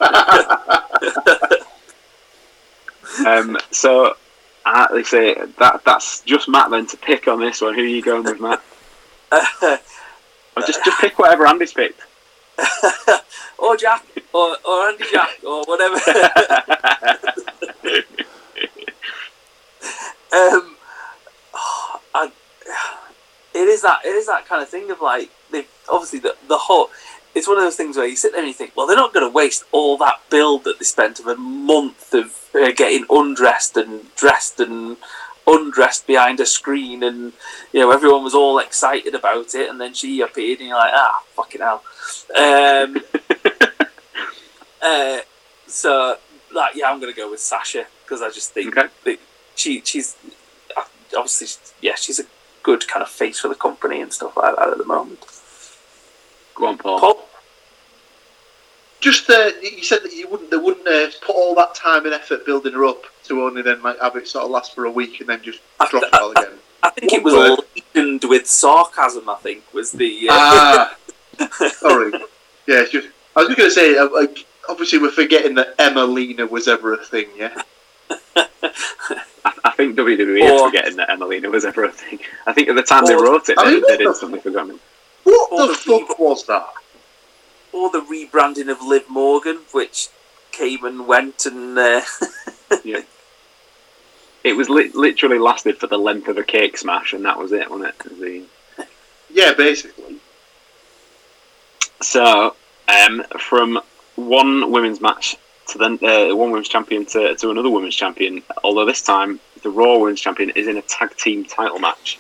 um, 3.27 3.59
so 3.71 4.17
I 4.65 4.89
they 4.93 5.03
say 5.03 5.35
that 5.59 5.83
that's 5.85 6.23
just 6.23 6.49
Matt 6.49 6.71
then 6.71 6.87
to 6.87 6.97
pick 6.97 7.29
on 7.29 7.41
this 7.41 7.61
one. 7.61 7.75
Who 7.75 7.83
are 7.83 7.85
you 7.85 8.03
going 8.03 8.25
with, 8.25 8.41
Matt? 8.41 8.63
Or 10.59 10.63
just 10.63 10.85
just 10.85 11.01
pick 11.01 11.19
whatever 11.21 11.47
Andy's 11.47 11.73
picked. 11.73 12.01
or 13.59 13.77
Jack, 13.77 14.05
or, 14.33 14.57
or 14.67 14.89
Andy 14.89 15.05
Jack, 15.13 15.39
or 15.47 15.63
whatever. 15.67 15.95
um, 20.33 20.75
I, 22.13 22.33
it 23.55 23.69
is 23.69 23.83
that 23.83 24.01
it 24.05 24.17
is 24.17 24.27
that 24.27 24.47
kind 24.47 24.63
of 24.63 24.69
thing 24.69 24.91
of 24.91 25.01
like 25.01 25.31
they 25.53 25.65
obviously 25.89 26.19
the 26.19 26.35
the 26.49 26.59
whole. 26.59 26.91
It's 27.35 27.47
one 27.47 27.57
of 27.59 27.63
those 27.63 27.77
things 27.77 27.97
where 27.97 28.07
you 28.07 28.17
sit 28.17 28.33
there 28.33 28.41
and 28.41 28.49
you 28.49 28.55
think, 28.55 28.73
well, 28.77 28.87
they're 28.87 28.97
not 28.97 29.13
going 29.15 29.27
to 29.29 29.33
waste 29.33 29.65
all 29.71 29.97
that 29.99 30.21
build 30.31 30.65
that 30.65 30.79
they 30.79 30.85
spent 30.85 31.21
of 31.21 31.27
a 31.27 31.37
month 31.37 32.13
of 32.15 32.35
uh, 32.55 32.73
getting 32.73 33.05
undressed 33.11 33.77
and 33.77 34.13
dressed 34.17 34.59
and 34.61 34.97
undressed 35.47 36.07
behind 36.07 36.41
a 36.41 36.47
screen, 36.47 37.03
and 37.03 37.33
you 37.73 37.81
know 37.81 37.91
everyone 37.91 38.25
was 38.25 38.35
all 38.35 38.59
excited 38.59 39.15
about 39.15 39.55
it, 39.55 39.69
and 39.71 39.81
then 39.81 39.95
she 39.95 40.21
appeared, 40.21 40.59
and 40.59 40.69
you're 40.69 40.77
like, 40.79 40.93
ah, 40.95 41.23
fucking 41.35 41.61
hell. 41.61 41.83
Um, 42.37 42.99
uh, 44.83 45.19
so, 45.67 46.17
like, 46.53 46.75
yeah, 46.75 46.91
I'm 46.91 47.01
going 47.01 47.13
to 47.13 47.17
go 47.17 47.31
with 47.31 47.41
Sasha 47.41 47.87
because 48.05 48.23
I 48.23 48.31
just 48.31 48.53
think 48.53 48.77
Okay. 48.77 48.89
that 49.05 49.19
she 49.55 49.81
she's 49.85 50.17
uh, 50.77 50.83
obviously 51.17 51.49
yeah 51.81 51.95
she's 51.97 52.21
a 52.21 52.25
good 52.63 52.87
kind 52.87 53.03
of 53.03 53.09
face 53.09 53.41
for 53.41 53.49
the 53.49 53.55
company 53.55 54.01
and 54.01 54.13
stuff 54.13 54.37
like 54.37 54.55
that 54.57 54.69
at 54.69 54.79
the 54.79 54.85
moment. 54.85 55.25
Go 56.59 56.67
on, 56.67 56.77
Paul. 56.77 56.99
Paul, 57.01 57.29
Just 59.01 59.31
uh, 59.31 59.51
you 59.63 59.83
said 59.85 60.01
that 60.03 60.13
you 60.13 60.29
wouldn't, 60.29 60.51
they 60.51 60.57
wouldn't 60.57 60.87
uh, 60.89 61.09
put 61.25 61.37
all 61.37 61.55
that 61.55 61.75
time 61.77 62.05
and 62.05 62.13
effort 62.15 62.45
building 62.45 62.73
her 62.73 62.85
up 62.85 63.05
to 63.25 63.43
only 63.45 63.63
then 63.63 63.81
like, 63.83 63.99
have 64.01 64.17
it 64.17 64.27
sort 64.27 64.45
of 64.45 64.51
last 64.51 64.75
for 64.75 64.85
a 64.87 64.91
week 64.91 65.21
and 65.21 65.29
then 65.29 65.41
just 65.43 65.61
I- 65.79 65.89
drop 65.89 66.03
it 66.05 66.15
all 66.15 66.33
again. 66.33 66.59
I 66.83 66.91
think 66.91 67.13
it 67.13 67.23
was 67.25 67.35
What 67.35 67.67
laden 67.97 68.21
with 68.29 68.47
sarcasm. 68.47 69.29
I 69.29 69.35
think 69.37 69.63
was 69.75 69.91
the 69.93 70.29
uh, 70.31 70.33
Ah, 70.33 70.97
sorry. 71.71 72.13
Yeah, 72.67 72.83
it's 72.83 72.91
just 72.93 73.09
I 73.37 73.41
was 73.41 73.49
just 73.49 73.59
going 73.59 73.71
to 73.71 73.75
say. 73.75 73.97
Uh, 73.99 74.09
like, 74.13 74.47
obviously, 74.69 74.99
we're 75.01 75.11
forgetting 75.11 75.55
that 75.57 75.77
Emmalina 75.79 76.49
was 76.49 76.69
ever 76.69 76.95
a 76.95 77.05
thing. 77.05 77.27
Yeah. 77.37 77.61
I, 78.37 78.49
I 79.65 79.71
think 79.77 79.97
WWE 79.97 80.41
is 80.55 80.61
forgetting 80.63 80.97
that 80.97 81.09
Emmalina 81.09 81.51
was 81.51 81.65
ever 81.65 81.85
a 81.85 81.91
thing. 81.93 82.21
I 82.47 82.53
think 82.53 82.69
at 82.69 82.77
the 82.77 82.83
time 82.83 83.05
they 83.07 83.15
wrote 83.15 83.49
it, 83.49 83.59
I 83.59 83.65
they, 83.65 83.71
mean, 83.73 83.81
what 83.83 83.89
they'd 83.99 84.05
the- 84.05 84.09
instantly 84.11 84.39
forgotten. 84.41 84.79
What 85.29 85.51
the 85.51 85.67
the 85.69 85.75
fuck 85.75 86.19
was 86.19 86.47
that? 86.47 86.67
or 87.73 87.91
the 87.91 88.01
rebranding 88.01 88.71
of 88.71 88.81
Liv 88.83 89.09
Morgan, 89.09 89.59
which 89.73 90.09
came 90.53 90.85
and 90.85 91.07
went 91.07 91.47
and 91.47 91.79
uh, 91.79 92.01
It 94.45 94.53
was 94.57 94.71
li- 94.71 94.91
literally 94.95 95.39
lasted 95.39 95.79
for 95.79 95.87
the 95.89 95.99
length 95.99 96.29
of 96.29 96.39
a 96.39 96.43
cake 96.43 96.79
smash, 96.79 97.13
and 97.13 97.25
that 97.25 97.39
was 97.39 97.53
it, 97.53 97.71
wasn't 97.71 97.91
it? 97.91 97.99
The, 98.21 98.45
Yeah, 99.31 99.53
basically. 99.53 100.17
So, 102.01 102.55
um, 102.89 103.25
from 103.39 103.81
one 104.17 104.71
women's 104.71 105.01
match 105.01 105.37
to 105.69 105.79
then 105.79 105.99
uh, 106.03 106.35
one 106.35 106.51
women's 106.51 106.69
champion 106.69 107.05
to, 107.07 107.35
to 107.35 107.51
another 107.51 107.69
women's 107.69 107.95
champion, 107.97 108.43
although 108.65 108.87
this 108.87 109.03
time 109.03 109.39
the 109.63 109.71
Raw 109.71 109.99
women's 109.99 110.21
champion 110.21 110.51
is 110.51 110.67
in 110.67 110.79
a 110.79 110.83
tag 110.83 111.15
team 111.17 111.45
title 111.45 111.79
match. 111.79 112.19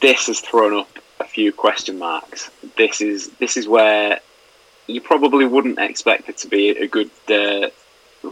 This 0.00 0.28
has 0.28 0.40
thrown 0.40 0.72
up 0.78 0.88
a 1.20 1.24
few 1.24 1.52
question 1.52 1.98
marks. 1.98 2.50
This 2.76 3.00
is 3.00 3.30
this 3.38 3.56
is 3.56 3.66
where 3.68 4.20
you 4.86 5.00
probably 5.00 5.44
wouldn't 5.44 5.78
expect 5.78 6.28
it 6.28 6.38
to 6.38 6.48
be 6.48 6.70
a 6.70 6.86
good 6.86 7.10
uh, 7.30 7.68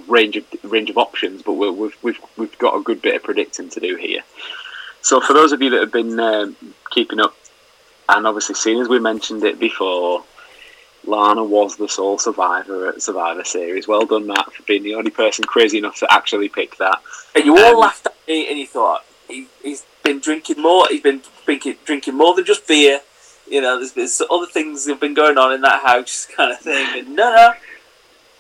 range 0.08 0.36
of 0.36 0.44
range 0.64 0.90
of 0.90 0.98
options, 0.98 1.42
but 1.42 1.54
we're, 1.54 1.72
we've 1.72 1.96
we've 2.02 2.20
we've 2.36 2.58
got 2.58 2.76
a 2.76 2.82
good 2.82 3.02
bit 3.02 3.16
of 3.16 3.22
predicting 3.22 3.68
to 3.70 3.80
do 3.80 3.96
here. 3.96 4.22
So, 5.02 5.20
for 5.20 5.34
those 5.34 5.52
of 5.52 5.62
you 5.62 5.70
that 5.70 5.80
have 5.80 5.92
been 5.92 6.18
um, 6.18 6.56
keeping 6.90 7.20
up 7.20 7.34
and 8.08 8.26
obviously, 8.26 8.54
seeing 8.54 8.80
as 8.80 8.88
we 8.88 8.98
mentioned 8.98 9.44
it 9.44 9.58
before, 9.58 10.24
Lana 11.04 11.44
was 11.44 11.76
the 11.76 11.88
sole 11.88 12.18
survivor 12.18 12.88
at 12.88 13.02
Survivor 13.02 13.44
Series. 13.44 13.86
Well 13.88 14.06
done, 14.06 14.26
Matt, 14.26 14.52
for 14.52 14.62
being 14.64 14.82
the 14.82 14.94
only 14.94 15.10
person 15.10 15.44
crazy 15.44 15.78
enough 15.78 15.96
to 16.00 16.12
actually 16.12 16.48
pick 16.48 16.76
that. 16.78 17.00
and 17.34 17.44
you 17.44 17.56
all 17.56 17.74
Um, 17.74 17.80
laughed 17.80 18.06
at 18.06 18.14
me 18.26 18.48
and 18.48 18.58
you 18.58 18.66
thought 18.66 19.04
he, 19.28 19.48
he's 19.62 19.84
been 20.02 20.20
drinking 20.20 20.60
more. 20.60 20.86
He's 20.88 21.02
been 21.02 21.20
drinking 21.46 21.76
drinking 21.84 22.14
more 22.14 22.34
than 22.34 22.44
just 22.44 22.68
beer. 22.68 23.00
You 23.48 23.60
know, 23.60 23.78
there's, 23.78 23.92
there's 23.92 24.20
other 24.30 24.46
things 24.46 24.84
that 24.84 24.92
have 24.92 25.00
been 25.00 25.14
going 25.14 25.38
on 25.38 25.52
in 25.52 25.60
that 25.62 25.82
house, 25.82 26.26
kind 26.36 26.52
of 26.52 26.58
thing. 26.58 26.86
And 26.98 27.16
no, 27.16 27.34
no, 27.34 27.52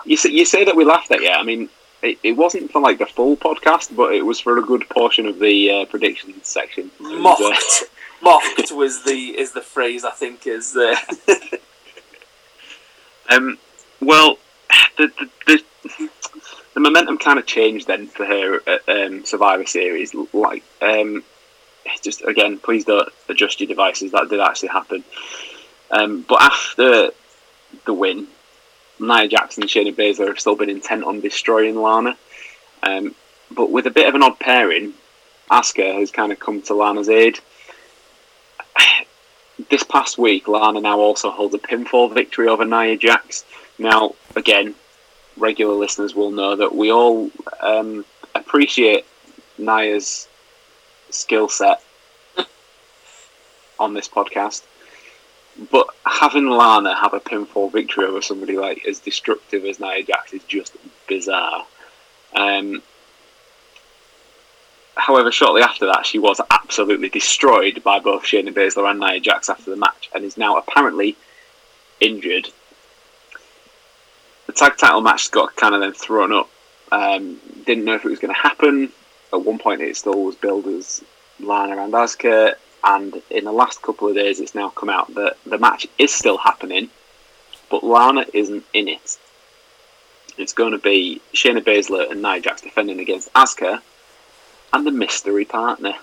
You 0.04 0.16
say, 0.16 0.30
you 0.30 0.44
say 0.44 0.64
that 0.64 0.76
we 0.76 0.84
laughed 0.84 1.12
at 1.12 1.22
you. 1.22 1.30
I 1.30 1.44
mean, 1.44 1.68
it, 2.02 2.18
it 2.22 2.32
wasn't 2.32 2.70
for 2.70 2.82
like 2.82 2.98
the 2.98 3.06
full 3.06 3.36
podcast, 3.36 3.96
but 3.96 4.14
it 4.14 4.26
was 4.26 4.40
for 4.40 4.58
a 4.58 4.62
good 4.62 4.86
portion 4.90 5.26
of 5.26 5.38
the 5.38 5.70
uh, 5.70 5.84
predictions 5.86 6.46
section. 6.46 6.90
Uh, 7.00 7.14
mocked. 7.16 7.84
mocked 8.22 8.72
was 8.72 9.04
the 9.04 9.38
is 9.38 9.52
the 9.52 9.62
phrase 9.62 10.04
I 10.04 10.10
think 10.10 10.46
is 10.46 10.76
uh, 10.76 10.96
Um, 13.28 13.58
well, 14.00 14.38
the, 14.96 15.10
the, 15.18 15.30
the, 15.46 16.10
the 16.74 16.80
momentum 16.80 17.18
kind 17.18 17.38
of 17.38 17.46
changed 17.46 17.86
then 17.86 18.06
for 18.06 18.24
her 18.24 18.60
at 18.66 18.88
um, 18.88 19.24
Survivor 19.24 19.66
Series. 19.66 20.14
Like, 20.32 20.62
um, 20.82 21.24
just 22.02 22.22
again, 22.22 22.58
please 22.58 22.84
don't 22.84 23.08
adjust 23.28 23.60
your 23.60 23.68
devices. 23.68 24.12
That 24.12 24.28
did 24.28 24.40
actually 24.40 24.70
happen. 24.70 25.04
Um, 25.90 26.24
but 26.28 26.42
after 26.42 27.10
the 27.84 27.92
win, 27.94 28.26
Nia 28.98 29.28
Jackson 29.28 29.62
and 29.62 29.70
Shayna 29.70 29.94
Baszler 29.94 30.28
have 30.28 30.40
still 30.40 30.56
been 30.56 30.70
intent 30.70 31.04
on 31.04 31.20
destroying 31.20 31.80
Lana. 31.80 32.16
Um, 32.82 33.14
but 33.50 33.70
with 33.70 33.86
a 33.86 33.90
bit 33.90 34.08
of 34.08 34.14
an 34.14 34.22
odd 34.22 34.38
pairing, 34.38 34.94
Asuka 35.50 35.94
has 35.98 36.10
kind 36.10 36.32
of 36.32 36.40
come 36.40 36.62
to 36.62 36.74
Lana's 36.74 37.08
aid. 37.08 37.40
This 39.70 39.82
past 39.82 40.18
week, 40.18 40.48
Lana 40.48 40.82
now 40.82 40.98
also 40.98 41.30
holds 41.30 41.54
a 41.54 41.58
pinfall 41.58 42.12
victory 42.12 42.46
over 42.46 42.66
Nia 42.66 42.98
Jax. 42.98 43.42
Now, 43.78 44.14
again, 44.36 44.74
regular 45.38 45.72
listeners 45.72 46.14
will 46.14 46.30
know 46.30 46.56
that 46.56 46.74
we 46.74 46.92
all 46.92 47.30
um, 47.60 48.04
appreciate 48.34 49.06
Nia's 49.56 50.28
skill 51.10 51.48
set 51.48 51.82
on 53.78 53.94
this 53.94 54.08
podcast. 54.08 54.62
But 55.70 55.88
having 56.04 56.48
Lana 56.48 56.94
have 56.94 57.14
a 57.14 57.20
pinfall 57.20 57.72
victory 57.72 58.04
over 58.04 58.20
somebody 58.20 58.58
like 58.58 58.84
as 58.86 58.98
destructive 58.98 59.64
as 59.64 59.80
Nia 59.80 60.02
Jax 60.02 60.32
is 60.34 60.44
just 60.44 60.76
bizarre. 61.08 61.66
Um, 62.34 62.82
however, 64.96 65.32
shortly 65.32 65.62
after 65.62 65.86
that, 65.86 66.04
she 66.04 66.18
was 66.18 66.40
absolutely 66.50 67.08
destroyed 67.08 67.82
by 67.82 68.00
both 68.00 68.24
Shayna 68.24 68.52
Baszler 68.52 68.90
and 68.90 69.00
Nia 69.00 69.20
Jax 69.20 69.48
after 69.48 69.70
the 69.70 69.76
match, 69.76 70.10
and 70.14 70.24
is 70.24 70.36
now 70.36 70.58
apparently 70.58 71.16
injured. 72.00 72.48
The 74.46 74.52
tag 74.52 74.76
title 74.76 75.00
match 75.00 75.30
got 75.30 75.56
kind 75.56 75.74
of 75.74 75.80
then 75.80 75.92
thrown 75.92 76.32
up. 76.32 76.50
Um, 76.92 77.40
didn't 77.64 77.84
know 77.84 77.94
if 77.94 78.04
it 78.04 78.10
was 78.10 78.18
going 78.18 78.34
to 78.34 78.40
happen. 78.40 78.92
At 79.32 79.44
one 79.44 79.58
point, 79.58 79.80
it 79.80 79.96
still 79.96 80.24
was 80.24 80.36
billed 80.36 80.66
as 80.66 81.02
Lana 81.40 81.82
and 81.82 81.92
Asuka, 81.92 82.54
and 82.84 83.20
in 83.30 83.44
the 83.44 83.52
last 83.52 83.82
couple 83.82 84.08
of 84.08 84.14
days, 84.14 84.40
it's 84.40 84.54
now 84.54 84.70
come 84.70 84.88
out 84.88 85.12
that 85.14 85.36
the 85.44 85.58
match 85.58 85.86
is 85.98 86.14
still 86.14 86.38
happening, 86.38 86.88
but 87.70 87.82
Lana 87.82 88.24
isn't 88.32 88.64
in 88.72 88.88
it. 88.88 89.18
It's 90.38 90.52
going 90.52 90.72
to 90.72 90.78
be 90.78 91.20
Shayna 91.34 91.62
Baszler 91.64 92.10
and 92.10 92.22
Nia 92.22 92.40
Jax 92.40 92.60
defending 92.60 93.00
against 93.00 93.32
Asuka 93.32 93.80
and 94.72 94.86
the 94.86 94.90
mystery 94.92 95.44
partner. 95.44 95.94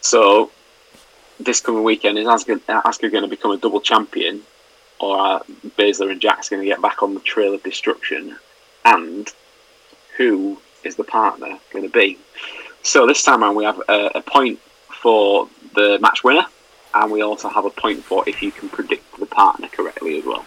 So, 0.00 0.50
this 1.38 1.60
coming 1.60 1.84
weekend, 1.84 2.18
is 2.18 2.26
Asuka, 2.26 2.60
Asuka 2.60 3.10
going 3.10 3.24
to 3.24 3.28
become 3.28 3.50
a 3.50 3.58
double 3.58 3.80
champion, 3.80 4.42
or 4.98 5.18
are 5.18 5.42
Baszler 5.78 6.10
and 6.10 6.20
Jax 6.20 6.48
going 6.48 6.62
to 6.62 6.68
get 6.68 6.80
back 6.80 7.02
on 7.02 7.14
the 7.14 7.20
trail 7.20 7.54
of 7.54 7.62
destruction? 7.62 8.38
And 8.84 9.28
who 10.16 10.58
is 10.84 10.96
the 10.96 11.04
partner 11.04 11.58
going 11.72 11.84
to 11.84 11.90
be? 11.90 12.18
So, 12.82 13.06
this 13.06 13.22
time 13.22 13.42
around, 13.42 13.56
we 13.56 13.64
have 13.64 13.80
a, 13.88 14.10
a 14.16 14.22
point 14.22 14.58
for 14.88 15.48
the 15.74 15.98
match 16.00 16.24
winner, 16.24 16.46
and 16.94 17.10
we 17.10 17.22
also 17.22 17.48
have 17.48 17.64
a 17.64 17.70
point 17.70 18.02
for 18.02 18.28
if 18.28 18.42
you 18.42 18.50
can 18.50 18.68
predict 18.68 19.18
the 19.18 19.26
partner 19.26 19.68
correctly 19.68 20.18
as 20.18 20.24
well. 20.24 20.44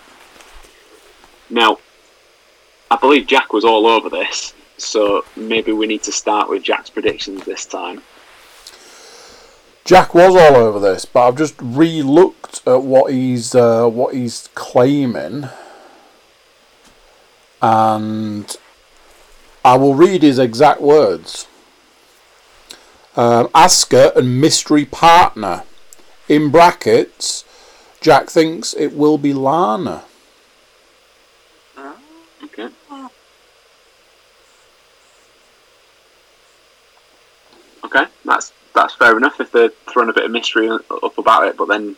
Now, 1.50 1.80
I 2.90 2.96
believe 2.98 3.28
Jack 3.28 3.54
was 3.54 3.66
all 3.66 3.88
over 3.88 4.10
this, 4.10 4.54
so 4.78 5.26
maybe 5.36 5.72
we 5.72 5.88
need 5.88 6.04
to 6.04 6.12
start 6.12 6.50
with 6.50 6.64
Jack's 6.64 6.90
predictions 6.90 7.44
this 7.46 7.66
time. 7.66 8.02
Jack 9.86 10.14
was 10.16 10.36
all 10.36 10.56
over 10.56 10.80
this, 10.80 11.04
but 11.06 11.28
I've 11.28 11.38
just 11.38 11.56
re-looked 11.62 12.66
at 12.66 12.84
what 12.84 13.12
he's 13.12 13.54
uh, 13.54 13.88
what 13.90 14.16
he's 14.16 14.50
claiming, 14.56 15.50
and 17.62 18.56
I 19.66 19.78
will 19.78 19.96
read 19.96 20.24
his 20.24 20.40
exact 20.40 20.82
words. 20.82 21.48
Um, 23.16 23.48
Asuka 23.50 24.16
and 24.16 24.42
mystery 24.42 24.86
partner. 24.86 25.64
In 26.28 26.50
brackets, 26.50 27.46
Jack 28.02 28.30
thinks 28.30 28.74
it 28.74 28.94
will 28.94 29.18
be 29.18 29.34
Lana. 29.34 30.04
Okay. 32.44 32.70
Okay, 37.84 38.06
that's 38.26 38.54
that's 38.74 38.96
fair 38.96 39.16
enough 39.18 39.40
if 39.40 39.52
they're 39.52 39.70
throwing 39.90 40.10
a 40.10 40.14
bit 40.14 40.26
of 40.26 40.32
mystery 40.32 40.70
up 40.70 41.18
about 41.18 41.48
it, 41.48 41.56
but 41.58 41.68
then 41.68 41.96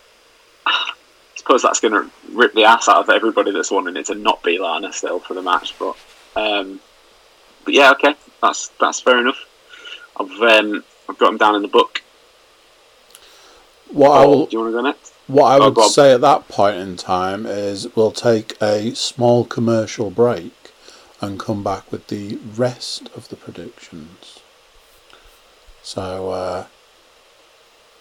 I 0.66 0.92
suppose 1.36 1.62
that's 1.62 1.80
going 1.80 1.94
to 1.94 2.10
rip 2.32 2.52
the 2.54 2.64
ass 2.64 2.88
out 2.88 3.02
of 3.02 3.10
everybody 3.10 3.50
that's 3.50 3.70
wanting 3.70 3.96
it 3.96 4.06
to 4.06 4.14
not 4.14 4.42
be 4.42 4.58
Lana 4.58 4.92
still 4.92 5.18
for 5.18 5.34
the 5.34 5.42
match. 5.42 5.74
But 5.78 5.96
um, 6.36 6.80
but 7.68 7.74
yeah, 7.74 7.90
okay, 7.90 8.14
that's 8.40 8.68
that's 8.80 8.98
fair 9.00 9.18
enough. 9.18 9.36
I've 10.18 10.30
um, 10.40 10.82
I've 11.06 11.18
got 11.18 11.26
them 11.26 11.36
down 11.36 11.54
in 11.54 11.60
the 11.60 11.68
book. 11.68 12.00
What 13.90 14.12
I 14.12 14.24
will 14.24 14.46
do 14.46 14.56
you 14.56 14.62
want 14.62 14.72
to 14.72 14.78
go 14.78 14.82
next? 14.82 15.12
What 15.26 15.52
I 15.52 15.58
Oh, 15.58 15.68
would 15.68 15.78
say 15.82 16.14
at 16.14 16.22
that 16.22 16.48
point 16.48 16.78
in 16.78 16.96
time 16.96 17.44
is 17.44 17.94
we'll 17.94 18.10
take 18.10 18.56
a 18.62 18.94
small 18.94 19.44
commercial 19.44 20.08
break 20.08 20.52
and 21.20 21.38
come 21.38 21.62
back 21.62 21.92
with 21.92 22.06
the 22.06 22.38
rest 22.56 23.10
of 23.14 23.28
the 23.28 23.36
predictions. 23.36 24.40
So 25.82 26.30
uh, 26.30 26.66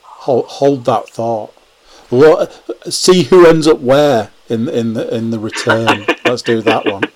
hold 0.04 0.46
hold 0.46 0.86
that 0.86 1.10
thought. 1.10 1.54
Well, 2.10 2.50
see 2.90 3.24
who 3.24 3.46
ends 3.46 3.68
up 3.68 3.80
where 3.82 4.32
in 4.48 4.70
in 4.70 4.94
the 4.94 5.14
in 5.14 5.32
the 5.32 5.40
return. 5.40 6.06
Let's 6.26 6.42
do 6.42 6.62
that 6.62 6.86
one. 6.86 7.10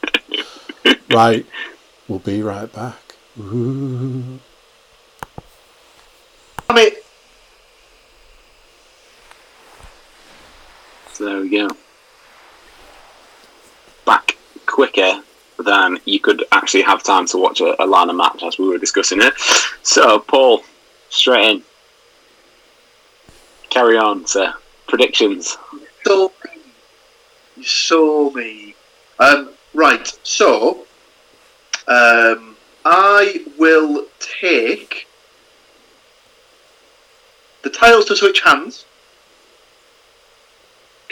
Right, 1.09 1.45
we'll 2.11 2.19
be 2.19 2.43
right 2.43 2.71
back. 2.73 3.15
Ooh. 3.39 4.37
I 6.69 6.73
mean, 6.73 6.91
So 11.13 11.23
there 11.25 11.39
we 11.39 11.49
go. 11.49 11.69
Back 14.05 14.35
quicker 14.65 15.21
than 15.63 15.99
you 16.03 16.19
could 16.19 16.43
actually 16.51 16.81
have 16.81 17.01
time 17.01 17.27
to 17.27 17.37
watch 17.37 17.61
a, 17.61 17.81
a 17.81 17.85
Lana 17.85 18.13
match 18.13 18.43
as 18.43 18.57
we 18.57 18.67
were 18.67 18.77
discussing 18.77 19.21
it. 19.21 19.33
So, 19.83 20.19
Paul, 20.19 20.63
straight 21.09 21.49
in. 21.49 21.63
Carry 23.69 23.97
on, 23.97 24.27
sir. 24.27 24.53
Predictions. 24.87 25.57
so 26.03 26.33
mean. 26.43 27.63
so 27.63 28.31
mean. 28.31 28.73
Um, 29.19 29.51
right, 29.73 30.07
so 30.23 30.85
um, 31.91 32.55
I 32.85 33.45
will 33.57 34.05
take 34.19 35.07
the 37.63 37.69
titles 37.69 38.05
to 38.05 38.15
switch 38.15 38.39
hands 38.41 38.85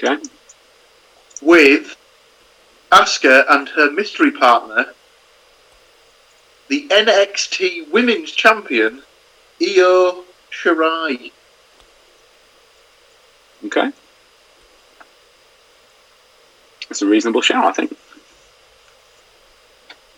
Okay. 0.01 0.17
with 1.41 1.97
Asuka 2.91 3.43
and 3.49 3.67
her 3.69 3.91
mystery 3.91 4.31
partner, 4.31 4.93
the 6.69 6.87
NXT 6.87 7.91
Women's 7.91 8.31
Champion, 8.31 9.03
Io 9.61 10.23
Shirai. 10.49 11.31
Okay. 13.65 13.91
It's 16.89 17.01
a 17.01 17.05
reasonable 17.05 17.41
shout, 17.41 17.65
I 17.65 17.73
think. 17.73 17.97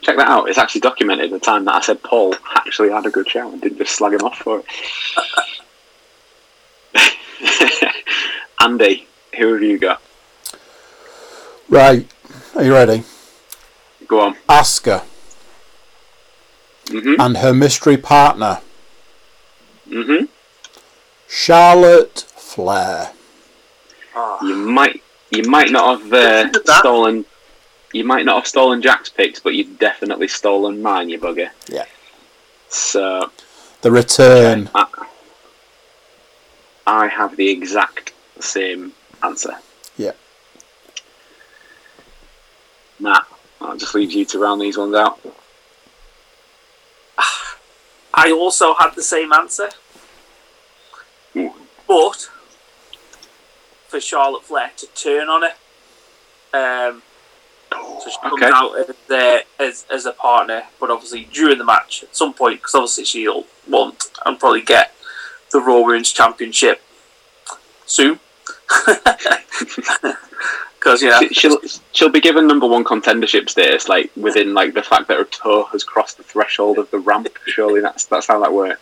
Check 0.02 0.18
that 0.18 0.28
out. 0.28 0.49
It's 0.49 0.58
actually 0.58 0.82
documented 0.82 1.32
the 1.32 1.39
time 1.39 1.66
that 1.66 1.76
I 1.76 1.82
said 1.82 2.02
Paul 2.04 2.36
actually 2.56 2.89
had 2.89 3.06
a 3.06 3.10
good 3.12 3.30
shout 3.30 3.52
and 3.54 3.62
didn't 3.62 3.78
just 3.78 3.95
slag 3.95 4.14
him 4.14 4.22
off 4.22 4.38
for 4.39 4.60
it. 4.60 4.66
Andy, 8.60 9.08
who 9.38 9.54
have 9.54 9.62
you 9.64 9.78
got? 9.78 10.02
Right, 11.70 12.08
are 12.56 12.64
you 12.64 12.74
ready? 12.74 13.04
Go 14.08 14.20
on. 14.22 14.36
Asuka 14.49 15.04
Mhm. 16.88 17.16
and 17.20 17.38
her 17.38 17.54
mystery 17.54 17.95
partner, 17.97 18.60
Mhm. 19.89 20.28
Charlotte 21.30 22.26
Flair. 22.36 23.12
Oh, 24.16 24.38
You 24.43 24.56
might 24.56 25.02
you 25.30 25.43
might 25.43 25.70
not 25.72 26.02
have 26.02 26.14
uh, 26.14 26.49
Look 26.52 26.66
that. 26.66 26.80
stolen 26.80 27.24
you 27.94 28.04
might 28.04 28.26
not 28.26 28.36
have 28.36 28.48
stolen 28.48 28.82
Jack's 28.82 29.10
picks, 29.10 29.39
but 29.39 29.54
you've 29.54 29.80
definitely 29.80 30.28
stolen 30.28 30.82
mine, 30.82 31.10
you 31.10 31.20
bugger. 31.20 31.50
Yeah. 31.68 31.86
So 32.70 33.32
The 33.82 33.92
return. 33.92 34.70
I, 34.74 34.86
I 36.88 37.08
have 37.08 37.36
the 37.36 37.50
exact 37.50 38.14
same 38.39 38.94
answer. 39.24 39.56
Yeah. 39.98 40.14
Matt, 43.00 43.26
I'll 43.60 43.78
just 43.78 43.96
leave 43.96 44.12
you 44.12 44.26
to 44.26 44.39
round 44.39 44.62
these 44.62 44.78
ones 44.78 44.96
out. 44.96 45.20
I 48.14 48.32
also 48.32 48.74
had 48.76 48.94
the 48.96 49.02
same 49.02 49.32
answer, 49.32 49.70
Ooh. 51.36 51.54
but 51.88 52.30
for 53.88 54.00
Charlotte 54.00 54.44
Flair 54.44 54.72
to 54.78 54.88
turn 54.88 55.30
on 55.30 55.44
it, 55.44 55.56
um, 56.54 57.02
so 57.72 58.09
she 58.09 58.17
comes 58.22 58.34
Okay. 58.41 58.51
out 58.53 58.76
as, 58.78 58.89
uh, 59.09 59.39
as 59.59 59.86
as 59.89 60.05
a 60.05 60.11
partner, 60.13 60.63
but 60.80 60.89
obviously 60.91 61.26
during 61.32 61.57
the 61.57 61.63
match 61.65 62.03
at 62.03 62.15
some 62.15 62.34
point, 62.34 62.59
because 62.59 62.76
obviously 62.76 63.05
she'll 63.05 63.45
want 63.67 64.09
and 64.26 64.39
probably 64.39 64.61
get 64.61 64.93
the 65.51 65.59
Raw 65.61 65.80
Women's 65.82 66.11
Championship 66.11 66.82
soon. 67.86 68.19
Because 70.80 71.03
yeah, 71.03 71.19
She, 71.19 71.28
she'll 71.36 71.59
she'll 71.91 72.09
be 72.09 72.19
given 72.19 72.47
number 72.47 72.65
one 72.65 72.84
contendership 72.84 73.49
status, 73.51 73.88
like 73.88 74.09
within 74.15 74.55
like 74.55 74.74
the 74.74 74.82
fact 74.82 75.07
that 75.09 75.17
her 75.17 75.26
toe 75.26 75.65
has 75.65 75.84
crossed 75.84 76.17
the 76.17 76.24
threshold 76.24 76.80
of 76.80 76.89
the 76.89 76.97
ramp. 76.97 77.28
Surely 77.45 77.82
that's 77.82 78.05
that's 78.05 78.26
how 78.26 78.39
that 78.39 78.51
works. 78.51 78.82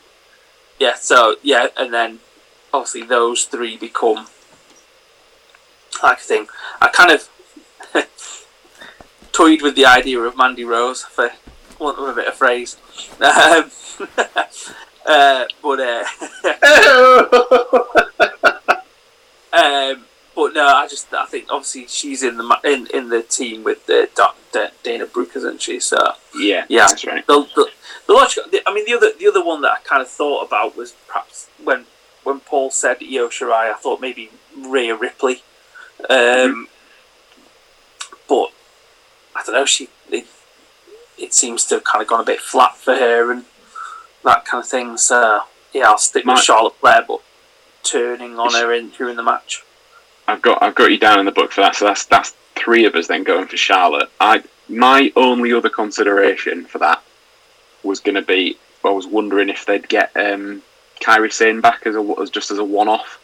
yeah, 0.80 0.96
so 0.96 1.36
yeah, 1.44 1.68
and 1.76 1.94
then 1.94 2.20
obviously 2.74 3.04
those 3.04 3.44
three 3.44 3.76
become 3.76 4.28
like 6.02 6.20
a 6.20 6.22
thing. 6.22 6.48
I 6.82 6.88
kind 6.88 7.12
of 7.12 7.28
toyed 9.40 9.62
with 9.62 9.76
the 9.76 9.86
idea 9.86 10.20
of 10.20 10.36
Mandy 10.36 10.66
Rose 10.66 11.02
for 11.04 11.30
want 11.80 11.98
of 11.98 12.10
a 12.10 12.14
bit 12.14 12.28
of 12.28 12.34
phrase, 12.36 12.76
um, 13.22 13.72
uh, 15.06 15.46
but 15.64 15.80
uh, 15.80 16.04
um, 19.54 20.04
but 20.36 20.54
no, 20.54 20.68
I 20.68 20.88
just 20.90 21.14
I 21.14 21.26
think 21.26 21.46
obviously 21.50 21.88
she's 21.88 22.22
in 22.22 22.36
the 22.36 22.60
in 22.66 22.88
in 22.94 23.08
the 23.08 23.22
team 23.24 23.64
with 23.64 23.90
uh, 23.90 24.08
Da- 24.14 24.34
Dana 24.84 25.06
Brooke, 25.06 25.38
isn't 25.38 25.62
she? 25.62 25.80
So 25.80 25.98
Yeah, 26.38 26.66
Yeah. 26.68 26.88
that's 26.88 27.06
right. 27.06 27.26
the, 27.26 27.48
the, 27.56 27.70
the 28.08 28.14
logical, 28.14 28.52
the, 28.52 28.62
I 28.68 28.74
mean, 28.74 28.84
the 28.86 28.94
other 28.96 29.12
the 29.18 29.28
other 29.28 29.44
one 29.44 29.62
that 29.62 29.72
I 29.72 29.78
kind 29.86 30.02
of 30.02 30.10
thought 30.10 30.46
about 30.46 30.76
was 30.76 30.92
perhaps 31.08 31.48
when 31.64 31.86
when 32.26 32.42
Paul 32.42 32.72
said 32.72 32.98
Io 33.02 33.30
Shirai, 33.30 33.72
I 33.72 33.76
thought 33.76 34.02
maybe 34.02 34.32
Rhea 34.58 34.96
Ripley, 34.98 35.44
um, 36.10 36.68
but 38.28 38.50
I 39.36 39.44
don't 39.46 39.56
know. 39.56 39.66
She 39.66 39.90
it, 40.12 40.28
it 41.18 41.34
seems 41.34 41.66
to 41.66 41.76
have 41.76 41.84
kind 41.84 42.02
of 42.02 42.08
gone 42.08 42.22
a 42.22 42.26
bit 42.26 42.40
flat 42.40 42.76
for 42.78 42.96
her 42.96 43.32
and 43.32 43.46
that 44.24 44.46
kind 44.46 44.64
of 44.64 44.70
thing. 44.70 44.98
So 44.98 45.42
yeah, 45.74 45.88
I'll 45.88 45.98
stick 45.98 46.26
with 46.26 46.40
Charlotte 46.40 46.76
Flair, 46.76 47.04
but 47.08 47.22
turning 47.84 48.40
on 48.40 48.54
her 48.54 48.74
in 48.74 48.90
during 48.90 49.16
the 49.16 49.24
match. 49.24 49.64
I've 50.28 50.42
got 50.42 50.62
I've 50.62 50.76
got 50.76 50.92
you 50.92 50.98
down 50.98 51.20
in 51.20 51.26
the 51.26 51.32
book 51.32 51.52
for 51.52 51.62
that. 51.62 51.76
So 51.76 51.86
that's 51.86 52.06
that's 52.06 52.36
three 52.56 52.86
of 52.86 52.96
us 52.96 53.08
then 53.08 53.24
going 53.24 53.48
for 53.48 53.58
Charlotte. 53.58 54.10
I 54.20 54.44
my 54.68 55.12
only 55.16 55.54
other 55.54 55.70
consideration 55.70 56.66
for 56.66 56.78
that 56.80 57.02
was 57.84 58.00
going 58.00 58.16
to 58.16 58.22
be 58.22 58.58
I 58.84 58.90
was 58.90 59.08
wondering 59.08 59.50
if 59.50 59.66
they'd 59.66 59.88
get 59.88 60.16
um, 60.16 60.62
Kairi 61.02 61.32
Sane 61.32 61.62
back 61.62 61.86
as 61.86 61.96
a 61.96 62.16
as 62.22 62.30
just 62.30 62.52
as 62.52 62.60
a 62.60 62.64
one 62.64 62.88
off. 62.88 63.20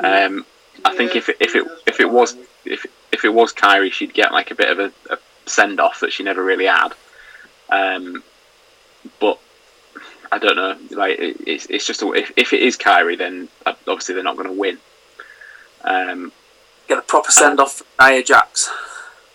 Um, 0.00 0.46
I 0.84 0.96
think 0.96 1.16
if 1.16 1.28
it, 1.28 1.36
if 1.40 1.54
it 1.54 1.66
if 1.86 2.00
it 2.00 2.10
was 2.10 2.36
if 2.64 2.86
if 3.12 3.24
it 3.24 3.34
was 3.34 3.52
Kairi, 3.52 3.92
she'd 3.92 4.14
get 4.14 4.32
like 4.32 4.50
a 4.50 4.54
bit 4.54 4.70
of 4.70 4.78
a, 4.78 4.92
a 5.12 5.18
send 5.48 5.80
off 5.80 6.00
that 6.00 6.12
she 6.12 6.22
never 6.22 6.42
really 6.42 6.66
had. 6.66 6.90
Um, 7.70 8.22
but 9.20 9.38
I 10.32 10.38
don't 10.38 10.56
know. 10.56 10.76
Like 10.96 11.18
it, 11.18 11.36
it's 11.46 11.66
it's 11.66 11.86
just 11.86 12.02
a, 12.02 12.12
if 12.12 12.32
if 12.36 12.52
it 12.52 12.62
is 12.62 12.76
Kairi, 12.76 13.16
then 13.18 13.48
uh, 13.66 13.74
obviously 13.86 14.14
they're 14.14 14.24
not 14.24 14.36
going 14.36 14.48
to 14.48 14.52
win. 14.58 14.78
Um, 15.84 16.32
Get 16.88 16.98
a 16.98 17.02
proper 17.02 17.30
send 17.30 17.60
off 17.60 17.82
for 17.82 17.84
Nia 18.08 18.22
Jax. 18.22 18.70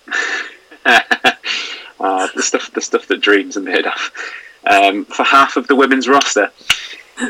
uh, 0.85 0.99
the 2.35 2.41
stuff 2.41 2.71
the 2.71 2.81
stuff 2.81 3.07
that 3.07 3.21
dreams 3.21 3.55
are 3.57 3.61
made 3.61 3.85
of. 3.85 4.11
Um, 4.65 5.05
for 5.05 5.23
half 5.23 5.55
of 5.57 5.67
the 5.67 5.75
women's 5.75 6.07
roster. 6.07 6.49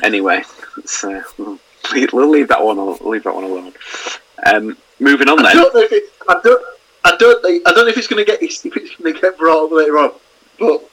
Anyway, 0.01 0.43
let's, 0.77 1.03
uh, 1.03 1.23
we'll 1.37 1.59
leave, 1.93 2.13
we'll 2.13 2.29
leave 2.29 2.47
that 2.47 2.63
one. 2.63 2.77
al- 2.79 2.97
Leave 3.01 3.23
that 3.23 3.35
one 3.35 3.43
alone. 3.43 3.73
Um, 4.45 4.77
moving 4.99 5.27
on 5.27 5.39
I 5.39 5.43
then. 5.53 5.55
don't 5.57 5.73
know 5.73 5.81
if 5.81 5.91
it, 5.91 6.03
I 6.29 6.39
don't 6.41 6.63
I 7.05 7.15
don't 7.17 7.45
I 7.45 7.71
don't 7.73 7.85
know 7.85 7.87
if 7.87 7.97
it's 7.97 8.07
going 8.07 8.23
to 8.23 8.29
get 8.31 8.41
if 8.43 8.65
it's 8.65 8.95
going 8.95 9.13
to 9.13 9.19
get 9.21 9.37
brought 9.37 9.65
up 9.65 9.71
later 9.71 9.97
on, 9.97 10.11
but 10.59 10.89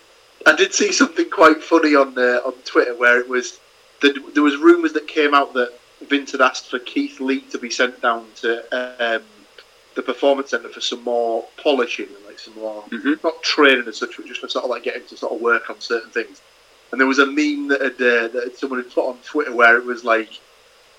I 0.46 0.56
did 0.56 0.72
see 0.74 0.92
something 0.92 1.28
quite 1.30 1.62
funny 1.62 1.94
on 1.94 2.16
uh, 2.18 2.40
on 2.44 2.52
Twitter 2.64 2.94
where 2.96 3.20
it 3.20 3.28
was 3.28 3.58
that 4.02 4.14
there 4.34 4.42
was 4.42 4.56
rumours 4.56 4.92
that 4.94 5.06
came 5.06 5.34
out 5.34 5.52
that 5.54 5.72
Vince 6.08 6.32
had 6.32 6.40
asked 6.40 6.70
for 6.70 6.78
Keith 6.78 7.20
Lee 7.20 7.42
to 7.52 7.58
be 7.58 7.68
sent 7.70 8.00
down 8.00 8.26
to 8.36 8.60
um, 9.16 9.22
the 9.94 10.02
performance 10.02 10.50
centre 10.50 10.70
for 10.70 10.80
some 10.80 11.02
more 11.04 11.44
polishing 11.62 12.06
and 12.06 12.24
like 12.26 12.38
some 12.38 12.54
more 12.54 12.82
Mhm. 12.84 13.22
not 13.22 13.42
training 13.42 13.86
as 13.86 13.98
such, 13.98 14.16
but 14.16 14.24
just 14.26 14.40
for 14.40 14.48
sort 14.48 14.64
of 14.64 14.70
like 14.70 14.82
getting 14.84 15.04
to 15.08 15.16
sort 15.16 15.32
of 15.34 15.40
work 15.40 15.68
on 15.68 15.78
certain 15.80 16.10
things. 16.10 16.40
And 16.90 17.00
there 17.00 17.06
was 17.06 17.18
a 17.18 17.26
meme 17.26 17.68
that 17.68 17.82
had, 17.82 17.92
uh, 17.94 18.28
that 18.28 18.56
someone 18.56 18.82
had 18.82 18.90
put 18.92 19.06
on 19.06 19.18
Twitter 19.18 19.52
where 19.54 19.76
it 19.76 19.84
was 19.84 20.04
like 20.04 20.30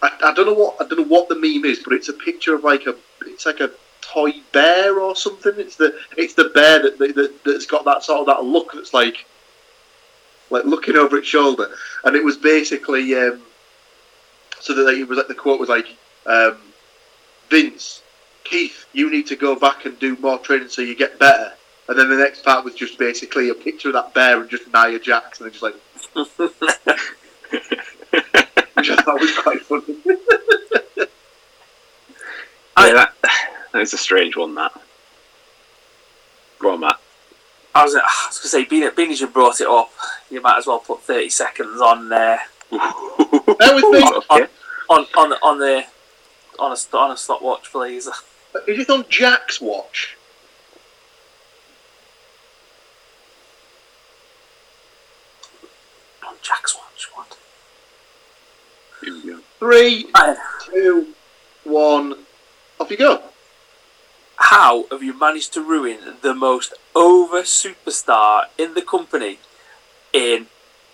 I, 0.04 0.12
I 0.24 0.34
don't 0.34 0.46
know 0.46 0.54
what 0.54 0.76
I 0.80 0.88
don't 0.88 1.00
know 1.00 1.16
what 1.16 1.28
the 1.30 1.36
meme 1.36 1.66
is, 1.66 1.80
but 1.80 1.94
it's 1.94 2.10
a 2.10 2.14
picture 2.14 2.54
of 2.54 2.64
like 2.64 2.86
a 2.86 2.96
it's 3.26 3.46
like 3.48 3.60
a 3.60 3.72
toy 4.02 4.34
bear 4.52 5.00
or 5.00 5.16
something. 5.16 5.54
It's 5.58 5.76
the 5.76 5.98
it's 6.18 6.34
the 6.34 6.46
bear 6.46 6.82
that, 6.82 6.98
that 6.98 7.40
that's 7.46 7.66
got 7.66 7.86
that 7.86 8.04
sort 8.04 8.22
of 8.22 8.26
that 8.28 8.44
look 8.44 8.74
that's 8.74 8.94
like 8.94 9.26
like 10.50 10.66
looking 10.66 10.98
over 10.98 11.18
its 11.18 11.28
shoulder, 11.28 11.70
and 12.04 12.16
it 12.16 12.24
was 12.24 12.38
basically 12.38 13.16
um, 13.16 13.42
so 14.60 14.74
that 14.74 14.94
it 14.94 15.08
was 15.08 15.18
like 15.18 15.28
the 15.28 15.36
quote 15.36 15.60
was 15.60 15.70
like 15.70 15.88
um, 16.26 16.58
Vince, 17.50 18.02
Keith, 18.44 18.86
you 18.94 19.10
need 19.10 19.28
to 19.28 19.36
go 19.36 19.56
back 19.56 19.86
and 19.86 19.98
do 20.00 20.16
more 20.18 20.40
training 20.40 20.70
so 20.70 20.82
you 20.82 20.96
get 20.96 21.20
better. 21.20 21.54
And 21.88 22.00
then 22.00 22.10
the 22.10 22.16
next 22.16 22.46
part 22.46 22.64
was 22.64 22.76
just 22.76 22.98
basically 22.98 23.50
a 23.50 23.54
picture 23.54 23.90
of 23.90 23.96
that 23.96 24.14
bear 24.14 24.40
and 24.40 24.50
just 24.50 24.72
Nia 24.74 25.00
Jax, 25.00 25.42
and 25.42 25.46
they're 25.46 25.52
just 25.52 25.64
like 25.64 25.76
which 28.76 28.90
I 28.90 28.96
thought 29.02 29.20
was 29.20 29.38
quite 29.38 29.62
funny. 29.62 29.98
Yeah, 32.78 32.94
that, 32.94 33.14
that 33.74 33.82
is 33.82 33.94
a 33.94 33.98
strange 33.98 34.36
one. 34.36 34.56
That. 34.56 34.72
Go 36.60 36.74
on, 36.74 36.80
Matt. 36.82 37.00
I 37.74 37.84
was, 37.84 37.96
I 37.96 38.00
was 38.28 38.38
going 38.38 38.42
to 38.44 38.48
say, 38.50 38.66
being, 38.66 38.90
being 38.96 39.12
as 39.12 39.22
you 39.22 39.28
brought 39.28 39.62
it 39.62 39.68
up, 39.68 39.92
you 40.30 40.42
might 40.42 40.58
as 40.58 40.68
well 40.68 40.80
put 40.80 41.02
30 41.04 41.30
seconds 41.30 41.80
on 41.82 42.10
there. 42.10 42.42
That 42.70 43.72
was 43.74 43.84
me. 43.92 44.22
Okay. 44.32 44.48
on 44.90 45.06
on 45.18 45.30
the 45.30 45.36
on 45.42 45.60
the 45.60 45.84
on 46.60 46.72
a 46.74 46.98
on 46.98 47.12
a 47.12 47.18
stopwatch, 47.18 47.72
please. 47.72 48.08
Is 48.68 48.80
it 48.80 48.90
on 48.90 49.06
Jack's 49.10 49.60
watch? 49.62 50.18
On 56.28 56.36
Jack's 56.42 56.76
watch. 56.76 57.10
What? 57.14 57.38
Here 59.04 59.14
we 59.14 59.32
go. 59.32 59.40
Three, 59.60 60.08
Uh, 60.14 60.36
two, 60.66 61.14
one. 61.64 62.26
Off 62.80 62.92
you 62.92 62.98
go. 62.98 63.22
How 64.42 64.86
have 64.90 65.04
you 65.04 65.18
managed 65.18 65.54
to 65.54 65.62
ruin 65.62 66.16
the 66.22 66.34
most 66.34 66.74
over 66.96 67.44
superstar 67.44 68.46
in 68.58 68.74
the 68.74 68.82
company 68.82 69.38
in 70.12 70.48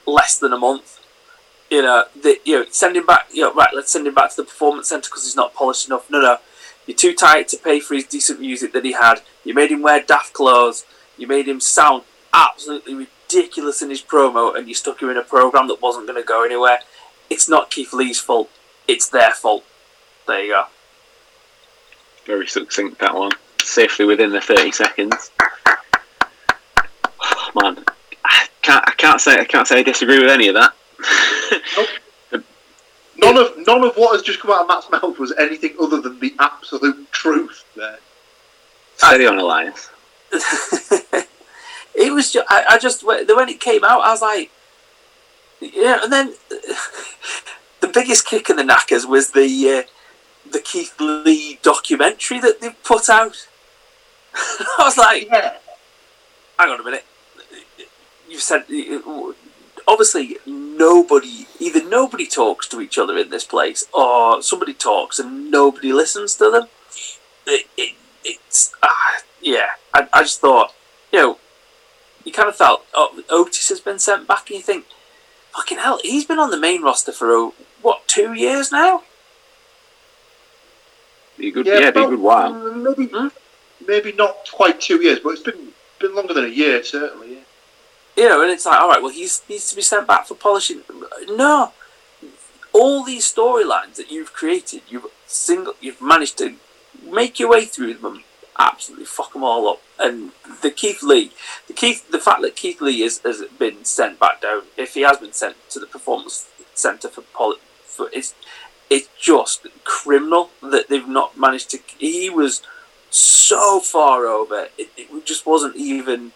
less 0.06 0.38
than 0.38 0.52
a 0.52 0.58
month? 0.58 1.00
You 1.72 1.82
know, 1.82 2.06
the, 2.14 2.40
you 2.44 2.60
know, 2.60 2.66
send 2.70 2.98
him 2.98 3.06
back. 3.06 3.28
You 3.32 3.44
know, 3.44 3.54
right? 3.54 3.70
Let's 3.74 3.92
send 3.92 4.06
him 4.06 4.14
back 4.14 4.32
to 4.32 4.36
the 4.38 4.44
performance 4.44 4.90
center 4.90 5.10
because 5.10 5.24
he's 5.24 5.36
not 5.36 5.54
polished 5.54 5.88
enough. 5.88 6.10
No, 6.10 6.20
no, 6.20 6.38
you're 6.86 6.98
too 6.98 7.14
tight 7.14 7.48
to 7.50 7.58
pay 7.58 7.80
for 7.80 7.96
his 7.96 8.06
decent 8.06 8.40
music 8.40 8.74
that 8.74 8.86
he 8.86 8.92
had. 8.92 9.22
You 9.44 9.54
made 9.54 9.72
him 9.72 9.82
wear 9.82 10.04
daft 10.04 10.34
clothes. 10.34 10.86
You 11.18 11.26
made 11.28 11.48
him 11.48 11.60
sound 11.60 12.04
absolutely 12.34 12.96
ridiculous 12.96 13.82
in 13.82 13.90
his 13.90 14.02
promo, 14.02 14.56
and 14.56 14.68
you 14.68 14.74
stuck 14.74 15.02
him 15.02 15.10
in 15.10 15.18
a 15.18 15.24
program 15.24 15.68
that 15.70 15.82
wasn't 15.82 16.08
going 16.08 16.22
to 16.22 16.28
go 16.28 16.44
anywhere. 16.44 16.80
It's 17.30 17.50
not 17.50 17.72
Keith 17.72 17.94
Lee's 17.94 18.20
fault. 18.20 18.50
It's 18.88 19.10
their 19.10 19.32
fault. 19.32 19.64
There 20.28 20.44
you 20.44 20.52
go. 20.52 20.66
Very 22.28 22.46
succinct 22.46 23.00
that 23.00 23.16
one. 23.16 23.32
Safely 23.64 24.04
within 24.04 24.32
the 24.32 24.42
thirty 24.42 24.72
seconds. 24.72 25.32
Oh, 27.24 27.52
man, 27.62 27.84
I 28.26 28.48
can't. 28.62 28.84
I 28.86 28.92
can't 28.92 29.22
say. 29.22 29.40
I 29.40 29.46
can't 29.46 29.66
say 29.66 29.80
I 29.80 29.84
disagree 29.84 30.20
with 30.20 30.30
any 30.30 30.50
of 30.50 30.56
that. 30.56 30.74
None 33.20 33.36
of 33.36 33.58
none 33.66 33.84
of 33.84 33.96
what 33.96 34.14
has 34.14 34.22
just 34.22 34.40
come 34.40 34.52
out 34.52 34.62
of 34.62 34.68
Matt's 34.68 34.92
mouth 34.92 35.18
was 35.18 35.34
anything 35.40 35.74
other 35.82 36.00
than 36.02 36.20
the 36.20 36.36
absolute 36.38 37.12
truth. 37.12 37.66
There. 37.76 37.98
Steady 38.98 39.26
on, 39.26 39.40
Elias. 39.40 39.90
it 40.32 42.14
was 42.14 42.32
just, 42.32 42.46
I, 42.48 42.66
I 42.70 42.78
just 42.78 43.04
when 43.04 43.26
when 43.28 43.50
it 43.50 43.60
came 43.60 43.84
out, 43.84 44.02
I 44.02 44.12
was 44.12 44.22
like, 44.22 44.52
yeah. 45.60 46.04
And 46.04 46.14
then 46.14 46.36
the 47.80 47.88
biggest 47.88 48.28
kick 48.28 48.52
in 48.52 48.56
the 48.58 48.64
knackers 48.64 49.08
was 49.08 49.32
the 49.32 49.84
uh, 49.84 49.90
the 50.52 50.60
Keith 50.60 51.00
Lee 51.00 51.60
documentary 51.62 52.40
that 52.40 52.62
they 52.62 52.72
put 52.84 53.10
out. 53.10 53.48
I 54.36 54.76
was 54.80 54.98
like, 54.98 55.28
Yeah. 55.28 55.58
hang 56.58 56.70
on 56.70 56.80
a 56.80 56.84
minute. 56.84 57.06
You 58.30 58.40
said 58.40 58.66
obviously 59.88 60.38
nobody, 60.46 61.48
either 61.60 61.84
nobody 61.84 62.28
talks 62.28 62.68
to 62.68 62.82
each 62.82 62.98
other 62.98 63.18
in 63.18 63.30
this 63.30 63.46
place, 63.46 63.86
or 63.94 64.42
somebody 64.42 64.74
talks 64.74 65.18
and 65.18 65.50
nobody 65.50 65.94
listens 65.94 66.36
to 66.36 66.52
them. 66.52 66.68
It, 67.46 67.68
it, 67.78 67.96
it's 68.24 68.74
uh, 68.84 68.88
yeah. 69.42 69.70
I, 69.94 70.08
I 70.14 70.22
just 70.24 70.42
thought, 70.42 70.74
you 71.12 71.20
know, 71.20 71.38
you 72.26 72.34
kind 72.34 72.50
of 72.50 72.56
felt 72.58 72.86
oh, 72.94 73.24
Otis 73.30 73.70
has 73.70 73.80
been 73.80 74.00
sent 74.00 74.28
back, 74.28 74.50
and 74.50 74.58
you 74.58 74.64
think, 74.64 74.86
fucking 75.56 75.78
hell, 75.78 76.00
he's 76.04 76.26
been 76.26 76.40
on 76.40 76.52
the 76.52 76.60
main 76.60 76.84
roster 76.84 77.14
for 77.14 77.32
oh, 77.32 77.54
what 77.82 78.06
two 78.08 78.34
years 78.34 78.72
now. 78.72 79.04
Be 81.38 81.50
a 81.50 81.52
good, 81.52 81.66
yeah, 81.66 81.80
yeah 81.80 81.92
be 81.92 82.04
a 82.04 82.08
good 82.08 82.20
while. 82.20 82.54
Maybe, 82.54 83.06
hmm? 83.06 83.28
maybe 83.88 84.12
not 84.14 84.50
quite 84.52 84.82
two 84.82 85.02
years, 85.02 85.20
but 85.20 85.30
it's 85.30 85.44
been 85.44 85.70
been 86.00 86.16
longer 86.16 86.34
than 86.34 86.46
a 86.46 86.50
year, 86.50 86.84
certainly. 86.84 87.34
Yeah. 87.36 87.40
You 88.16 88.30
know, 88.30 88.42
and 88.44 88.52
it's 88.52 88.66
like, 88.66 88.80
all 88.80 88.90
right, 88.90 89.02
well, 89.02 89.12
he 89.12 89.22
needs 89.22 89.70
to 89.70 89.76
be 89.76 89.82
sent 89.82 90.08
back 90.08 90.26
for 90.26 90.36
polishing. 90.36 90.82
No, 91.30 91.72
all 92.74 93.04
these 93.04 93.32
storylines 93.32 93.96
that 93.96 94.12
you've 94.12 94.34
created, 94.34 94.82
you've 94.88 95.08
single, 95.26 95.76
you've 95.82 96.02
managed 96.02 96.38
to 96.40 96.56
make 97.04 97.40
your 97.40 97.50
way 97.50 97.66
through 97.66 97.96
them, 97.96 98.24
absolutely 98.58 99.06
fuck 99.06 99.34
them 99.34 99.44
all 99.44 99.68
up. 99.70 99.82
And 100.00 100.32
the 100.62 100.72
Keith 100.72 101.02
Lee, 101.02 101.32
the 101.68 101.74
Keith, 101.74 102.10
the 102.12 102.20
fact 102.20 102.42
that 102.42 102.56
Keith 102.56 102.82
Lee 102.82 103.04
is, 103.04 103.20
has 103.20 103.44
been 103.58 103.84
sent 103.84 104.20
back 104.20 104.42
down, 104.42 104.64
if 104.78 104.94
he 104.94 105.02
has 105.02 105.18
been 105.18 105.34
sent 105.34 105.56
to 105.72 105.80
the 105.80 105.88
performance 105.88 106.48
centre 106.74 107.10
for, 107.10 107.22
poly, 107.22 107.58
for 107.84 108.10
it's 108.14 108.36
it's 108.90 109.10
just 109.20 109.68
criminal 109.84 110.52
that 110.62 110.90
they've 110.90 111.08
not 111.08 111.38
managed 111.38 111.72
to. 111.72 111.80
He 111.98 112.30
was 112.30 112.62
so 113.10 113.80
far 113.80 114.26
over, 114.26 114.68
it, 114.78 114.90
it 114.98 115.26
just 115.26 115.46
wasn't 115.46 115.76
even 115.76 116.34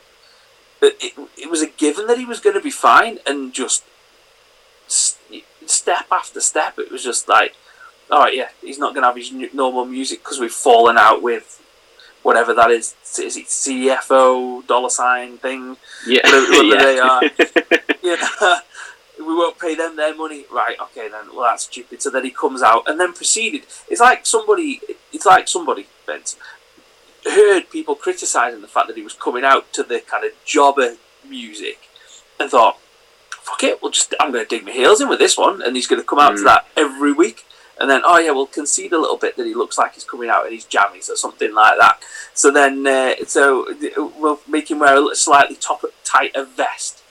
it, 0.81 1.13
it 1.37 1.49
was 1.49 1.61
a 1.61 1.67
given 1.67 2.07
that 2.07 2.17
he 2.17 2.25
was 2.25 2.39
going 2.39 2.55
to 2.55 2.61
be 2.61 2.71
fine, 2.71 3.19
and 3.27 3.53
just 3.53 3.83
step 4.87 6.05
after 6.11 6.41
step, 6.41 6.79
it 6.79 6.91
was 6.91 7.03
just 7.03 7.29
like, 7.29 7.55
all 8.09 8.19
right, 8.19 8.35
yeah, 8.35 8.49
he's 8.61 8.79
not 8.79 8.93
going 8.93 9.03
to 9.03 9.07
have 9.07 9.15
his 9.15 9.53
normal 9.53 9.85
music 9.85 10.19
because 10.23 10.39
we've 10.39 10.51
fallen 10.51 10.97
out 10.97 11.21
with 11.21 11.61
whatever 12.23 12.53
that 12.53 12.71
is. 12.71 12.95
Is 13.19 13.37
it 13.37 13.45
CFO 13.45 14.65
dollar 14.67 14.89
sign 14.89 15.37
thing? 15.37 15.77
Yeah, 16.05 16.21
whatever, 16.23 16.63
yeah. 16.63 16.83
they 16.83 16.99
are. 16.99 17.21
yeah, 18.03 18.59
we 19.21 19.35
won't 19.35 19.59
pay 19.59 19.75
them 19.75 19.95
their 19.95 20.15
money. 20.15 20.45
Right? 20.51 20.77
Okay, 20.81 21.09
then. 21.09 21.33
Well, 21.33 21.49
that's 21.49 21.63
stupid. 21.63 22.01
So 22.01 22.09
then 22.09 22.23
he 22.23 22.31
comes 22.31 22.61
out 22.61 22.83
and 22.87 22.99
then 22.99 23.13
proceeded. 23.13 23.63
It's 23.89 24.01
like 24.01 24.25
somebody. 24.25 24.81
It's 25.13 25.25
like 25.25 25.47
somebody, 25.47 25.87
Vince, 26.05 26.37
heard 27.25 27.69
people 27.69 27.95
criticising 27.95 28.61
the 28.61 28.67
fact 28.67 28.87
that 28.87 28.97
he 28.97 29.03
was 29.03 29.13
coming 29.13 29.43
out 29.43 29.71
to 29.73 29.83
the 29.83 29.99
kind 29.99 30.25
of 30.25 30.31
jobber 30.45 30.95
music 31.27 31.89
and 32.39 32.49
thought, 32.49 32.79
fuck 33.29 33.63
it, 33.63 33.81
we'll 33.81 33.91
just, 33.91 34.13
I'm 34.19 34.31
going 34.31 34.45
to 34.45 34.49
dig 34.49 34.65
my 34.65 34.71
heels 34.71 35.01
in 35.01 35.09
with 35.09 35.19
this 35.19 35.37
one. 35.37 35.61
And 35.61 35.75
he's 35.75 35.87
going 35.87 36.01
to 36.01 36.07
come 36.07 36.19
out 36.19 36.33
mm. 36.33 36.37
to 36.37 36.43
that 36.43 36.67
every 36.75 37.13
week. 37.13 37.45
And 37.79 37.89
then, 37.89 38.01
oh 38.05 38.19
yeah, 38.19 38.31
we'll 38.31 38.45
concede 38.45 38.93
a 38.93 38.99
little 38.99 39.17
bit 39.17 39.37
that 39.37 39.45
he 39.45 39.55
looks 39.55 39.77
like 39.77 39.95
he's 39.95 40.03
coming 40.03 40.29
out 40.29 40.45
in 40.45 40.53
his 40.53 40.65
jammies 40.65 41.09
or 41.09 41.15
something 41.15 41.53
like 41.53 41.79
that. 41.79 41.99
So 42.33 42.51
then, 42.51 42.85
uh, 42.85 43.15
so 43.25 43.67
we'll 44.17 44.39
make 44.47 44.69
him 44.69 44.79
wear 44.79 45.11
a 45.11 45.15
slightly 45.15 45.55
top 45.55 45.83
tighter 46.03 46.45
vest. 46.45 47.01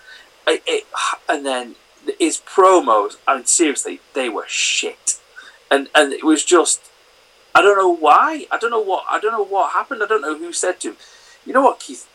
It, 0.47 0.63
it, 0.67 0.85
and 1.29 1.45
then 1.45 1.75
his 2.19 2.41
promos, 2.41 3.17
I 3.27 3.37
mean, 3.37 3.47
seriously, 3.47 4.01
they 4.15 4.29
were 4.29 4.47
shit. 4.49 5.21
And 5.71 5.89
and 5.95 6.13
it 6.13 6.25
was 6.25 6.45
just 6.45 6.91
I 7.55 7.63
don't 7.63 7.77
know 7.77 7.95
why. 7.95 8.47
I 8.51 8.59
don't 8.59 8.71
know 8.71 8.83
what. 8.83 9.05
I 9.11 9.19
don't 9.19 9.33
know 9.33 9.45
what 9.45 9.73
happened. 9.73 10.03
I 10.03 10.07
don't 10.07 10.23
know 10.23 10.37
who 10.37 10.53
said 10.53 10.81
to 10.81 10.91
him. 10.91 10.97
You 11.45 11.53
know 11.53 11.63
what, 11.63 11.81
Keith? 11.81 12.09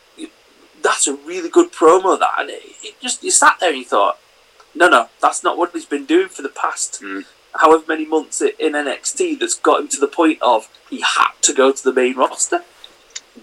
That's 0.82 1.08
a 1.08 1.16
really 1.16 1.50
good 1.50 1.72
promo. 1.72 2.18
That 2.18 2.36
and 2.40 2.50
it, 2.50 2.62
it 2.84 3.00
just 3.02 3.24
you 3.24 3.32
sat 3.32 3.58
there 3.60 3.70
and 3.70 3.80
you 3.80 3.86
thought, 3.86 4.20
no, 4.74 4.88
no, 4.88 5.10
that's 5.22 5.44
not 5.44 5.58
what 5.58 5.72
he's 5.72 5.86
been 5.86 6.06
doing 6.06 6.30
for 6.30 6.42
the 6.42 6.50
past 6.50 7.02
mm. 7.02 7.26
however 7.56 7.84
many 7.88 8.06
months 8.06 8.42
in 8.42 8.74
NXT. 8.74 9.40
That's 9.40 9.56
got 9.56 9.82
him 9.82 9.88
to 9.90 10.00
the 10.00 10.08
point 10.08 10.40
of 10.42 10.70
he 10.90 11.02
had 11.02 11.32
to 11.42 11.54
go 11.54 11.72
to 11.72 11.84
the 11.84 11.94
main 11.94 12.16
roster. 12.16 12.64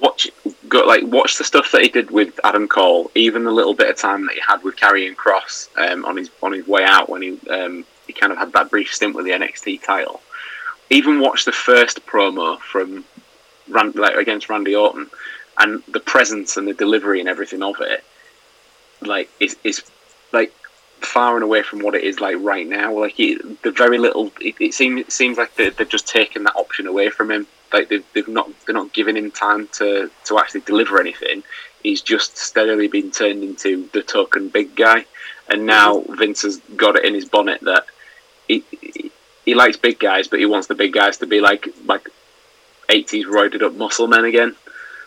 Watch, 0.02 0.30
go 0.68 0.84
like 0.84 1.04
watch 1.04 1.38
the 1.38 1.44
stuff 1.44 1.70
that 1.72 1.82
he 1.82 1.88
did 1.88 2.10
with 2.10 2.38
Adam 2.44 2.68
Cole. 2.68 3.10
Even 3.14 3.44
the 3.44 3.50
little 3.52 3.74
bit 3.74 3.88
of 3.88 3.96
time 3.96 4.26
that 4.26 4.34
he 4.34 4.40
had 4.46 4.62
with 4.62 4.76
Karrion 4.76 5.14
Kross 5.14 5.68
um, 5.78 6.04
on 6.04 6.16
his 6.16 6.28
on 6.42 6.52
his 6.52 6.66
way 6.66 6.84
out 6.84 7.08
when 7.08 7.22
he 7.22 7.38
um, 7.48 7.84
he 8.06 8.12
kind 8.12 8.32
of 8.32 8.38
had 8.38 8.52
that 8.52 8.70
brief 8.70 8.92
stint 8.92 9.14
with 9.14 9.24
the 9.24 9.30
NXT 9.30 9.82
title 9.82 10.20
even 10.92 11.20
watch 11.20 11.46
the 11.46 11.52
first 11.52 12.04
promo 12.06 12.58
from 12.60 13.04
Rand, 13.68 13.94
like 13.94 14.14
against 14.14 14.50
Randy 14.50 14.76
Orton, 14.76 15.08
and 15.58 15.82
the 15.88 16.00
presence 16.00 16.56
and 16.58 16.68
the 16.68 16.74
delivery 16.74 17.18
and 17.18 17.28
everything 17.28 17.62
of 17.62 17.76
it, 17.80 18.04
like 19.00 19.30
is 19.40 19.56
is 19.64 19.82
like 20.32 20.52
far 21.00 21.34
and 21.34 21.42
away 21.42 21.62
from 21.62 21.80
what 21.80 21.94
it 21.94 22.04
is 22.04 22.20
like 22.20 22.36
right 22.40 22.66
now. 22.66 22.92
Like 22.92 23.16
the 23.16 23.72
very 23.74 23.98
little, 23.98 24.30
it, 24.40 24.54
it 24.60 24.74
seems 24.74 25.00
it 25.00 25.12
seems 25.12 25.38
like 25.38 25.54
they, 25.56 25.70
they've 25.70 25.88
just 25.88 26.06
taken 26.06 26.44
that 26.44 26.56
option 26.56 26.86
away 26.86 27.08
from 27.08 27.30
him. 27.30 27.46
Like 27.72 27.88
they've, 27.88 28.04
they've 28.12 28.28
not 28.28 28.50
they're 28.64 28.74
not 28.74 28.92
giving 28.92 29.16
him 29.16 29.30
time 29.30 29.68
to 29.74 30.10
to 30.24 30.38
actually 30.38 30.60
deliver 30.60 31.00
anything. 31.00 31.42
He's 31.82 32.02
just 32.02 32.36
steadily 32.36 32.88
been 32.88 33.10
turned 33.10 33.42
into 33.42 33.88
the 33.92 34.02
token 34.02 34.48
big 34.48 34.76
guy, 34.76 35.06
and 35.48 35.66
now 35.66 36.00
Vince 36.08 36.42
has 36.42 36.58
got 36.76 36.96
it 36.96 37.04
in 37.04 37.14
his 37.14 37.24
bonnet 37.24 37.60
that 37.62 37.86
he, 38.46 38.64
he 39.44 39.54
likes 39.54 39.76
big 39.76 39.98
guys, 39.98 40.28
but 40.28 40.38
he 40.38 40.46
wants 40.46 40.66
the 40.68 40.74
big 40.74 40.92
guys 40.92 41.18
to 41.18 41.26
be 41.26 41.40
like 41.40 41.68
like 41.86 42.08
eighties 42.88 43.26
roided 43.26 43.62
up 43.62 43.74
muscle 43.74 44.06
men 44.06 44.24
again. 44.24 44.54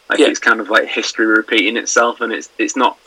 Like 0.10 0.20
yeah. 0.20 0.28
it's 0.28 0.40
kind 0.40 0.60
of 0.60 0.70
like 0.70 0.88
history 0.88 1.26
repeating 1.26 1.78
itself, 1.78 2.22
and 2.22 2.34
it's 2.34 2.50
it's 2.58 2.76
not 2.76 2.98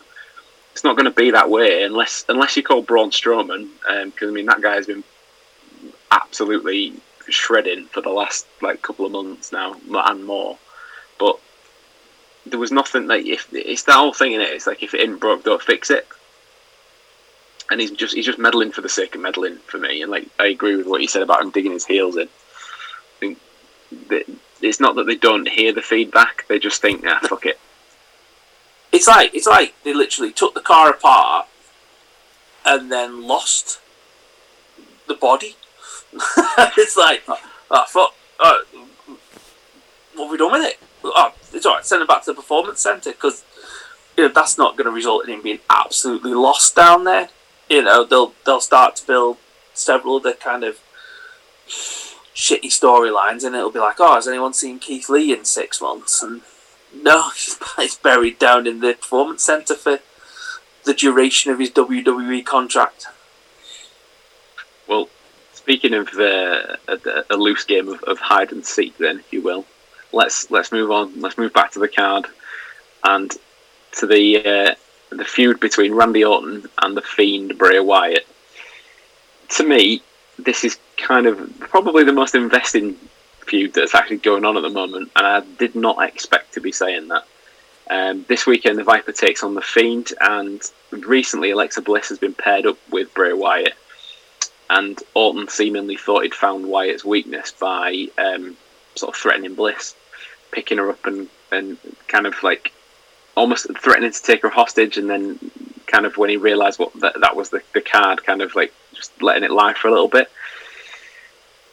it's 0.73 0.85
not 0.85 0.97
going 0.97 1.07
to 1.07 1.11
be 1.11 1.33
that 1.33 1.51
way 1.51 1.83
unless 1.83 2.25
unless 2.29 2.57
you 2.57 2.63
call 2.63 2.83
Braun 2.83 3.11
Strowman, 3.11 3.69
because 4.05 4.29
um, 4.29 4.29
I 4.29 4.33
mean 4.33 4.47
that 4.47 4.61
guy 4.61 4.75
has 4.75 4.87
been 4.87 5.05
absolutely 6.11 6.95
shredding 7.31 7.87
for 7.87 8.01
the 8.01 8.11
last 8.11 8.47
like 8.63 8.83
couple 8.83 9.07
of 9.07 9.13
months 9.13 9.53
now 9.53 9.77
and 9.91 10.25
more. 10.25 10.59
But 11.19 11.39
there 12.47 12.59
was 12.59 12.73
nothing 12.73 13.07
like 13.07 13.27
if 13.27 13.49
it's 13.53 13.83
that 13.85 13.97
whole 13.97 14.15
thing 14.15 14.33
in 14.33 14.41
it. 14.41 14.51
It's 14.51 14.67
like 14.67 14.83
if 14.83 14.95
it 14.95 15.03
ain't 15.03 15.21
broke, 15.21 15.45
don't 15.45 15.63
fix 15.63 15.91
it 15.91 16.07
and 17.71 17.81
he's 17.81 17.91
just 17.91 18.15
he's 18.15 18.27
just 18.27 18.39
meddling 18.39 18.73
for 18.73 18.81
the 18.81 18.89
sake 18.89 19.15
of 19.15 19.21
meddling 19.21 19.57
for 19.67 19.79
me. 19.79 20.03
And 20.03 20.11
like 20.11 20.27
I 20.39 20.47
agree 20.47 20.77
with 20.77 20.87
what 20.87 21.01
you 21.01 21.09
said 21.09 21.23
about 21.23 21.43
him 21.43 21.51
digging 21.51 21.73
his 21.73 21.87
heels 21.87 22.17
in. 22.17 22.29
I 22.29 23.19
think 23.21 23.39
that 24.09 24.25
it's 24.61 24.81
not 24.81 24.97
that 24.97 25.07
they 25.07 25.17
don't 25.17 25.49
hear 25.49 25.73
the 25.73 25.83
feedback; 25.83 26.47
they 26.49 26.59
just 26.59 26.81
think, 26.81 27.05
"Ah, 27.07 27.21
fuck 27.23 27.47
it." 27.47 27.59
It's 28.93 29.07
like 29.07 29.35
it's 29.35 29.47
like 29.47 29.75
they 29.85 29.93
literally 29.93 30.33
took 30.33 30.55
the 30.55 30.61
car 30.61 30.91
apart 30.91 31.47
and 32.65 32.91
then 32.91 33.23
lost 33.23 33.81
the 35.07 35.15
body. 35.15 35.57
it's 36.77 36.97
like, 36.97 37.23
oh, 37.27 37.85
fuck. 37.89 38.15
Oh, 38.41 38.65
what 40.15 40.25
have 40.25 40.31
we 40.33 40.39
done 40.39 40.53
with 40.53 40.63
it? 40.63 40.79
Oh, 41.05 41.33
it's 41.53 41.67
alright. 41.67 41.85
Send 41.85 42.03
it 42.03 42.09
back 42.09 42.25
to 42.25 42.33
the 42.33 42.37
performance 42.37 42.81
centre 42.81 43.11
because 43.11 43.45
you 44.17 44.27
know, 44.27 44.33
that's 44.33 44.59
not 44.59 44.77
going 44.77 44.87
to 44.87 44.91
result 44.91 45.27
in 45.27 45.35
him 45.35 45.43
being 45.43 45.61
absolutely 45.71 46.35
lost 46.35 46.75
down 46.75 47.05
there 47.05 47.29
you 47.69 47.83
know 47.83 48.05
they'll 48.05 48.33
they'll 48.45 48.61
start 48.61 48.97
to 48.97 49.07
build 49.07 49.37
several 49.75 50.17
other 50.17 50.35
kind 50.35 50.65
of 50.65 50.79
shitty 51.69 52.67
storylines, 52.67 53.45
and 53.45 53.55
it'll 53.55 53.71
be 53.71 53.79
like, 53.79 53.97
oh, 53.99 54.15
has 54.15 54.29
anyone 54.29 54.53
seen 54.53 54.79
Keith 54.79 55.09
Lee 55.09 55.33
in 55.33 55.45
six 55.45 55.81
months? 55.81 56.23
And 56.23 56.43
no, 56.95 57.31
he's 57.77 57.97
buried 57.97 58.39
down 58.39 58.67
in 58.67 58.81
the 58.81 58.95
performance 58.95 59.43
center 59.43 59.75
for 59.75 60.01
the 60.85 60.95
duration 60.95 61.51
of 61.51 61.59
his 61.59 61.71
WWE 61.71 62.45
contract. 62.45 63.07
Speaking 65.69 65.93
of 65.93 66.09
uh, 66.15 66.77
a, 66.89 67.25
a, 67.29 67.37
loose 67.37 67.65
game 67.65 67.89
of, 67.89 68.03
of 68.05 68.19
hide 68.19 68.53
and 68.53 68.65
seek, 68.65 68.97
then 68.97 69.19
if 69.19 69.31
you 69.35 69.43
will, 69.43 69.67
let's 70.13 70.51
let's 70.51 70.73
move 70.73 70.91
on. 70.91 71.21
Let's 71.21 71.37
move 71.37 71.53
back 71.53 71.73
to 71.73 71.79
the 71.79 71.89
card 71.89 72.25
and 73.05 73.31
to 73.99 74.07
the 74.07 74.39
uh, 74.39 74.75
the 75.15 75.27
feud 75.27 75.61
between 75.61 75.93
Randy 75.93 76.25
Orton 76.25 76.65
and 76.81 76.97
the 76.97 77.03
Fiend 77.03 77.59
Bray 77.59 77.81
Wyatt. 77.81 78.27
To 79.57 79.63
me, 79.63 80.01
this 80.39 80.65
is 80.65 80.79
kind 80.97 81.27
of 81.27 81.61
probably 81.61 82.03
the 82.03 82.15
most 82.15 82.35
investing 82.35 82.95
feud 83.41 83.75
that's 83.75 83.95
actually 83.95 84.17
going 84.17 84.47
on 84.47 84.57
at 84.57 84.63
the 84.63 84.71
moment, 84.71 85.11
and 85.17 85.27
I 85.27 85.41
did 85.59 85.75
not 85.75 86.03
expect 86.03 86.55
to 86.55 86.63
be 86.63 86.73
saying 86.73 87.09
that. 87.09 87.25
Um, 87.91 88.25
this 88.27 88.47
weekend, 88.47 88.79
the 88.79 88.85
Viper 88.85 89.13
takes 89.13 89.43
on 89.43 89.55
the 89.55 89.61
Fiend, 89.61 90.15
and 90.19 90.63
recently 90.93 91.51
Alexa 91.51 91.83
Bliss 91.83 92.09
has 92.09 92.19
been 92.19 92.33
paired 92.33 92.65
up 92.65 92.79
with 92.91 93.13
Bray 93.13 93.35
Wyatt, 93.35 93.75
and 94.71 94.99
Orton 95.15 95.49
seemingly 95.49 95.97
thought 95.97 96.23
he'd 96.23 96.35
found 96.35 96.67
Wyatt's 96.67 97.05
weakness 97.05 97.53
by 97.53 98.09
um, 98.19 98.57
sort 98.95 99.15
of 99.15 99.21
threatening 99.21 99.55
Bliss, 99.55 99.95
picking 100.51 100.79
her 100.79 100.91
up 100.91 101.07
and, 101.07 101.29
and 101.51 101.79
kind 102.07 102.27
of 102.27 102.43
like 102.43 102.73
almost 103.35 103.67
threatening 103.79 104.13
to 104.13 104.23
take 104.23 104.43
her 104.43 104.49
hostage, 104.49 104.99
and 104.99 105.09
then 105.09 105.39
kind 105.87 106.05
of 106.05 106.17
when 106.17 106.31
he 106.31 106.37
realised 106.37 106.79
what 106.79 106.93
that, 107.01 107.21
that 107.21 107.37
was 107.37 107.51
the, 107.51 107.63
the 107.73 107.81
card, 107.81 108.25
kind 108.25 108.43
of 108.43 108.55
like 108.55 108.73
just 108.93 109.23
letting 109.23 109.45
it 109.45 109.51
lie 109.51 109.75
for 109.75 109.89
a 109.89 109.93
little 109.93 110.09
bit. 110.09 110.31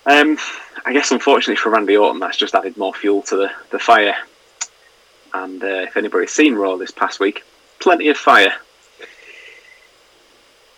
Um, 0.06 0.38
I 0.86 0.94
guess 0.94 1.12
unfortunately 1.12 1.56
for 1.56 1.72
Randy 1.72 1.98
Orton, 1.98 2.20
that's 2.20 2.38
just 2.38 2.54
added 2.54 2.78
more 2.78 2.94
fuel 2.94 3.24
to 3.24 3.36
the, 3.36 3.52
the 3.72 3.80
fire. 3.80 4.16
And 5.34 5.62
uh, 5.64 5.68
if 5.68 5.98
anybody's 5.98 6.32
seen 6.32 6.56
Raw 6.56 6.78
this 6.78 6.92
past 6.92 7.20
week, 7.20 7.44
plenty 7.80 8.10
of 8.10 8.18
fire. 8.18 8.54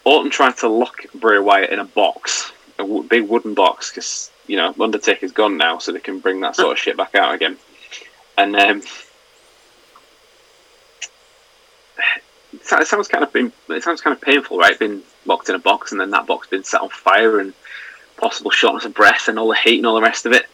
Orton 0.08 0.32
tried 0.32 0.56
to 0.58 0.70
lock 0.70 1.06
Bray 1.14 1.38
Wyatt 1.38 1.70
in 1.70 1.80
a 1.80 1.86
box, 1.86 2.54
a 2.80 2.84
w- 2.84 3.04
big 3.04 3.28
wooden 3.28 3.54
box, 3.54 3.92
because 3.92 4.32
you 4.48 4.56
know 4.56 4.74
Undertaker's 4.80 5.34
gone 5.34 5.58
now, 5.58 5.80
so 5.80 5.92
they 5.92 6.00
can 6.00 6.20
bring 6.20 6.40
that 6.42 6.56
sort 6.56 6.72
of 6.72 6.80
shit 6.80 6.96
back 6.96 7.14
out 7.14 7.36
again. 7.36 7.58
And 8.38 8.56
um, 8.56 8.82
it 12.54 12.88
sounds 12.88 13.10
kind 13.10 13.26
of 13.26 13.34
been, 13.34 13.52
it 13.68 13.84
sounds 13.84 14.00
kind 14.00 14.16
of 14.16 14.22
painful, 14.22 14.58
right? 14.58 14.80
Being 14.80 15.02
locked 15.26 15.50
in 15.50 15.56
a 15.56 15.60
box 15.60 15.92
and 15.92 16.00
then 16.00 16.12
that 16.12 16.26
box 16.26 16.48
being 16.48 16.64
set 16.64 16.80
on 16.80 16.88
fire 16.88 17.42
and 17.42 17.54
possible 18.16 18.50
shortness 18.50 18.86
of 18.86 18.94
breath 18.94 19.28
and 19.28 19.38
all 19.38 19.50
the 19.50 19.58
heat 19.58 19.80
and 19.80 19.86
all 19.86 19.96
the 19.96 20.02
rest 20.02 20.26
of 20.26 20.32
it. 20.32 20.46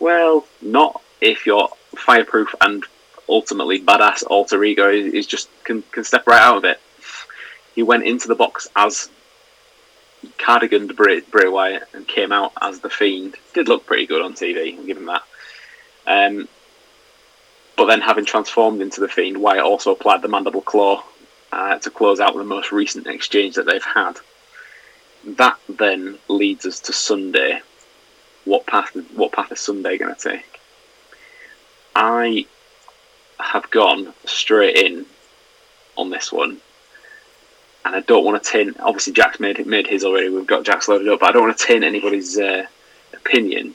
Well, 0.00 0.44
not 0.60 1.00
if 1.20 1.46
you're 1.46 1.68
fireproof 1.94 2.52
and 2.60 2.84
ultimately 3.28 3.80
badass 3.80 4.24
alter 4.26 4.64
ego 4.64 4.90
is, 4.90 5.14
is 5.14 5.26
just 5.28 5.48
can, 5.62 5.82
can 5.92 6.02
step 6.02 6.26
right 6.26 6.42
out 6.42 6.56
of 6.56 6.64
it. 6.64 6.80
He 7.74 7.82
went 7.82 8.04
into 8.04 8.28
the 8.28 8.34
box 8.34 8.68
as 8.76 9.08
cardigan 10.38 10.86
Bray, 10.88 11.20
Bray 11.20 11.48
Wyatt 11.48 11.88
and 11.92 12.06
came 12.06 12.32
out 12.32 12.52
as 12.60 12.80
the 12.80 12.90
Fiend. 12.90 13.36
Did 13.52 13.68
look 13.68 13.86
pretty 13.86 14.06
good 14.06 14.22
on 14.22 14.34
TV, 14.34 14.78
I'll 14.78 14.84
give 14.84 14.96
him 14.96 15.06
that. 15.06 15.22
Um, 16.06 16.48
but 17.76 17.86
then, 17.86 18.00
having 18.00 18.24
transformed 18.24 18.80
into 18.80 19.00
the 19.00 19.08
Fiend, 19.08 19.38
Wyatt 19.38 19.64
also 19.64 19.92
applied 19.92 20.22
the 20.22 20.28
Mandible 20.28 20.60
Claw 20.60 21.02
uh, 21.52 21.78
to 21.78 21.90
close 21.90 22.20
out 22.20 22.34
the 22.34 22.44
most 22.44 22.72
recent 22.72 23.06
exchange 23.06 23.56
that 23.56 23.66
they've 23.66 23.82
had. 23.82 24.14
That 25.26 25.58
then 25.68 26.18
leads 26.28 26.66
us 26.66 26.80
to 26.80 26.92
Sunday. 26.92 27.62
What 28.44 28.66
path? 28.66 28.94
What 29.14 29.32
path 29.32 29.50
is 29.50 29.60
Sunday 29.60 29.98
going 29.98 30.14
to 30.14 30.20
take? 30.20 30.60
I 31.96 32.46
have 33.40 33.70
gone 33.70 34.14
straight 34.24 34.76
in 34.76 35.06
on 35.96 36.10
this 36.10 36.32
one, 36.32 36.60
and 37.84 37.94
I 37.94 38.00
don't 38.00 38.24
want 38.24 38.42
to 38.42 38.50
taint. 38.50 38.78
Obviously, 38.80 39.12
Jack's 39.12 39.40
made 39.40 39.64
made 39.66 39.86
his 39.86 40.04
already. 40.04 40.28
We've 40.28 40.46
got 40.46 40.64
Jack's 40.64 40.88
loaded 40.88 41.08
up, 41.08 41.20
but 41.20 41.28
I 41.28 41.32
don't 41.32 41.46
want 41.46 41.58
to 41.58 41.66
taint 41.66 41.84
anybody's 41.84 42.38
uh, 42.38 42.66
opinion. 43.12 43.74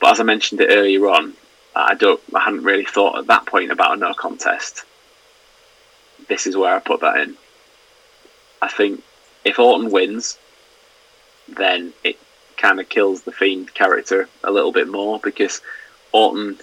But 0.00 0.12
as 0.12 0.20
I 0.20 0.24
mentioned 0.24 0.60
it 0.60 0.70
earlier 0.70 1.08
on, 1.08 1.34
I 1.74 1.94
don't. 1.94 2.20
I 2.34 2.40
hadn't 2.40 2.64
really 2.64 2.84
thought 2.84 3.18
at 3.18 3.26
that 3.28 3.46
point 3.46 3.70
about 3.70 3.96
a 3.96 4.00
no 4.00 4.14
contest. 4.14 4.84
This 6.28 6.46
is 6.46 6.56
where 6.56 6.74
I 6.74 6.80
put 6.80 7.00
that 7.00 7.16
in. 7.18 7.36
I 8.62 8.68
think 8.68 9.02
if 9.44 9.58
Orton 9.58 9.90
wins, 9.90 10.38
then 11.48 11.92
it 12.04 12.18
kind 12.56 12.78
of 12.78 12.88
kills 12.88 13.22
the 13.22 13.32
Fiend 13.32 13.72
character 13.72 14.28
a 14.44 14.50
little 14.50 14.70
bit 14.70 14.86
more 14.86 15.18
because 15.18 15.62
Orton 16.12 16.58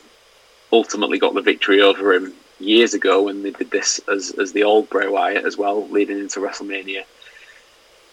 ultimately 0.71 1.17
got 1.17 1.33
the 1.33 1.41
victory 1.41 1.81
over 1.81 2.13
him 2.13 2.33
years 2.59 2.93
ago 2.93 3.23
when 3.23 3.43
they 3.43 3.51
did 3.51 3.71
this 3.71 3.99
as, 4.11 4.31
as 4.39 4.51
the 4.51 4.63
old 4.63 4.89
Bray 4.89 5.07
Wyatt 5.07 5.45
as 5.45 5.57
well, 5.57 5.87
leading 5.87 6.19
into 6.19 6.39
WrestleMania. 6.39 7.03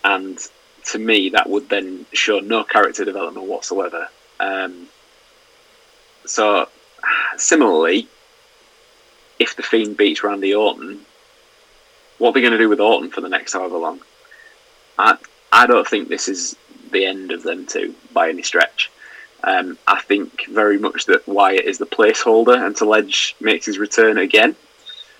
And 0.04 0.38
to 0.86 0.98
me, 0.98 1.30
that 1.30 1.48
would 1.48 1.68
then 1.68 2.06
show 2.12 2.40
no 2.40 2.64
character 2.64 3.04
development 3.04 3.46
whatsoever. 3.46 4.08
Um, 4.38 4.88
so, 6.26 6.68
similarly, 7.36 8.08
if 9.38 9.56
the 9.56 9.62
Fiend 9.62 9.96
beats 9.96 10.22
Randy 10.22 10.54
Orton, 10.54 11.00
what 12.18 12.30
are 12.30 12.32
they 12.34 12.40
going 12.40 12.52
to 12.52 12.58
do 12.58 12.68
with 12.68 12.80
Orton 12.80 13.10
for 13.10 13.20
the 13.20 13.28
next 13.28 13.54
however 13.54 13.78
long? 13.78 14.00
I, 14.98 15.16
I 15.52 15.66
don't 15.66 15.86
think 15.86 16.08
this 16.08 16.28
is 16.28 16.56
the 16.90 17.06
end 17.06 17.32
of 17.32 17.42
them 17.42 17.66
two 17.66 17.94
by 18.12 18.28
any 18.28 18.42
stretch. 18.42 18.90
Um, 19.46 19.78
I 19.86 20.00
think 20.00 20.46
very 20.48 20.78
much 20.78 21.06
that 21.06 21.26
Wyatt 21.28 21.64
is 21.64 21.78
the 21.78 21.86
placeholder 21.86 22.64
until 22.64 22.94
Edge 22.94 23.36
makes 23.40 23.66
his 23.66 23.78
return 23.78 24.16
again. 24.18 24.56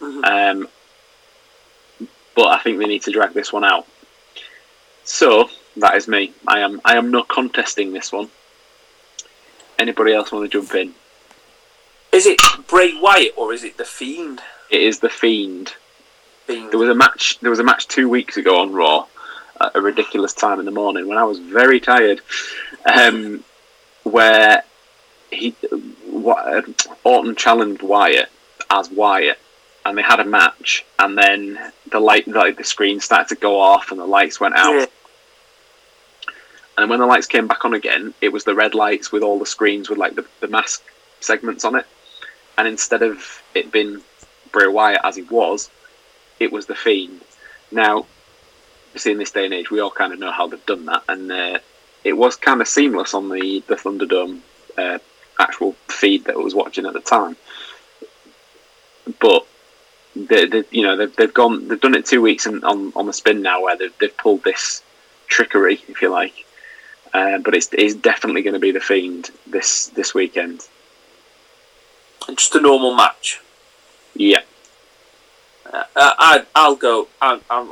Mhm. 0.00 0.24
Um, 0.24 0.68
but 2.34 2.48
I 2.48 2.58
think 2.58 2.78
they 2.78 2.86
need 2.86 3.02
to 3.02 3.12
drag 3.12 3.32
this 3.34 3.52
one 3.52 3.64
out. 3.64 3.86
So 5.04 5.50
that 5.76 5.96
is 5.96 6.08
me. 6.08 6.32
I 6.46 6.60
am 6.60 6.80
I 6.84 6.96
am 6.96 7.10
not 7.10 7.28
contesting 7.28 7.92
this 7.92 8.12
one. 8.12 8.30
Anybody 9.78 10.14
else 10.14 10.32
want 10.32 10.50
to 10.50 10.58
jump 10.60 10.74
in? 10.74 10.94
Is 12.12 12.26
it 12.26 12.40
Bray 12.68 12.98
Wyatt 12.98 13.34
or 13.36 13.52
is 13.52 13.64
it 13.64 13.76
the 13.76 13.84
Fiend? 13.84 14.40
It 14.70 14.82
is 14.82 15.00
the 15.00 15.08
Fiend. 15.08 15.74
Fiend. 16.46 16.70
There 16.70 16.78
was 16.78 16.88
a 16.88 16.94
match. 16.94 17.38
There 17.40 17.50
was 17.50 17.58
a 17.58 17.64
match 17.64 17.88
two 17.88 18.08
weeks 18.08 18.36
ago 18.36 18.60
on 18.60 18.72
Raw, 18.72 19.06
at 19.60 19.72
a 19.74 19.80
ridiculous 19.80 20.32
time 20.32 20.58
in 20.58 20.64
the 20.64 20.70
morning 20.70 21.06
when 21.06 21.18
I 21.18 21.24
was 21.24 21.38
very 21.38 21.80
tired, 21.80 22.20
um, 22.86 23.44
where 24.04 24.62
he 25.30 25.54
Orton 27.02 27.34
challenged 27.36 27.82
Wyatt 27.82 28.30
as 28.70 28.90
Wyatt, 28.90 29.38
and 29.84 29.98
they 29.98 30.02
had 30.02 30.20
a 30.20 30.24
match, 30.24 30.84
and 30.98 31.18
then 31.18 31.58
the 31.90 32.00
light, 32.00 32.26
like 32.26 32.56
the 32.56 32.64
screen 32.64 33.00
started 33.00 33.28
to 33.34 33.40
go 33.40 33.60
off, 33.60 33.90
and 33.90 34.00
the 34.00 34.06
lights 34.06 34.40
went 34.40 34.56
out. 34.56 34.72
Yeah. 34.74 34.86
And 36.76 36.90
when 36.90 36.98
the 36.98 37.06
lights 37.06 37.26
came 37.26 37.46
back 37.46 37.64
on 37.64 37.74
again, 37.74 38.14
it 38.20 38.32
was 38.32 38.44
the 38.44 38.54
red 38.54 38.74
lights 38.74 39.12
with 39.12 39.22
all 39.22 39.38
the 39.38 39.46
screens 39.46 39.88
with 39.88 39.98
like 39.98 40.16
the, 40.16 40.26
the 40.40 40.48
mask 40.48 40.82
segments 41.20 41.64
on 41.64 41.76
it. 41.76 41.86
And 42.58 42.66
instead 42.66 43.02
of 43.02 43.42
it 43.54 43.70
being 43.70 44.00
Bray 44.50 44.66
Wyatt 44.66 45.00
as 45.04 45.16
he 45.16 45.22
was, 45.22 45.70
it 46.40 46.52
was 46.52 46.66
the 46.66 46.74
Fiend. 46.74 47.20
Now, 47.70 48.06
obviously 48.88 49.12
in 49.12 49.18
this 49.18 49.30
day 49.30 49.44
and 49.44 49.54
age, 49.54 49.70
we 49.70 49.80
all 49.80 49.90
kind 49.90 50.12
of 50.12 50.18
know 50.18 50.32
how 50.32 50.48
they've 50.48 50.66
done 50.66 50.86
that, 50.86 51.02
and 51.08 51.30
uh, 51.30 51.58
it 52.04 52.12
was 52.12 52.36
kind 52.36 52.60
of 52.60 52.68
seamless 52.68 53.14
on 53.14 53.28
the 53.28 53.62
the 53.66 53.76
Thunderdome 53.76 54.40
uh, 54.78 54.98
actual 55.40 55.72
feed 55.88 56.24
that 56.26 56.34
I 56.34 56.38
was 56.38 56.54
watching 56.54 56.86
at 56.86 56.92
the 56.92 57.00
time. 57.00 57.36
But 59.20 59.46
they, 60.16 60.46
they, 60.46 60.64
you 60.70 60.82
know, 60.82 60.96
they've, 60.96 61.14
they've 61.16 61.34
gone, 61.34 61.68
they've 61.68 61.80
done 61.80 61.94
it 61.94 62.06
two 62.06 62.22
weeks 62.22 62.46
in, 62.46 62.62
on 62.64 62.92
on 62.94 63.06
the 63.06 63.12
spin 63.12 63.42
now, 63.42 63.62
where 63.62 63.76
they've, 63.76 63.98
they've 63.98 64.16
pulled 64.16 64.44
this 64.44 64.82
trickery, 65.26 65.82
if 65.88 66.00
you 66.02 66.08
like. 66.10 66.44
Uh, 67.12 67.38
but 67.38 67.54
it's, 67.54 67.68
it's 67.72 67.94
definitely 67.94 68.42
going 68.42 68.54
to 68.54 68.60
be 68.60 68.72
the 68.72 68.80
Fiend 68.80 69.30
this 69.46 69.86
this 69.88 70.14
weekend. 70.14 70.66
And 72.26 72.38
just 72.38 72.54
a 72.54 72.60
normal 72.60 72.94
match. 72.94 73.40
Yeah, 74.14 74.42
Uh, 75.66 75.84
I, 75.96 76.46
I'll 76.54 76.76
go. 76.76 77.08
I'm, 77.20 77.40
I'm, 77.50 77.68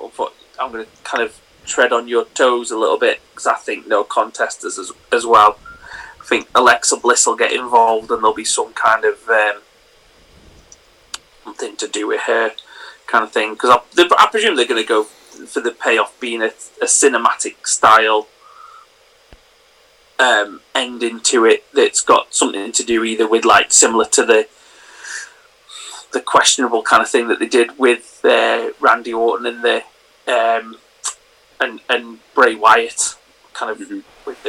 I'm 0.61 0.73
going 0.73 0.85
to 0.85 0.91
kind 1.05 1.23
of 1.23 1.41
tread 1.65 1.93
on 1.93 2.09
your 2.09 2.25
toes 2.27 2.71
a 2.71 2.79
little 2.79 2.99
bit 2.99 3.21
because 3.31 3.47
I 3.47 3.55
think 3.55 3.87
no 3.87 4.05
contesters 4.05 4.79
as, 4.79 4.93
as 5.13 5.27
well. 5.27 5.59
I 6.21 6.25
think 6.25 6.49
Alexa 6.55 6.97
Bliss 6.99 7.27
will 7.27 7.37
get 7.37 7.53
involved 7.53 8.11
and 8.11 8.21
there'll 8.21 8.35
be 8.35 8.45
some 8.45 8.73
kind 8.73 9.05
of 9.05 9.29
um, 9.29 9.63
something 11.45 11.77
to 11.77 11.89
do 11.89 12.07
with 12.09 12.23
her 12.23 12.53
kind 13.07 13.25
of 13.25 13.33
thing. 13.33 13.55
Because 13.55 13.79
I, 13.99 14.09
I 14.19 14.29
presume 14.31 14.57
they're 14.57 14.67
going 14.67 14.83
to 14.83 14.89
go 14.89 15.05
for 15.05 15.61
the 15.61 15.73
payoff 15.73 16.19
being 16.21 16.43
a, 16.43 16.53
a 16.81 16.87
cinematic 16.87 17.67
style 17.67 18.29
um, 20.19 20.61
ending 20.75 21.21
to 21.21 21.45
it 21.45 21.65
that's 21.73 22.01
got 22.01 22.35
something 22.35 22.73
to 22.73 22.85
do 22.85 23.03
either 23.05 23.29
with 23.29 23.45
like 23.45 23.73
similar 23.73 24.05
to 24.07 24.25
the 24.25 24.49
the 26.13 26.21
questionable 26.21 26.83
kind 26.83 27.03
of 27.03 27.09
thing 27.09 27.29
that 27.29 27.39
they 27.39 27.49
did 27.49 27.79
with 27.79 28.21
uh, 28.25 28.71
Randy 28.81 29.15
Orton 29.15 29.47
and 29.47 29.65
the 29.65 29.83
um, 30.29 30.77
and 31.63 31.81
and 31.89 32.19
Bray 32.35 32.55
Wyatt, 32.55 33.17
kind 33.55 33.71
of 33.71 33.79
Mhm. 33.79 34.03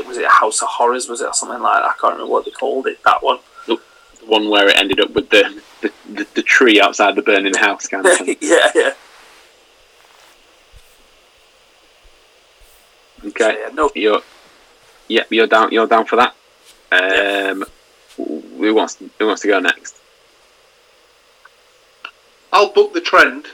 was 0.07 0.17
it 0.17 0.25
House 0.25 0.61
of 0.61 0.67
Horrors? 0.69 1.07
Was 1.09 1.21
it 1.21 1.27
or 1.27 1.33
something 1.33 1.61
like 1.61 1.73
that? 1.81 1.89
I 1.89 1.93
can't 1.99 2.13
remember 2.13 2.31
what 2.31 2.45
they 2.45 2.51
called 2.51 2.87
it. 2.87 3.01
That 3.03 3.21
one. 3.23 3.39
the 3.67 3.77
one 4.25 4.49
where 4.49 4.67
it 4.69 4.77
ended 4.77 4.99
up 4.99 5.11
with 5.11 5.29
the 5.29 5.61
the, 5.81 5.91
the, 6.09 6.27
the 6.35 6.41
tree 6.41 6.79
outside 6.81 7.15
the 7.15 7.21
burning 7.21 7.53
house 7.55 7.87
kind 7.87 8.05
of 8.05 8.17
thing. 8.17 8.37
yeah, 8.41 8.71
yeah. 8.73 8.93
Okay, 13.25 13.57
yeah. 13.61 13.69
No, 13.73 13.89
you're 13.95 14.21
yeah, 15.07 15.23
you're 15.29 15.47
down. 15.47 15.71
You're 15.71 15.87
down 15.87 16.05
for 16.05 16.17
that. 16.17 16.35
Um, 16.91 17.65
who 18.17 18.73
wants 18.73 18.97
who 19.19 19.27
wants 19.27 19.41
to 19.41 19.47
go 19.47 19.59
next? 19.59 19.95
I'll 22.51 22.71
book 22.71 22.93
the 22.93 23.01
trend. 23.01 23.47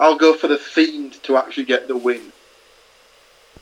I'll 0.00 0.16
go 0.16 0.34
for 0.34 0.48
the 0.48 0.58
Fiend 0.58 1.22
to 1.24 1.36
actually 1.36 1.64
get 1.64 1.88
the 1.88 1.96
win. 1.96 2.32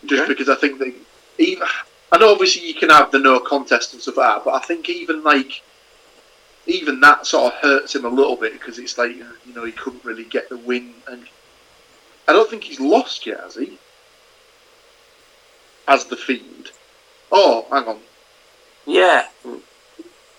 Just 0.07 0.23
Okay. 0.23 0.33
because 0.33 0.49
I 0.49 0.57
think 0.57 0.79
they 0.79 0.95
even 1.39 1.67
I 2.11 2.19
know 2.19 2.33
obviously 2.33 2.67
you 2.67 2.75
can 2.75 2.91
have 2.91 3.11
the 3.11 3.19
no 3.19 3.39
contest 3.41 3.93
and 3.93 4.03
stuff 4.03 4.17
like 4.17 4.37
that, 4.37 4.45
but 4.45 4.55
I 4.55 4.61
think 4.67 4.89
even 4.89 5.23
like 5.23 5.63
even 6.67 7.01
that 7.01 7.27
sort 7.27 7.53
of 7.55 7.61
hurts 7.61 7.95
him 7.95 8.05
a 8.05 8.09
little 8.09 8.37
bit 8.37 8.53
because 8.53 8.79
it's 8.79 8.97
like 8.99 9.15
you 9.17 9.25
know 9.55 9.65
he 9.65 9.73
couldn't 9.73 10.05
really 10.05 10.25
get 10.25 10.49
the 10.49 10.57
win, 10.59 10.95
and 11.09 11.27
I 12.29 12.33
don't 12.33 12.49
think 12.51 12.65
he's 12.65 12.81
lost 12.81 13.27
yet, 13.27 13.41
has 13.41 13.55
he? 13.57 13.79
As 15.89 16.05
the 16.07 16.17
Fiend. 16.17 16.71
Oh, 17.31 17.67
hang 17.71 17.85
on. 17.89 17.99
yeah. 18.87 19.27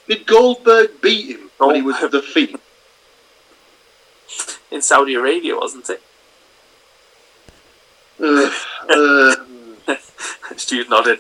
Did 0.07 0.25
Goldberg 0.25 1.01
beat 1.01 1.35
him 1.37 1.49
when 1.57 1.75
he 1.75 1.81
was 1.81 1.97
Goldberg. 1.97 2.11
the 2.11 2.27
Fiend? 2.27 2.59
In 4.73 4.81
Saudi 4.81 5.13
Arabia, 5.13 5.55
wasn't 5.55 5.87
it? 5.89 6.01
Uh, 8.19 8.49
uh, 8.89 9.95
Stu's 10.57 10.89
nodded. 10.89 11.19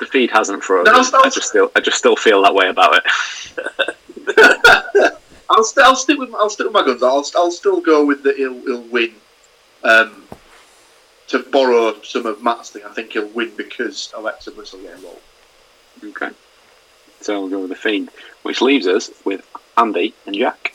The 0.00 0.06
feed 0.06 0.30
hasn't 0.30 0.62
frozen. 0.64 0.92
No, 0.92 1.00
it's 1.00 1.12
not- 1.12 1.26
I 1.26 1.30
just 1.30 1.48
still 1.48 1.70
I 1.74 1.80
just 1.80 1.98
still 1.98 2.16
feel 2.16 2.42
that 2.42 2.54
way 2.54 2.68
about 2.68 2.96
it. 2.96 3.04
I'll, 5.50 5.64
st- 5.64 5.86
I'll 5.86 5.96
stick 5.96 6.18
with 6.18 6.34
I'll 6.34 6.50
stick 6.50 6.66
with 6.66 6.74
my 6.74 6.84
guns. 6.84 7.02
I'll, 7.02 7.24
I'll 7.36 7.50
still 7.50 7.80
go 7.80 8.04
with 8.04 8.22
the 8.22 8.32
he'll, 8.34 8.60
he'll 8.62 8.82
win. 8.82 9.14
Um, 9.84 10.24
to 11.28 11.38
borrow 11.40 12.00
some 12.02 12.26
of 12.26 12.42
Matt's 12.42 12.70
thing, 12.70 12.82
I 12.88 12.92
think 12.92 13.12
he'll 13.12 13.28
win 13.28 13.52
because 13.56 14.12
Alexa 14.16 14.50
Bliss 14.52 14.72
will 14.72 14.80
get 14.82 14.94
involved. 14.94 15.20
Okay. 16.02 16.30
So 17.20 17.40
we'll 17.40 17.50
go 17.50 17.60
with 17.60 17.70
the 17.70 17.76
Fiend, 17.76 18.10
which 18.44 18.60
leaves 18.62 18.86
us 18.86 19.10
with 19.24 19.44
Andy 19.78 20.14
and 20.26 20.34
Jack. 20.34 20.74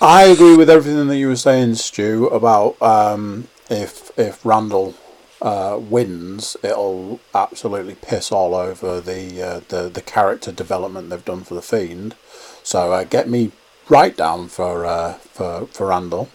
I 0.00 0.24
agree 0.24 0.56
with 0.56 0.68
everything 0.68 1.08
that 1.08 1.16
you 1.16 1.28
were 1.28 1.36
saying, 1.36 1.76
Stu, 1.76 2.26
about 2.26 2.80
um, 2.82 3.48
if 3.70 4.16
if 4.18 4.44
Randall 4.44 4.94
uh, 5.40 5.78
wins, 5.80 6.56
it'll 6.62 7.20
absolutely 7.34 7.94
piss 7.94 8.30
all 8.30 8.54
over 8.54 9.00
the, 9.00 9.42
uh, 9.42 9.60
the 9.68 9.88
the 9.88 10.02
character 10.02 10.52
development 10.52 11.08
they've 11.08 11.24
done 11.24 11.42
for 11.42 11.54
the 11.54 11.62
Fiend. 11.62 12.16
So 12.62 12.92
uh, 12.92 13.04
get 13.04 13.28
me 13.28 13.52
right 13.88 14.16
down 14.16 14.48
for 14.48 14.84
uh, 14.84 15.14
for 15.14 15.66
for 15.66 15.86
Randall 15.86 16.28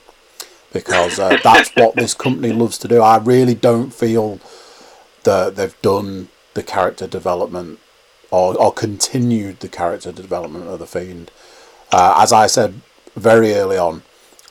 because 0.73 1.19
uh, 1.19 1.37
that's 1.43 1.69
what 1.75 1.95
this 1.95 2.13
company 2.13 2.51
loves 2.51 2.77
to 2.79 2.87
do. 2.87 3.01
I 3.01 3.17
really 3.17 3.55
don't 3.55 3.93
feel 3.93 4.39
that 5.23 5.55
they've 5.55 5.81
done 5.81 6.29
the 6.53 6.63
character 6.63 7.07
development 7.07 7.79
or, 8.31 8.57
or 8.57 8.73
continued 8.73 9.59
the 9.59 9.69
character 9.69 10.11
development 10.11 10.67
of 10.67 10.79
the 10.79 10.85
Fiend. 10.85 11.31
Uh, 11.91 12.15
as 12.17 12.31
I 12.31 12.47
said 12.47 12.81
very 13.15 13.53
early 13.53 13.77
on, 13.77 14.03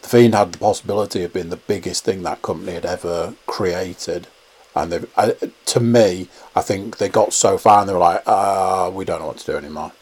the 0.02 0.08
Fiend 0.08 0.34
had 0.34 0.52
the 0.52 0.58
possibility 0.58 1.22
of 1.24 1.32
being 1.32 1.50
the 1.50 1.56
biggest 1.56 2.04
thing 2.04 2.22
that 2.22 2.42
company 2.42 2.72
had 2.72 2.86
ever 2.86 3.34
created. 3.46 4.26
And 4.74 4.92
they, 4.92 5.00
uh, 5.16 5.32
to 5.66 5.80
me, 5.80 6.28
I 6.54 6.62
think 6.62 6.98
they 6.98 7.08
got 7.08 7.32
so 7.32 7.58
far 7.58 7.80
and 7.80 7.88
they 7.88 7.92
were 7.92 7.98
like, 7.98 8.22
uh, 8.26 8.90
we 8.92 9.04
don't 9.04 9.20
know 9.20 9.28
what 9.28 9.38
to 9.38 9.46
do 9.46 9.56
anymore. 9.56 9.92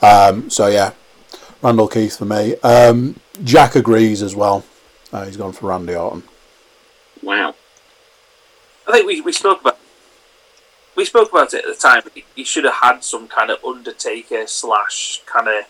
Um, 0.00 0.48
so 0.48 0.68
yeah, 0.68 0.92
Randall 1.62 1.88
Keith 1.88 2.16
for 2.18 2.24
me. 2.24 2.56
Um, 2.60 3.20
Jack 3.44 3.74
agrees 3.74 4.22
as 4.22 4.34
well. 4.34 4.64
Uh, 5.12 5.24
he's 5.24 5.36
gone 5.36 5.52
for 5.52 5.68
Randy 5.68 5.94
Orton. 5.94 6.22
Wow. 7.22 7.54
I 8.86 8.92
think 8.92 9.06
we, 9.06 9.20
we 9.20 9.32
spoke 9.32 9.60
about 9.60 9.77
we 10.98 11.04
spoke 11.04 11.30
about 11.30 11.54
it 11.54 11.64
at 11.64 11.72
the 11.72 11.80
time. 11.80 12.02
He, 12.34 12.42
should 12.42 12.64
have 12.64 12.74
had 12.74 13.04
some 13.04 13.28
kind 13.28 13.50
of 13.50 13.64
Undertaker 13.64 14.48
slash 14.48 15.22
kind 15.26 15.46
of 15.46 15.64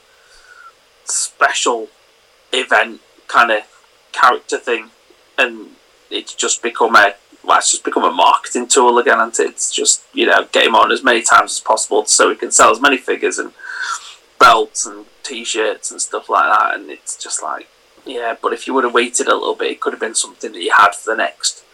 special 1.04 1.88
event 2.50 3.02
kind 3.26 3.50
of 3.50 3.62
character 4.10 4.56
thing, 4.56 4.90
and 5.36 5.76
it's 6.10 6.34
just 6.34 6.62
become 6.62 6.96
a 6.96 7.14
well, 7.44 7.58
it's 7.58 7.70
just 7.70 7.84
become 7.84 8.04
a 8.04 8.10
marketing 8.10 8.68
tool 8.68 8.98
again, 8.98 9.20
and 9.20 9.38
it? 9.38 9.50
it's 9.50 9.70
just 9.70 10.02
you 10.14 10.24
know 10.24 10.48
get 10.50 10.66
him 10.66 10.74
on 10.74 10.90
as 10.90 11.04
many 11.04 11.20
times 11.20 11.52
as 11.52 11.60
possible 11.60 12.06
so 12.06 12.30
he 12.30 12.36
can 12.36 12.50
sell 12.50 12.70
as 12.70 12.80
many 12.80 12.96
figures 12.96 13.38
and 13.38 13.52
belts 14.40 14.86
and 14.86 15.04
t-shirts 15.22 15.90
and 15.90 16.00
stuff 16.00 16.30
like 16.30 16.58
that, 16.58 16.74
and 16.74 16.88
it's 16.88 17.22
just 17.22 17.42
like 17.42 17.68
yeah, 18.06 18.34
but 18.40 18.54
if 18.54 18.66
you 18.66 18.72
would 18.72 18.84
have 18.84 18.94
waited 18.94 19.26
a 19.26 19.34
little 19.34 19.54
bit, 19.54 19.72
it 19.72 19.80
could 19.80 19.92
have 19.92 20.00
been 20.00 20.14
something 20.14 20.52
that 20.52 20.62
you 20.62 20.72
had 20.74 20.94
for 20.94 21.10
the 21.10 21.16
next 21.16 21.64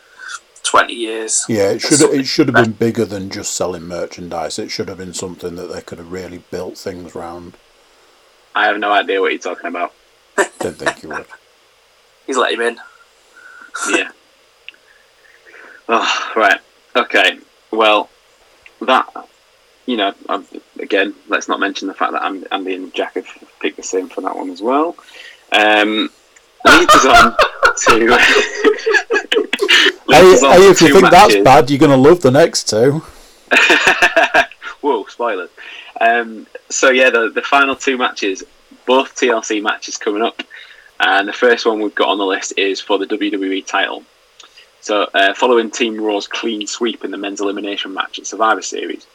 twenty 0.74 0.94
years. 0.94 1.44
Yeah, 1.48 1.70
it 1.70 1.80
should 1.80 2.00
it 2.00 2.26
should 2.26 2.48
have 2.48 2.64
been 2.64 2.72
bigger 2.72 3.04
than 3.04 3.30
just 3.30 3.54
selling 3.54 3.84
merchandise. 3.84 4.58
It 4.58 4.70
should 4.70 4.88
have 4.88 4.98
been 4.98 5.14
something 5.14 5.54
that 5.54 5.72
they 5.72 5.80
could 5.80 5.98
have 5.98 6.10
really 6.10 6.38
built 6.50 6.76
things 6.76 7.14
around. 7.14 7.56
I 8.56 8.66
have 8.66 8.78
no 8.78 8.90
idea 8.90 9.20
what 9.20 9.30
you're 9.30 9.38
talking 9.38 9.68
about. 9.68 9.92
Didn't 10.36 10.78
think 10.78 11.04
you 11.04 11.10
would. 11.10 11.26
He's 12.26 12.36
let 12.36 12.54
him 12.54 12.60
in. 12.60 12.80
Yeah. 13.90 14.10
oh, 15.88 16.32
right. 16.36 16.60
Okay. 16.96 17.38
Well, 17.70 18.10
that 18.80 19.08
you 19.86 19.96
know, 19.96 20.12
um, 20.28 20.44
again, 20.80 21.14
let's 21.28 21.46
not 21.46 21.60
mention 21.60 21.86
the 21.86 21.94
fact 21.94 22.10
that 22.12 22.24
Andy 22.50 22.74
and 22.74 22.92
Jack 22.92 23.14
have 23.14 23.28
picked 23.60 23.76
the 23.76 23.84
same 23.84 24.08
for 24.08 24.22
that 24.22 24.34
one 24.34 24.50
as 24.50 24.60
well. 24.60 24.96
Um, 25.52 26.10
leads 26.64 26.94
us 26.94 27.06
on 27.06 27.36
to. 27.86 29.93
Hey, 30.08 30.22
leads 30.22 30.42
us 30.42 30.44
on 30.44 30.60
hey, 30.60 30.70
if 30.70 30.80
you 30.80 30.92
think 30.92 31.10
that's 31.10 31.36
bad, 31.36 31.70
you're 31.70 31.78
going 31.78 31.90
to 31.90 31.96
love 31.96 32.20
the 32.20 32.30
next 32.30 32.68
two. 32.68 33.02
Whoa, 34.80 35.06
spoilers. 35.06 35.50
Um, 36.00 36.46
so 36.68 36.90
yeah, 36.90 37.10
the 37.10 37.30
the 37.30 37.42
final 37.42 37.76
two 37.76 37.96
matches, 37.96 38.42
both 38.86 39.14
TLC 39.14 39.62
matches 39.62 39.96
coming 39.96 40.22
up, 40.22 40.42
and 41.00 41.28
the 41.28 41.32
first 41.32 41.64
one 41.64 41.80
we've 41.80 41.94
got 41.94 42.08
on 42.08 42.18
the 42.18 42.24
list 42.24 42.54
is 42.58 42.80
for 42.80 42.98
the 42.98 43.06
WWE 43.06 43.66
title. 43.66 44.04
So 44.80 45.08
uh, 45.14 45.32
following 45.32 45.70
Team 45.70 45.98
Raw's 45.98 46.26
clean 46.26 46.66
sweep 46.66 47.04
in 47.04 47.10
the 47.10 47.16
men's 47.16 47.40
elimination 47.40 47.94
match 47.94 48.18
at 48.18 48.26
Survivor 48.26 48.60
Series, 48.60 49.06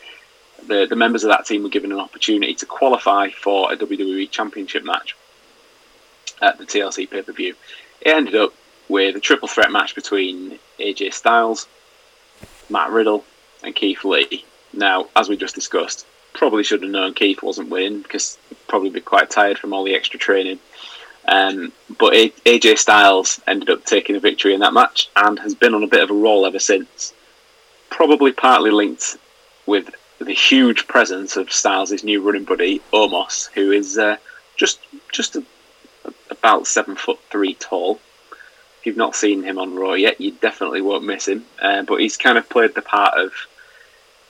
the 0.67 0.87
the 0.89 0.95
members 0.95 1.23
of 1.23 1.29
that 1.29 1.45
team 1.45 1.63
were 1.63 1.69
given 1.69 1.91
an 1.91 1.99
opportunity 1.99 2.55
to 2.55 2.65
qualify 2.65 3.29
for 3.29 3.71
a 3.71 3.77
WWE 3.77 4.31
Championship 4.31 4.83
match 4.83 5.15
at 6.41 6.57
the 6.57 6.65
TLC 6.65 7.09
pay 7.09 7.21
per 7.21 7.33
view. 7.33 7.55
It 8.01 8.09
ended 8.09 8.35
up 8.35 8.53
with 8.89 9.15
a 9.15 9.19
triple 9.19 9.47
threat 9.47 9.71
match 9.71 9.95
between 9.95 10.59
AJ 10.79 11.13
Styles, 11.13 11.67
Matt 12.69 12.89
Riddle, 12.89 13.23
and 13.63 13.75
Keith 13.75 14.03
Lee. 14.03 14.43
Now, 14.73 15.07
as 15.15 15.29
we 15.29 15.37
just 15.37 15.55
discussed, 15.55 16.05
probably 16.33 16.63
should 16.63 16.81
have 16.81 16.91
known 16.91 17.13
Keith 17.13 17.41
wasn't 17.41 17.69
winning 17.69 18.01
because 18.01 18.37
probably 18.67 18.89
be 18.89 19.01
quite 19.01 19.29
tired 19.29 19.57
from 19.57 19.73
all 19.73 19.83
the 19.83 19.95
extra 19.95 20.19
training. 20.19 20.59
Um, 21.27 21.71
but 21.97 22.13
AJ 22.13 22.79
Styles 22.79 23.39
ended 23.45 23.69
up 23.69 23.85
taking 23.85 24.15
a 24.15 24.19
victory 24.19 24.53
in 24.53 24.61
that 24.61 24.73
match 24.73 25.09
and 25.15 25.37
has 25.39 25.53
been 25.53 25.75
on 25.75 25.83
a 25.83 25.87
bit 25.87 26.03
of 26.03 26.09
a 26.09 26.13
roll 26.13 26.45
ever 26.45 26.59
since. 26.59 27.13
Probably 27.89 28.31
partly 28.31 28.71
linked 28.71 29.17
with 29.65 29.93
the 30.19 30.33
huge 30.33 30.87
presence 30.87 31.37
of 31.37 31.51
Styles' 31.51 32.03
new 32.03 32.21
running 32.21 32.43
buddy 32.43 32.81
Omos, 32.91 33.49
who 33.51 33.71
is 33.71 33.97
uh, 33.97 34.17
just 34.55 34.79
just 35.11 35.35
a, 35.35 35.43
about 36.29 36.67
seven 36.67 36.95
foot 36.95 37.19
three 37.29 37.53
tall. 37.55 37.99
If 38.79 38.85
you've 38.85 38.97
not 38.97 39.15
seen 39.15 39.43
him 39.43 39.59
on 39.59 39.75
Raw 39.75 39.93
yet, 39.93 40.21
you 40.21 40.31
definitely 40.31 40.81
won't 40.81 41.03
miss 41.03 41.27
him. 41.27 41.45
Uh, 41.61 41.83
but 41.83 41.99
he's 41.99 42.15
kind 42.15 42.37
of 42.37 42.49
played 42.49 42.75
the 42.75 42.81
part 42.81 43.17
of, 43.17 43.33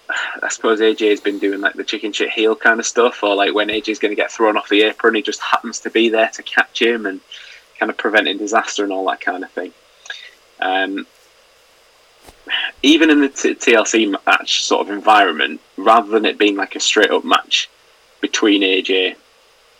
I 0.43 0.49
suppose 0.49 0.79
AJ 0.79 1.11
has 1.11 1.21
been 1.21 1.39
doing 1.39 1.61
like 1.61 1.75
the 1.75 1.83
chicken 1.83 2.11
shit 2.11 2.31
heel 2.31 2.55
kind 2.55 2.79
of 2.79 2.85
stuff, 2.85 3.21
or 3.23 3.35
like 3.35 3.53
when 3.53 3.67
AJ's 3.67 3.99
going 3.99 4.11
to 4.11 4.21
get 4.21 4.31
thrown 4.31 4.57
off 4.57 4.69
the 4.69 4.83
apron, 4.83 5.15
he 5.15 5.21
just 5.21 5.41
happens 5.41 5.79
to 5.81 5.89
be 5.89 6.09
there 6.09 6.29
to 6.29 6.43
catch 6.43 6.81
him 6.81 7.05
and 7.05 7.21
kind 7.77 7.89
of 7.89 7.97
preventing 7.97 8.37
disaster 8.37 8.83
and 8.83 8.91
all 8.91 9.05
that 9.07 9.21
kind 9.21 9.43
of 9.43 9.51
thing. 9.51 9.71
Um, 10.59 11.05
even 12.81 13.09
in 13.09 13.21
the 13.21 13.29
t- 13.29 13.55
TLC 13.55 14.15
match 14.25 14.63
sort 14.63 14.87
of 14.87 14.93
environment, 14.93 15.61
rather 15.77 16.09
than 16.09 16.25
it 16.25 16.37
being 16.37 16.55
like 16.55 16.75
a 16.75 16.79
straight 16.79 17.11
up 17.11 17.23
match 17.23 17.69
between 18.21 18.61
AJ 18.61 19.15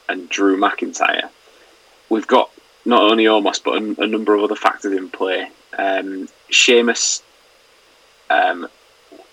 and 0.07 0.30
Drew 0.30 0.57
McIntyre, 0.57 1.30
we've 2.09 2.28
got 2.28 2.51
not 2.86 3.03
only 3.03 3.25
Omos 3.25 3.63
but 3.63 3.82
a, 3.82 4.03
a 4.03 4.07
number 4.07 4.36
of 4.36 4.43
other 4.43 4.55
factors 4.55 4.93
in 4.93 5.09
play. 5.09 5.49
Um, 5.77 6.27
Sheamus 6.49 7.21
um, 8.30 8.67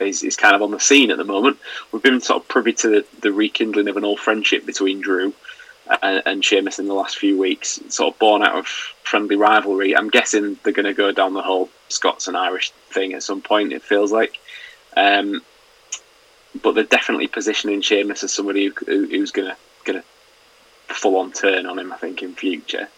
is, 0.00 0.22
is 0.22 0.36
kind 0.36 0.54
of 0.54 0.62
on 0.62 0.70
the 0.70 0.80
scene 0.80 1.10
at 1.10 1.18
the 1.18 1.24
moment. 1.24 1.58
We've 1.90 2.02
been 2.02 2.20
sort 2.20 2.42
of 2.42 2.48
privy 2.48 2.72
to 2.74 2.88
the, 2.88 3.06
the 3.20 3.32
rekindling 3.32 3.88
of 3.88 3.96
an 3.96 4.04
old 4.04 4.20
friendship 4.20 4.66
between 4.66 5.00
Drew 5.00 5.32
and, 6.02 6.22
and 6.26 6.44
Sheamus 6.44 6.78
in 6.78 6.88
the 6.88 6.94
last 6.94 7.18
few 7.18 7.38
weeks, 7.38 7.80
sort 7.88 8.14
of 8.14 8.18
born 8.18 8.42
out 8.42 8.56
of 8.56 8.66
friendly 8.66 9.36
rivalry. 9.36 9.96
I'm 9.96 10.10
guessing 10.10 10.58
they're 10.62 10.72
going 10.72 10.86
to 10.86 10.94
go 10.94 11.12
down 11.12 11.34
the 11.34 11.42
whole 11.42 11.70
Scots 11.88 12.28
and 12.28 12.36
Irish 12.36 12.70
thing 12.90 13.12
at 13.14 13.22
some 13.22 13.40
point. 13.40 13.72
It 13.72 13.82
feels 13.82 14.12
like. 14.12 14.38
Um, 14.96 15.42
but 16.62 16.74
they're 16.74 16.84
definitely 16.84 17.28
positioning 17.28 17.82
Sheamus 17.82 18.24
as 18.24 18.32
somebody 18.32 18.68
who, 18.68 19.06
who's 19.06 19.30
going 19.30 19.48
to 19.48 19.56
going 19.84 20.00
to 20.00 20.94
full 20.94 21.16
on 21.18 21.32
turn 21.32 21.66
on 21.66 21.78
him. 21.78 21.92
I 21.92 21.96
think 21.96 22.22
in 22.22 22.34
future. 22.34 22.88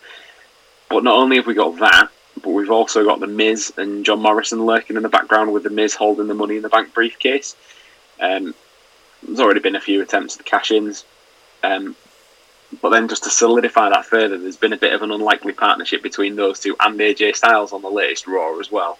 But 0.88 1.04
not 1.04 1.16
only 1.16 1.36
have 1.36 1.46
we 1.46 1.54
got 1.54 1.78
that, 1.78 2.08
but 2.42 2.50
we've 2.50 2.70
also 2.70 3.04
got 3.04 3.20
the 3.20 3.26
Miz 3.26 3.72
and 3.76 4.04
John 4.04 4.20
Morrison 4.22 4.64
lurking 4.64 4.96
in 4.96 5.02
the 5.02 5.08
background 5.08 5.52
with 5.52 5.64
the 5.64 5.70
Miz 5.70 5.94
holding 5.94 6.28
the 6.28 6.34
Money 6.34 6.56
in 6.56 6.62
the 6.62 6.68
Bank 6.68 6.94
briefcase. 6.94 7.56
Um, 8.20 8.54
there's 9.22 9.40
already 9.40 9.60
been 9.60 9.76
a 9.76 9.80
few 9.80 10.00
attempts 10.00 10.34
at 10.34 10.38
the 10.38 10.44
cash-ins, 10.44 11.04
um, 11.62 11.96
but 12.80 12.90
then 12.90 13.08
just 13.08 13.24
to 13.24 13.30
solidify 13.30 13.90
that 13.90 14.06
further, 14.06 14.38
there's 14.38 14.56
been 14.56 14.72
a 14.72 14.78
bit 14.78 14.92
of 14.92 15.02
an 15.02 15.10
unlikely 15.10 15.52
partnership 15.52 16.02
between 16.02 16.36
those 16.36 16.60
two 16.60 16.76
and 16.80 16.98
AJ 16.98 17.36
Styles 17.36 17.72
on 17.72 17.82
the 17.82 17.90
latest 17.90 18.26
Raw 18.26 18.58
as 18.58 18.70
well. 18.70 18.98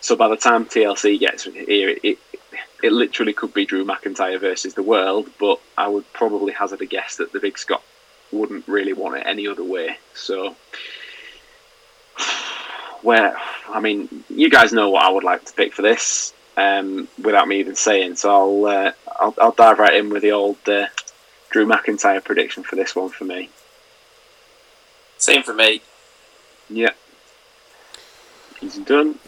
So 0.00 0.16
by 0.16 0.28
the 0.28 0.36
time 0.36 0.66
TLC 0.66 1.18
gets 1.18 1.44
here, 1.44 1.88
it, 1.90 1.98
it, 2.02 2.18
it 2.82 2.92
literally 2.92 3.32
could 3.32 3.54
be 3.54 3.64
Drew 3.64 3.84
McIntyre 3.84 4.38
versus 4.38 4.74
the 4.74 4.82
world, 4.82 5.30
but 5.38 5.60
I 5.78 5.88
would 5.88 6.12
probably 6.12 6.52
hazard 6.52 6.82
a 6.82 6.86
guess 6.86 7.16
that 7.16 7.32
the 7.32 7.40
Big 7.40 7.56
Scot 7.56 7.82
wouldn't 8.34 8.66
really 8.68 8.92
want 8.92 9.16
it 9.16 9.26
any 9.26 9.46
other 9.48 9.64
way. 9.64 9.96
So, 10.14 10.56
where 13.02 13.36
I 13.68 13.80
mean, 13.80 14.24
you 14.28 14.50
guys 14.50 14.72
know 14.72 14.90
what 14.90 15.04
I 15.04 15.10
would 15.10 15.24
like 15.24 15.44
to 15.46 15.52
pick 15.52 15.72
for 15.72 15.82
this, 15.82 16.34
um, 16.56 17.08
without 17.22 17.48
me 17.48 17.60
even 17.60 17.76
saying. 17.76 18.16
So 18.16 18.30
I'll, 18.30 18.66
uh, 18.66 18.92
I'll 19.20 19.34
I'll 19.40 19.52
dive 19.52 19.78
right 19.78 19.94
in 19.94 20.10
with 20.10 20.22
the 20.22 20.32
old 20.32 20.56
uh, 20.68 20.86
Drew 21.50 21.66
McIntyre 21.66 22.22
prediction 22.22 22.62
for 22.62 22.76
this 22.76 22.94
one 22.94 23.10
for 23.10 23.24
me. 23.24 23.50
Same 25.18 25.42
for 25.42 25.54
me. 25.54 25.80
Yeah, 26.68 26.94
he's 28.60 28.78
done. 28.78 29.18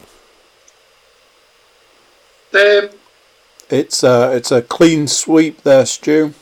Um, 2.55 2.91
It's 3.69 4.03
a 4.05 4.33
it's 4.37 4.53
a 4.53 4.63
clean 4.63 5.09
sweep 5.09 5.63
there, 5.63 5.85
Stu. 5.87 6.35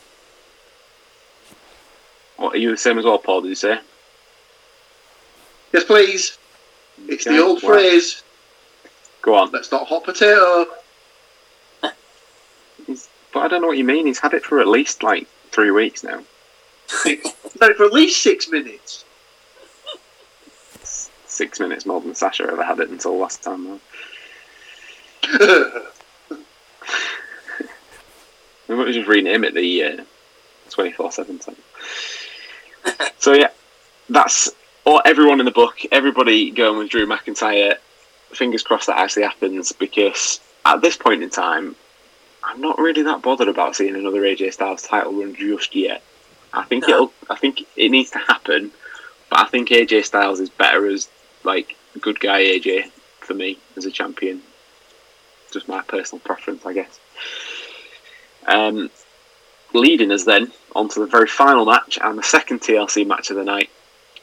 What 2.44 2.56
are 2.56 2.58
you 2.58 2.70
the 2.72 2.76
same 2.76 2.98
as 2.98 3.06
well, 3.06 3.16
Paul? 3.16 3.40
Did 3.40 3.48
you 3.48 3.54
say? 3.54 3.78
Yes, 5.72 5.84
please. 5.84 6.36
It's 7.08 7.26
Okay, 7.26 7.38
the 7.38 7.42
old 7.42 7.62
well. 7.62 7.72
phrase. 7.72 8.22
Go 9.22 9.34
on. 9.34 9.50
Let's 9.50 9.72
not 9.72 9.88
hot 9.88 10.04
potato. 10.04 10.66
But 11.80 11.94
I 13.34 13.48
don't 13.48 13.62
know 13.62 13.68
what 13.68 13.78
you 13.78 13.84
mean. 13.84 14.04
He's 14.04 14.18
had 14.18 14.34
it 14.34 14.44
for 14.44 14.60
at 14.60 14.68
least 14.68 15.02
like 15.02 15.26
three 15.52 15.70
weeks 15.70 16.04
now. 16.04 16.22
He's 17.02 17.24
had 17.62 17.70
it 17.70 17.76
for 17.78 17.86
at 17.86 17.94
least 17.94 18.22
six 18.22 18.50
minutes. 18.50 19.06
Six 20.82 21.58
minutes 21.60 21.86
more 21.86 22.02
than 22.02 22.14
Sasha 22.14 22.42
ever 22.42 22.62
had 22.62 22.78
it 22.78 22.90
until 22.90 23.16
last 23.16 23.42
time. 23.42 23.80
Though. 25.30 25.82
We 28.68 28.76
might 28.76 28.92
just 28.92 29.08
rename 29.08 29.44
it 29.44 29.54
the 29.54 29.82
uh, 29.84 30.04
twenty 30.70 30.92
four 30.92 31.10
seven 31.10 31.38
time. 31.38 31.56
So 33.18 33.32
yeah, 33.32 33.48
that's 34.10 34.50
all. 34.84 35.00
Everyone 35.04 35.40
in 35.40 35.46
the 35.46 35.52
book, 35.52 35.78
everybody 35.90 36.50
going 36.50 36.78
with 36.78 36.90
Drew 36.90 37.06
McIntyre. 37.06 37.76
Fingers 38.32 38.62
crossed 38.62 38.88
that 38.88 38.98
actually 38.98 39.22
happens 39.22 39.72
because 39.72 40.40
at 40.66 40.82
this 40.82 40.96
point 40.96 41.22
in 41.22 41.30
time, 41.30 41.74
I'm 42.42 42.60
not 42.60 42.78
really 42.78 43.02
that 43.04 43.22
bothered 43.22 43.48
about 43.48 43.76
seeing 43.76 43.94
another 43.94 44.20
AJ 44.22 44.52
Styles 44.52 44.82
title 44.82 45.14
run 45.14 45.34
just 45.34 45.74
yet. 45.74 46.02
I 46.52 46.64
think 46.64 46.86
No. 46.86 46.94
it'll. 46.94 47.12
I 47.30 47.36
think 47.36 47.62
it 47.76 47.88
needs 47.90 48.10
to 48.10 48.18
happen, 48.18 48.70
but 49.30 49.38
I 49.40 49.44
think 49.46 49.70
AJ 49.70 50.04
Styles 50.04 50.40
is 50.40 50.50
better 50.50 50.86
as 50.86 51.08
like 51.44 51.76
good 52.00 52.20
guy 52.20 52.42
AJ 52.42 52.90
for 53.20 53.32
me 53.34 53.58
as 53.76 53.86
a 53.86 53.90
champion. 53.90 54.42
Just 55.50 55.66
my 55.68 55.80
personal 55.82 56.20
preference, 56.20 56.66
I 56.66 56.74
guess. 56.74 57.00
Um, 58.46 58.90
leading 59.72 60.12
us 60.12 60.24
then 60.24 60.52
onto 60.74 61.00
the 61.00 61.06
very 61.06 61.26
final 61.26 61.64
match 61.64 61.98
and 62.02 62.18
the 62.18 62.22
second 62.22 62.60
TLC 62.60 63.06
match 63.06 63.30
of 63.30 63.36
the 63.36 63.44
night 63.44 63.70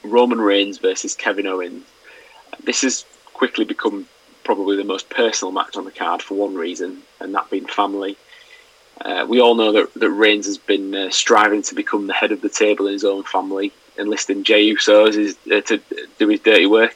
Roman 0.04 0.42
Reigns 0.42 0.78
versus 0.78 1.16
Kevin 1.16 1.48
Owens. 1.48 1.86
This 2.64 2.82
has 2.82 3.06
quickly 3.34 3.66
become 3.66 4.08
probably 4.44 4.76
the 4.76 4.84
most 4.84 5.10
personal 5.10 5.52
match 5.52 5.78
on 5.78 5.86
the 5.86 5.92
card 5.92 6.22
for 6.22 6.36
one 6.36 6.56
reason, 6.56 7.02
and 7.20 7.34
that 7.36 7.50
being 7.50 7.66
family. 7.66 8.18
Uh, 9.00 9.26
we 9.28 9.40
all 9.40 9.56
know 9.56 9.72
that, 9.72 9.94
that 9.96 10.10
Reigns 10.10 10.46
has 10.46 10.58
been 10.58 10.94
uh, 10.94 11.10
striving 11.10 11.62
to 11.64 11.76
become 11.76 12.08
the 12.08 12.14
head 12.14 12.32
of 12.32 12.42
the 12.42 12.50
table 12.50 12.88
in 12.88 12.94
his 12.94 13.04
own 13.04 13.24
family, 13.24 13.72
enlisting 13.98 14.44
Jey 14.44 14.62
Uso 14.64 15.08
as 15.08 15.16
his, 15.16 15.38
uh, 15.52 15.62
to 15.62 15.82
do 16.20 16.28
his 16.28 16.40
dirty 16.40 16.66
work, 16.66 16.96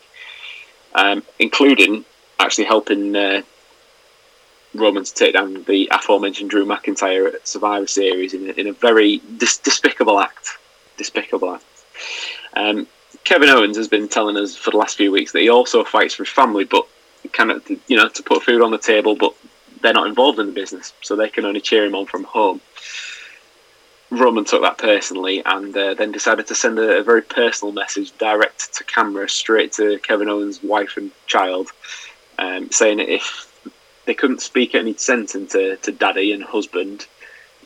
um, 0.94 1.24
including 1.40 2.06
actually 2.40 2.66
helping 2.66 3.16
uh, 3.16 3.42
Roman 4.76 5.04
to 5.04 5.14
take 5.14 5.34
down 5.34 5.64
the 5.64 5.90
aforementioned 5.92 6.50
Drew 6.50 6.66
McIntyre 6.66 7.34
at 7.34 7.48
Survivor 7.48 7.88
Series 7.88 8.34
in 8.34 8.50
a, 8.50 8.54
in 8.54 8.68
a 8.68 8.74
very 8.74 9.22
dis- 9.38 9.58
despicable 9.58 10.20
act. 10.20 10.58
Despicable 10.98 11.56
act. 11.56 11.66
Um, 12.56 12.88
Kevin 13.24 13.50
Owens 13.50 13.78
has 13.78 13.88
been 13.88 14.08
telling 14.08 14.38
us 14.38 14.56
for 14.56 14.72
the 14.72 14.78
last 14.78 14.98
few 14.98 15.12
weeks 15.12 15.32
that 15.32 15.42
he 15.42 15.50
also 15.50 15.84
fights 15.84 16.14
for 16.14 16.24
his 16.24 16.32
family, 16.32 16.64
but 16.64 16.88
of 17.38 17.80
you 17.88 17.98
know 17.98 18.08
to 18.10 18.24
put 18.24 18.44
food 18.44 18.62
on 18.62 18.72
the 18.72 18.78
table, 18.78 19.16
but 19.16 19.34
they're 19.82 19.94
not 19.94 20.08
involved 20.08 20.40
in 20.40 20.48
the 20.48 20.52
business, 20.52 20.94
so 21.02 21.16
they 21.16 21.30
can 21.30 21.46
only 21.46 21.62
cheer 21.62 21.86
him 21.86 21.96
on 21.96 22.06
from 22.06 22.24
home. 22.24 22.62
Roman 24.12 24.46
took 24.46 24.62
that 24.62 24.78
personally 24.78 25.42
and 25.46 25.76
uh, 25.76 25.94
then 25.96 26.12
decided 26.12 26.48
to 26.48 26.56
send 26.56 26.78
a, 26.80 27.00
a 27.00 27.04
very 27.04 27.22
personal 27.22 27.74
message 27.74 28.16
direct 28.18 28.74
to 28.76 28.84
camera, 28.84 29.28
straight 29.28 29.74
to 29.74 30.00
Kevin 30.00 30.30
Owens' 30.30 30.64
wife 30.64 30.96
and 30.98 31.12
child, 31.26 31.70
um, 32.38 32.72
saying 32.72 33.00
if 33.00 33.52
they 34.06 34.14
couldn't 34.14 34.42
speak 34.42 34.76
any 34.76 34.96
sense 34.96 35.36
into 35.36 35.78
to 35.78 35.92
daddy 35.92 36.32
and 36.32 36.44
husband, 36.44 37.08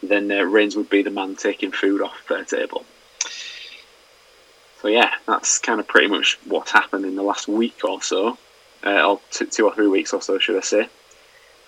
then 0.01 0.31
uh, 0.31 0.43
Reigns 0.43 0.75
would 0.75 0.89
be 0.89 1.01
the 1.01 1.09
man 1.09 1.35
taking 1.35 1.71
food 1.71 2.01
off 2.01 2.27
their 2.27 2.45
table. 2.45 2.85
So 4.81 4.87
yeah, 4.87 5.11
that's 5.27 5.59
kind 5.59 5.79
of 5.79 5.87
pretty 5.87 6.07
much 6.07 6.39
what 6.45 6.69
happened 6.69 7.05
in 7.05 7.15
the 7.15 7.23
last 7.23 7.47
week 7.47 7.81
or 7.83 8.01
so, 8.01 8.37
uh, 8.85 9.09
or 9.09 9.19
two, 9.31 9.45
two 9.47 9.65
or 9.65 9.75
three 9.75 9.87
weeks 9.87 10.13
or 10.13 10.21
so, 10.21 10.39
should 10.39 10.57
I 10.57 10.61
say? 10.61 10.89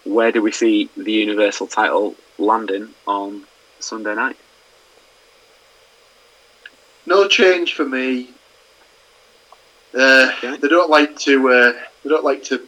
Where 0.05 0.31
do 0.31 0.41
we 0.41 0.51
see 0.51 0.89
the 0.95 1.11
Universal 1.11 1.67
title 1.67 2.15
landing 2.37 2.89
on 3.05 3.43
Sunday 3.79 4.15
night? 4.15 4.37
No 7.05 7.27
change 7.27 7.73
for 7.73 7.85
me. 7.85 8.29
Uh, 9.93 10.31
Okay. 10.37 10.57
They 10.57 10.67
don't 10.67 10.89
like 10.89 11.17
to. 11.19 11.49
Uh, 11.49 11.73
they 12.03 12.09
don't 12.09 12.23
like 12.23 12.43
to. 12.45 12.67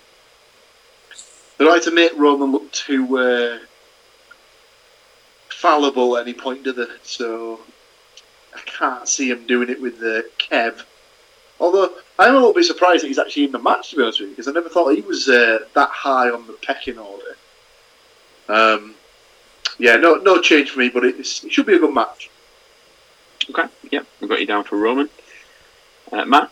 They 1.63 1.69
don't 1.69 1.75
like 1.77 1.83
to 1.83 1.91
make 1.91 2.11
Roman 2.17 2.51
look 2.51 2.69
too 2.73 3.17
uh, 3.17 3.59
fallible 5.47 6.17
at 6.17 6.23
any 6.23 6.33
point, 6.33 6.65
do 6.65 6.73
they? 6.73 6.87
So 7.03 7.61
I 8.53 8.59
can't 8.65 9.07
see 9.07 9.29
him 9.29 9.47
doing 9.47 9.69
it 9.69 9.81
with 9.81 9.95
uh, 10.03 10.23
Kev. 10.37 10.83
Although 11.61 11.93
I'm 12.19 12.31
a 12.31 12.37
little 12.37 12.53
bit 12.53 12.65
surprised 12.65 13.05
that 13.05 13.07
he's 13.07 13.17
actually 13.17 13.45
in 13.45 13.53
the 13.53 13.59
match, 13.59 13.91
to 13.91 13.95
be 13.95 14.01
honest 14.01 14.19
with 14.19 14.31
you, 14.31 14.35
because 14.35 14.49
I 14.49 14.51
never 14.51 14.67
thought 14.67 14.93
he 14.93 15.03
was 15.03 15.29
uh, 15.29 15.59
that 15.73 15.89
high 15.89 16.29
on 16.29 16.45
the 16.47 16.57
pecking 16.61 16.97
order. 16.97 17.37
Um, 18.49 18.95
yeah, 19.79 19.95
no, 19.95 20.15
no 20.15 20.41
change 20.41 20.71
for 20.71 20.79
me, 20.79 20.89
but 20.89 21.05
it's, 21.05 21.45
it 21.45 21.53
should 21.53 21.65
be 21.65 21.75
a 21.75 21.79
good 21.79 21.93
match. 21.93 22.29
Okay, 23.49 23.69
yeah, 23.89 24.01
we've 24.19 24.29
got 24.29 24.41
you 24.41 24.47
down 24.47 24.65
for 24.65 24.77
Roman. 24.77 25.07
Uh, 26.11 26.25
Matt? 26.25 26.51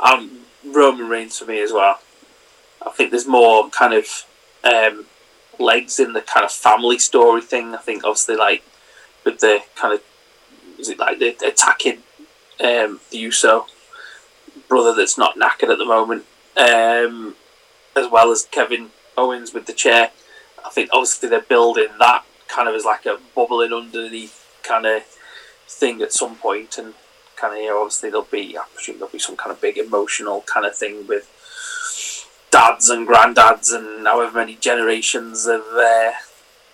um, 0.00 0.42
Roman 0.64 1.08
Reigns 1.08 1.40
for 1.40 1.46
me 1.46 1.60
as 1.60 1.72
well. 1.72 1.98
I 2.86 2.90
think 2.90 3.10
there's 3.10 3.26
more 3.26 3.68
kind 3.70 3.94
of 3.94 4.26
um, 4.64 5.06
legs 5.58 6.00
in 6.00 6.12
the 6.12 6.22
kind 6.22 6.44
of 6.44 6.52
family 6.52 6.98
story 6.98 7.42
thing. 7.42 7.74
I 7.74 7.78
think 7.78 8.04
obviously 8.04 8.36
like 8.36 8.62
with 9.24 9.40
the 9.40 9.60
kind 9.76 9.94
of 9.94 10.02
is 10.78 10.88
it 10.88 10.98
like 10.98 11.18
the 11.18 11.36
attacking 11.46 11.98
um, 12.60 13.00
the 13.10 13.18
Uso 13.18 13.66
brother 14.68 14.94
that's 14.94 15.18
not 15.18 15.36
knackered 15.36 15.70
at 15.70 15.78
the 15.78 15.84
moment, 15.84 16.24
um, 16.56 17.36
as 17.96 18.10
well 18.10 18.30
as 18.30 18.46
Kevin 18.50 18.90
Owens 19.16 19.52
with 19.52 19.66
the 19.66 19.72
chair. 19.72 20.10
I 20.64 20.70
think 20.70 20.90
obviously 20.92 21.28
they're 21.28 21.40
building 21.40 21.88
that 21.98 22.24
kind 22.48 22.68
of 22.68 22.74
as 22.74 22.84
like 22.84 23.06
a 23.06 23.18
bubbling 23.34 23.72
underneath 23.72 24.46
kind 24.62 24.86
of 24.86 25.02
thing 25.68 26.02
at 26.02 26.12
some 26.12 26.36
point 26.36 26.78
and 26.78 26.94
kind 27.36 27.54
of 27.54 27.60
you 27.60 27.68
know, 27.68 27.80
obviously 27.80 28.10
there'll 28.10 28.24
be 28.24 28.56
I 28.58 28.64
presume 28.74 28.98
there'll 28.98 29.12
be 29.12 29.18
some 29.18 29.36
kind 29.36 29.50
of 29.50 29.60
big 29.60 29.78
emotional 29.78 30.42
kind 30.42 30.66
of 30.66 30.74
thing 30.76 31.06
with 31.06 31.30
dads 32.50 32.88
and 32.90 33.06
granddads 33.06 33.72
and 33.72 34.06
however 34.06 34.38
many 34.38 34.56
generations 34.56 35.46
of 35.46 35.62
uh, 35.74 36.12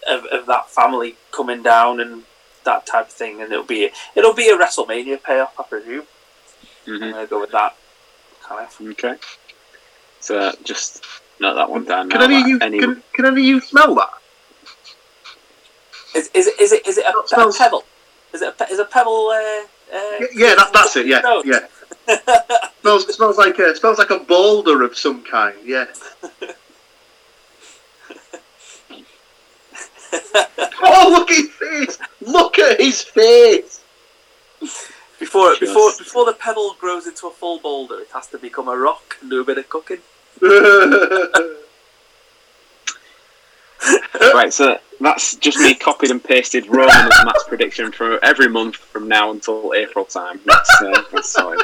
of, 0.08 0.24
of 0.26 0.46
that 0.46 0.70
family 0.70 1.16
coming 1.32 1.62
down 1.62 2.00
and 2.00 2.22
that 2.64 2.86
type 2.86 3.06
of 3.08 3.12
thing 3.12 3.40
and 3.42 3.52
it'll 3.52 3.64
be 3.64 3.90
it'll 4.14 4.34
be 4.34 4.48
a 4.48 4.56
WrestleMania 4.56 5.22
payoff 5.22 5.58
I 5.58 5.62
presume 5.64 6.02
I'm 6.86 6.92
Mm-hmm. 6.92 7.10
gonna 7.10 7.26
go 7.26 7.40
with 7.40 7.50
that 7.50 7.74
kind 8.42 8.64
of 8.66 8.80
Okay. 8.90 9.16
So 10.20 10.52
just 10.62 11.04
note 11.40 11.54
that 11.54 11.68
one 11.68 11.84
down. 11.84 12.08
Can 12.10 12.20
now, 12.20 12.26
any 12.26 12.40
of 12.42 12.46
you 12.48 12.58
Any- 12.60 12.78
can, 12.78 13.02
can 13.14 13.26
any 13.26 13.40
of 13.40 13.46
you 13.46 13.60
smell 13.60 13.94
that? 13.96 14.10
is, 16.14 16.28
is 16.34 16.46
it 16.46 16.60
is 16.60 16.72
it 16.72 16.86
is 16.86 16.98
it 16.98 17.04
a, 17.06 17.10
a 17.40 17.52
pebble 17.52 17.84
is 18.32 18.42
it 18.42 18.54
a, 18.60 18.64
is 18.70 18.78
a 18.78 18.84
pebble 18.84 19.28
uh, 19.28 19.36
uh, 19.36 20.00
Yeah, 20.20 20.26
yeah 20.34 20.54
that, 20.54 20.70
that's 20.72 20.96
it. 20.96 21.06
Yeah, 21.06 21.20
No. 21.20 21.42
yeah. 21.44 21.60
smells 22.80 23.14
smells 23.14 23.38
like 23.38 23.58
a 23.58 23.74
smells 23.76 23.98
like 23.98 24.10
a 24.10 24.18
boulder 24.20 24.82
of 24.82 24.96
some 24.96 25.22
kind. 25.22 25.56
Yeah. 25.64 25.86
oh, 30.82 31.08
look 31.10 31.30
at 31.30 31.36
his 31.36 31.50
face! 31.50 31.98
Look 32.20 32.58
at 32.58 32.80
his 32.80 33.02
face! 33.02 33.80
Before 35.18 35.50
Just- 35.50 35.60
before 35.60 35.92
before 35.98 36.24
the 36.26 36.34
pebble 36.34 36.76
grows 36.78 37.06
into 37.06 37.26
a 37.26 37.30
full 37.30 37.58
boulder, 37.58 38.00
it 38.00 38.08
has 38.12 38.26
to 38.28 38.38
become 38.38 38.68
a 38.68 38.76
rock 38.76 39.16
and 39.20 39.30
do 39.30 39.40
a 39.40 39.44
bit 39.44 39.58
of 39.58 39.68
cooking. 39.68 39.98
Right, 44.34 44.52
so 44.52 44.78
that's 45.00 45.36
just 45.36 45.58
me 45.58 45.74
copied 45.74 46.10
and 46.10 46.22
pasted 46.22 46.66
Roman 46.66 46.90
as 46.90 47.24
Matt's 47.24 47.44
prediction 47.44 47.92
for 47.92 48.22
every 48.24 48.48
month 48.48 48.76
from 48.76 49.08
now 49.08 49.30
until 49.30 49.72
April 49.74 50.04
time. 50.04 50.40
That's, 50.44 50.82
uh, 50.82 51.02
that's 51.12 51.30
solid. 51.30 51.60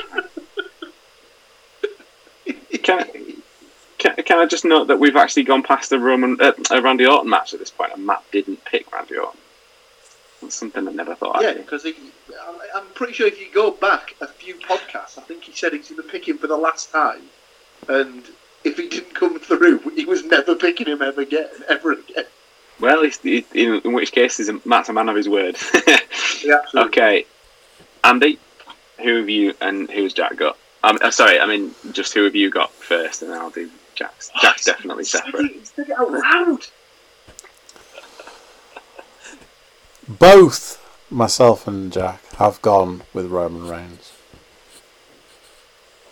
Can, 2.83 3.07
can, 3.99 4.16
can 4.16 4.39
I 4.39 4.47
just 4.47 4.64
note 4.64 4.89
that 4.89 4.99
we've 4.99 5.16
actually 5.16 5.45
gone 5.45 5.62
past 5.62 5.91
the 5.91 5.99
Roman 5.99 6.37
uh, 6.41 6.53
a 6.70 6.80
Randy 6.80 7.07
Orton 7.07 7.30
match 7.30 7.55
at 7.55 7.61
this 7.61 7.70
point, 7.70 7.93
and 7.95 8.07
Matt 8.07 8.24
didn't 8.33 8.64
pick 8.64 8.93
Randy 8.93 9.16
Orton. 9.16 9.39
That's 10.41 10.57
something 10.57 10.89
I 10.89 10.93
never 10.93 11.14
thought 11.14 11.41
yeah, 11.41 11.53
because 11.53 11.87
I'm 12.74 12.87
pretty 12.95 13.12
sure 13.12 13.28
if 13.28 13.41
you 13.41 13.47
go 13.53 13.70
back 13.70 14.14
a 14.20 14.26
few 14.26 14.55
podcasts, 14.57 15.16
I 15.18 15.22
think 15.22 15.45
he 15.45 15.53
said 15.53 15.72
he's 15.72 15.89
going 15.89 16.03
to 16.03 16.09
pick 16.09 16.26
him 16.26 16.39
for 16.39 16.49
the 16.49 16.57
last 16.57 16.91
time, 16.91 17.22
and 17.89 18.24
if 18.64 18.76
he 18.76 18.89
didn't 18.89 19.14
come 19.14 19.39
through, 19.39 19.78
he 19.95 20.05
was 20.05 20.24
never 20.24 20.57
picking 20.57 20.87
him 20.87 21.03
ever 21.03 21.20
again, 21.20 21.49
ever 21.68 21.93
again. 21.93 22.24
Well, 22.80 23.09
in, 23.22 23.45
in 23.55 23.93
which 23.93 24.11
case, 24.11 24.41
a, 24.49 24.61
Matt's 24.64 24.89
a 24.89 24.93
man 24.93 25.09
of 25.09 25.16
his 25.16 25.28
word. 25.28 25.57
Yeah, 26.45 26.57
absolutely. 26.64 26.89
okay, 26.89 27.26
Andy, 28.03 28.39
who 29.01 29.18
have 29.18 29.28
you 29.28 29.55
and 29.61 29.89
who's 29.89 30.12
Jack 30.12 30.37
got? 30.37 30.59
Um, 30.85 30.99
uh, 31.01 31.11
sorry, 31.11 31.39
I 31.39 31.47
mean 31.47 31.74
just 31.93 32.12
who 32.14 32.24
have 32.24 32.35
you 32.35 32.51
got 32.51 32.72
first, 32.72 33.22
and 33.22 33.30
then 33.30 33.39
I'll 33.41 33.51
do 33.51 33.70
Jack's. 33.95 34.30
Jack's 34.41 34.64
definitely 34.64 35.05
He 35.05 35.09
said 35.09 35.22
separate. 35.24 35.51
it- 35.53 35.66
said 35.66 35.89
it 35.89 35.99
out 35.99 36.11
loud. 36.12 36.66
Both 40.09 40.78
myself 41.11 41.66
and 41.68 41.93
Jack 41.93 42.24
have 42.37 42.61
gone 42.62 43.03
with 43.14 43.26
Roman 43.26 43.68
Reigns. 43.68 44.12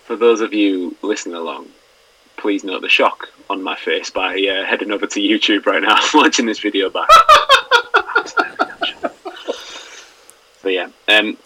For 0.05 0.17
those 0.17 0.41
of 0.41 0.53
you 0.53 0.97
listening 1.03 1.35
along, 1.37 1.69
please 2.37 2.65
note 2.65 2.83
the 2.83 2.89
shock 2.89 3.29
on 3.49 3.63
my 3.63 3.75
face 3.77 4.11
by 4.11 4.35
uh, 4.35 4.65
heading 4.65 4.91
over 4.93 5.07
to 5.07 5.21
YouTube 5.21 5.67
right 5.67 5.83
now, 5.83 5.99
watching 6.15 6.47
this 6.47 6.61
video 6.61 6.89
back. 6.91 7.09
so 10.63 10.69
yeah, 10.69 10.89
um, 11.09 11.39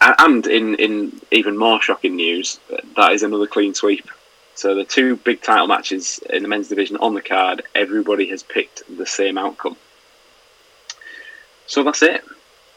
and 0.00 0.46
in 0.46 0.74
in 0.76 1.20
even 1.30 1.56
more 1.58 1.80
shocking 1.82 2.16
news, 2.16 2.58
that 2.96 3.12
is 3.12 3.22
another 3.22 3.46
clean 3.46 3.74
sweep. 3.74 4.08
So 4.54 4.74
the 4.74 4.84
two 4.84 5.16
big 5.16 5.42
title 5.42 5.66
matches 5.66 6.20
in 6.30 6.42
the 6.42 6.48
men's 6.48 6.68
division 6.68 6.96
on 6.98 7.14
the 7.14 7.22
card, 7.22 7.62
everybody 7.74 8.28
has 8.28 8.42
picked 8.42 8.82
the 8.96 9.06
same 9.06 9.38
outcome. 9.38 9.76
So 11.66 11.82
that's 11.82 12.02
it. 12.02 12.22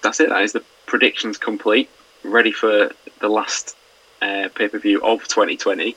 That's 0.02 0.20
it. 0.20 0.30
That 0.30 0.42
is 0.42 0.54
the 0.54 0.64
predictions 0.86 1.38
complete. 1.38 1.90
Ready 2.24 2.52
for 2.52 2.92
the 3.20 3.30
last 3.30 3.76
uh, 4.22 4.50
pay 4.56 4.68
per 4.68 4.80
view 4.80 5.02
of 5.04 5.28
2020. 5.28 5.96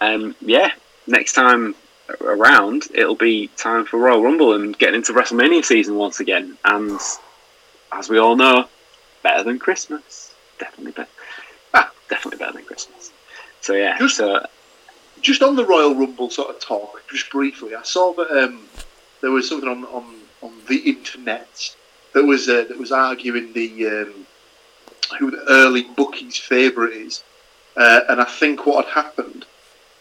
Um, 0.00 0.34
yeah, 0.40 0.72
next 1.06 1.34
time 1.34 1.74
around, 2.20 2.84
it'll 2.94 3.14
be 3.14 3.48
time 3.56 3.84
for 3.84 3.98
Royal 3.98 4.22
Rumble 4.22 4.54
and 4.54 4.76
getting 4.76 4.96
into 4.96 5.12
WrestleMania 5.12 5.64
season 5.64 5.96
once 5.96 6.20
again. 6.20 6.58
And 6.64 6.98
as 7.92 8.08
we 8.08 8.18
all 8.18 8.36
know, 8.36 8.66
better 9.22 9.42
than 9.42 9.58
Christmas. 9.58 10.34
Definitely 10.58 10.92
better. 10.92 11.10
Ah, 11.74 11.90
definitely 12.08 12.38
better 12.38 12.52
than 12.54 12.64
Christmas. 12.64 13.10
So 13.60 13.74
yeah, 13.74 13.98
Just- 13.98 14.16
so 14.16 14.46
just 15.20 15.42
on 15.42 15.54
the 15.54 15.64
Royal 15.64 15.94
Rumble 15.94 16.30
sort 16.30 16.50
of 16.50 16.60
talk, 16.60 17.00
just 17.10 17.30
briefly, 17.30 17.74
I 17.76 17.82
saw 17.82 18.12
that 18.14 18.30
um, 18.30 18.66
there 19.20 19.30
was 19.30 19.48
something 19.48 19.68
on, 19.68 19.84
on, 19.84 20.04
on 20.42 20.52
the 20.68 20.78
internet 20.78 21.74
that 22.12 22.24
was 22.24 22.48
uh, 22.48 22.64
that 22.68 22.76
was 22.78 22.90
arguing 22.90 23.52
the 23.52 23.86
um, 23.86 24.26
who 25.18 25.30
the 25.30 25.44
early 25.48 25.82
bookies' 25.96 26.36
favourite 26.38 26.92
is, 26.94 27.22
uh, 27.76 28.00
and 28.08 28.20
I 28.20 28.24
think 28.24 28.66
what 28.66 28.86
had 28.86 29.04
happened 29.04 29.44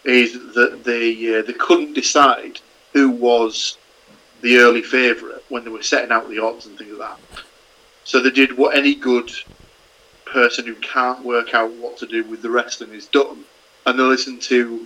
is 0.03 0.33
that 0.55 0.83
they 0.83 1.37
uh, 1.37 1.43
they 1.43 1.53
couldn't 1.53 1.93
decide 1.93 2.59
who 2.93 3.11
was 3.11 3.77
the 4.41 4.57
early 4.57 4.81
favourite 4.81 5.43
when 5.49 5.63
they 5.63 5.69
were 5.69 5.83
setting 5.83 6.11
out 6.11 6.27
the 6.29 6.39
odds 6.39 6.65
and 6.65 6.75
things 6.77 6.97
like 6.97 7.09
that. 7.09 7.43
So 8.11 8.19
they 8.19 8.29
did 8.29 8.57
what 8.57 8.75
any 8.75 8.93
good 8.93 9.31
person 10.25 10.65
who 10.65 10.75
can't 10.75 11.23
work 11.23 11.53
out 11.53 11.71
what 11.75 11.95
to 11.99 12.05
do 12.05 12.25
with 12.25 12.41
the 12.41 12.49
wrestling 12.49 12.91
is 12.91 13.07
done, 13.07 13.45
and 13.85 13.97
they 13.97 14.03
listened 14.03 14.41
to 14.41 14.85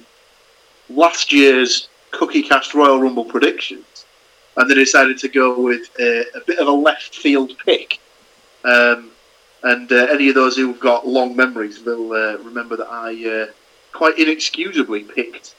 last 0.92 1.34
year's 1.34 1.90
Cookie 2.12 2.44
Cast 2.44 2.76
Royal 2.76 3.02
Rumble 3.02 3.26
predictions, 3.26 4.06
and 4.58 4.70
they 4.70 4.76
decided 4.76 5.18
to 5.18 5.28
go 5.28 5.60
with 5.60 5.90
a, 6.00 6.26
a 6.36 6.42
bit 6.46 6.60
of 6.60 6.68
a 6.68 6.72
left 6.72 7.16
field 7.16 7.58
pick. 7.66 8.00
Um, 8.64 9.10
and 9.64 9.92
uh, 9.92 10.06
any 10.12 10.30
of 10.30 10.36
those 10.36 10.56
who've 10.56 10.80
got 10.80 11.08
long 11.08 11.36
memories 11.36 11.80
will 11.80 12.14
uh, 12.14 12.38
remember 12.44 12.78
that 12.78 12.92
I 12.92 13.28
uh, 13.28 13.52
quite 13.92 14.20
inexcusably 14.20 15.02
picked 15.02 15.56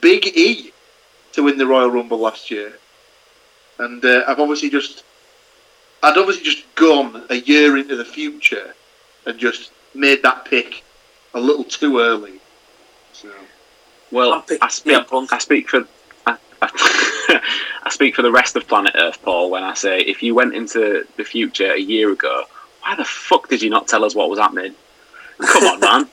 Big 0.00 0.26
E 0.36 0.72
to 1.34 1.44
win 1.44 1.58
the 1.58 1.66
Royal 1.68 1.92
Rumble 1.92 2.18
last 2.18 2.50
year. 2.50 2.72
And 3.78 4.04
uh, 4.04 4.24
I've 4.26 4.40
obviously 4.40 4.68
just, 4.68 5.04
I'd 6.02 6.18
obviously 6.18 6.44
just 6.44 6.74
gone 6.74 7.24
a 7.30 7.36
year 7.36 7.76
into 7.76 7.96
the 7.96 8.04
future 8.04 8.74
and 9.24 9.38
just 9.38 9.70
made 9.94 10.22
that 10.22 10.44
pick 10.44 10.82
a 11.34 11.40
little 11.40 11.64
too 11.64 12.00
early. 12.00 12.40
So. 13.12 13.30
well, 14.10 14.32
I'm 14.32 14.42
picking 14.42 14.58
I 14.62 14.68
speak. 14.68 15.12
I 15.32 15.38
speak 15.38 15.68
for. 15.68 15.86
I, 16.26 16.36
I, 16.62 17.40
I 17.84 17.90
speak 17.90 18.16
for 18.16 18.22
the 18.22 18.32
rest 18.32 18.56
of 18.56 18.66
planet 18.66 18.94
Earth, 18.96 19.22
Paul, 19.22 19.50
when 19.50 19.62
I 19.62 19.74
say 19.74 20.00
if 20.00 20.22
you 20.22 20.34
went 20.34 20.54
into 20.54 21.06
the 21.16 21.24
future 21.24 21.72
a 21.72 21.78
year 21.78 22.10
ago, 22.10 22.44
why 22.82 22.96
the 22.96 23.04
fuck 23.04 23.48
did 23.48 23.62
you 23.62 23.70
not 23.70 23.86
tell 23.86 24.04
us 24.04 24.14
what 24.14 24.28
was 24.28 24.38
happening? 24.38 24.74
Come 25.38 25.64
on, 25.64 25.80
man. 25.80 26.08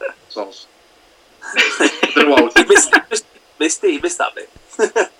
Sauce. 0.28 0.66
I 1.42 2.12
don't 2.14 2.28
know 2.28 2.30
what 2.30 2.40
I 2.40 2.62
was 2.62 2.68
missed, 2.68 2.94
missed, 3.10 3.26
missed 3.58 3.84
it, 3.84 3.92
you 3.92 4.00
missed 4.00 4.18
that 4.18 4.34
bit. 4.34 5.10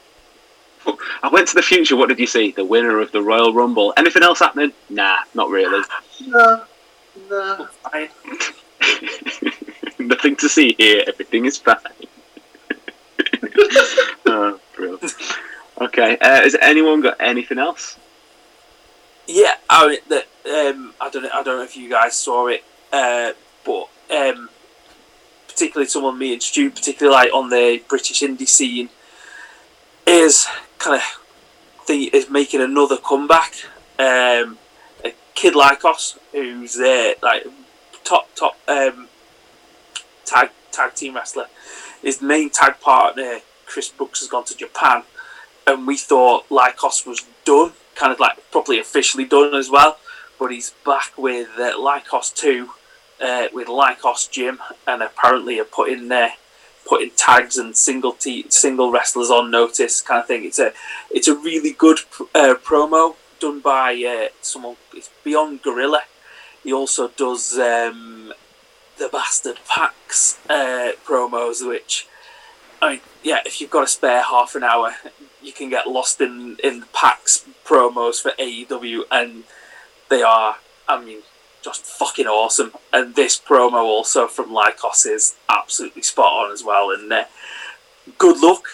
I 1.22 1.28
went 1.28 1.48
to 1.48 1.54
the 1.54 1.62
future. 1.62 1.96
What 1.96 2.08
did 2.08 2.18
you 2.18 2.26
see? 2.26 2.52
The 2.52 2.64
winner 2.64 3.00
of 3.00 3.12
the 3.12 3.22
Royal 3.22 3.52
Rumble. 3.52 3.92
Anything 3.96 4.22
else 4.22 4.40
happening? 4.40 4.72
Nah, 4.90 5.18
not 5.34 5.50
really. 5.50 5.84
No, 6.26 6.64
no. 7.30 7.68
Fine. 7.90 8.08
Nothing 9.98 10.36
to 10.36 10.48
see 10.48 10.74
here. 10.78 11.04
Everything 11.06 11.44
is 11.46 11.58
fine. 11.58 11.76
oh, 14.26 14.60
brilliant. 14.76 15.14
Okay. 15.80 16.18
Uh, 16.18 16.42
has 16.42 16.56
anyone 16.60 17.00
got 17.00 17.16
anything 17.20 17.58
else? 17.58 17.98
Yeah, 19.26 19.54
I 19.68 19.88
mean, 19.88 19.98
the, 20.08 20.18
um, 20.50 20.94
I 21.00 21.10
don't 21.10 21.22
know. 21.22 21.30
I 21.34 21.42
don't 21.42 21.58
know 21.58 21.62
if 21.62 21.76
you 21.76 21.90
guys 21.90 22.16
saw 22.16 22.46
it, 22.46 22.64
uh, 22.90 23.32
but 23.64 23.88
um, 24.10 24.48
particularly 25.46 25.86
someone 25.86 26.18
me 26.18 26.32
and 26.32 26.42
Stu, 26.42 26.70
particularly 26.70 27.14
like 27.14 27.34
on 27.34 27.50
the 27.50 27.82
British 27.88 28.22
indie 28.22 28.48
scene, 28.48 28.88
is 30.06 30.46
kind 30.78 30.96
of 30.96 31.02
think 31.84 32.14
is 32.14 32.30
making 32.30 32.60
another 32.60 32.96
comeback. 32.96 33.54
Um, 33.98 34.58
a 35.04 35.12
Kid 35.34 35.54
Lykos, 35.54 36.18
who's 36.32 36.78
uh, 36.78 37.14
like 37.22 37.46
top 38.04 38.34
top 38.34 38.56
um, 38.68 39.08
tag 40.24 40.50
tag 40.70 40.94
team 40.94 41.14
wrestler. 41.14 41.46
His 42.02 42.22
main 42.22 42.50
tag 42.50 42.80
partner, 42.80 43.40
Chris 43.66 43.88
Brookes, 43.88 44.20
has 44.20 44.28
gone 44.28 44.44
to 44.44 44.56
Japan, 44.56 45.02
and 45.66 45.86
we 45.86 45.96
thought 45.96 46.48
Lykos 46.48 47.06
was 47.06 47.24
done, 47.44 47.72
kind 47.96 48.12
of 48.12 48.20
like 48.20 48.50
properly 48.50 48.78
officially 48.78 49.24
done 49.24 49.54
as 49.54 49.68
well. 49.70 49.98
But 50.38 50.52
he's 50.52 50.70
back 50.86 51.12
with 51.16 51.48
uh, 51.58 51.72
Lykos 51.76 52.32
two, 52.32 52.70
uh, 53.20 53.48
with 53.52 53.66
Lykos 53.66 54.30
Gym, 54.30 54.60
and 54.86 55.02
apparently 55.02 55.58
are 55.58 55.64
putting 55.64 56.08
there. 56.08 56.34
Putting 56.88 57.10
tags 57.16 57.58
and 57.58 57.76
single 57.76 58.16
single 58.48 58.90
wrestlers 58.90 59.30
on 59.30 59.50
notice, 59.50 60.00
kind 60.00 60.20
of 60.20 60.26
thing. 60.26 60.44
It's 60.44 60.58
a 60.58 60.72
it's 61.10 61.28
a 61.28 61.34
really 61.34 61.72
good 61.72 61.98
uh, 62.34 62.54
promo 62.64 63.16
done 63.38 63.60
by 63.60 63.94
uh, 63.94 64.28
someone. 64.40 64.76
It's 64.94 65.10
Beyond 65.22 65.62
Gorilla. 65.62 66.02
He 66.64 66.72
also 66.72 67.08
does 67.08 67.58
um, 67.58 68.32
the 68.98 69.08
Bastard 69.08 69.60
PAC's 69.68 70.38
uh, 70.48 70.92
promos, 71.04 71.66
which 71.66 72.06
I 72.80 72.92
mean, 72.92 73.00
yeah, 73.22 73.40
if 73.44 73.60
you've 73.60 73.70
got 73.70 73.84
a 73.84 73.88
spare 73.88 74.22
half 74.22 74.54
an 74.54 74.64
hour, 74.64 74.94
you 75.42 75.52
can 75.52 75.68
get 75.70 75.86
lost 75.86 76.20
in 76.20 76.56
in 76.62 76.80
the 76.80 76.86
PAC's 76.86 77.44
promos 77.64 78.20
for 78.20 78.32
AEW, 78.38 79.02
and 79.10 79.44
they 80.08 80.22
are, 80.22 80.56
I 80.88 81.02
mean, 81.02 81.18
just 81.62 81.84
fucking 81.84 82.26
awesome. 82.26 82.72
And 82.92 83.14
this 83.14 83.38
promo 83.38 83.82
also 83.84 84.26
from 84.26 84.50
Lykos 84.50 85.06
is 85.06 85.36
absolutely 85.48 86.02
spot 86.02 86.46
on 86.46 86.52
as 86.52 86.62
well. 86.64 86.90
And 86.90 87.12
uh, 87.12 87.24
good 88.16 88.40
luck. 88.40 88.64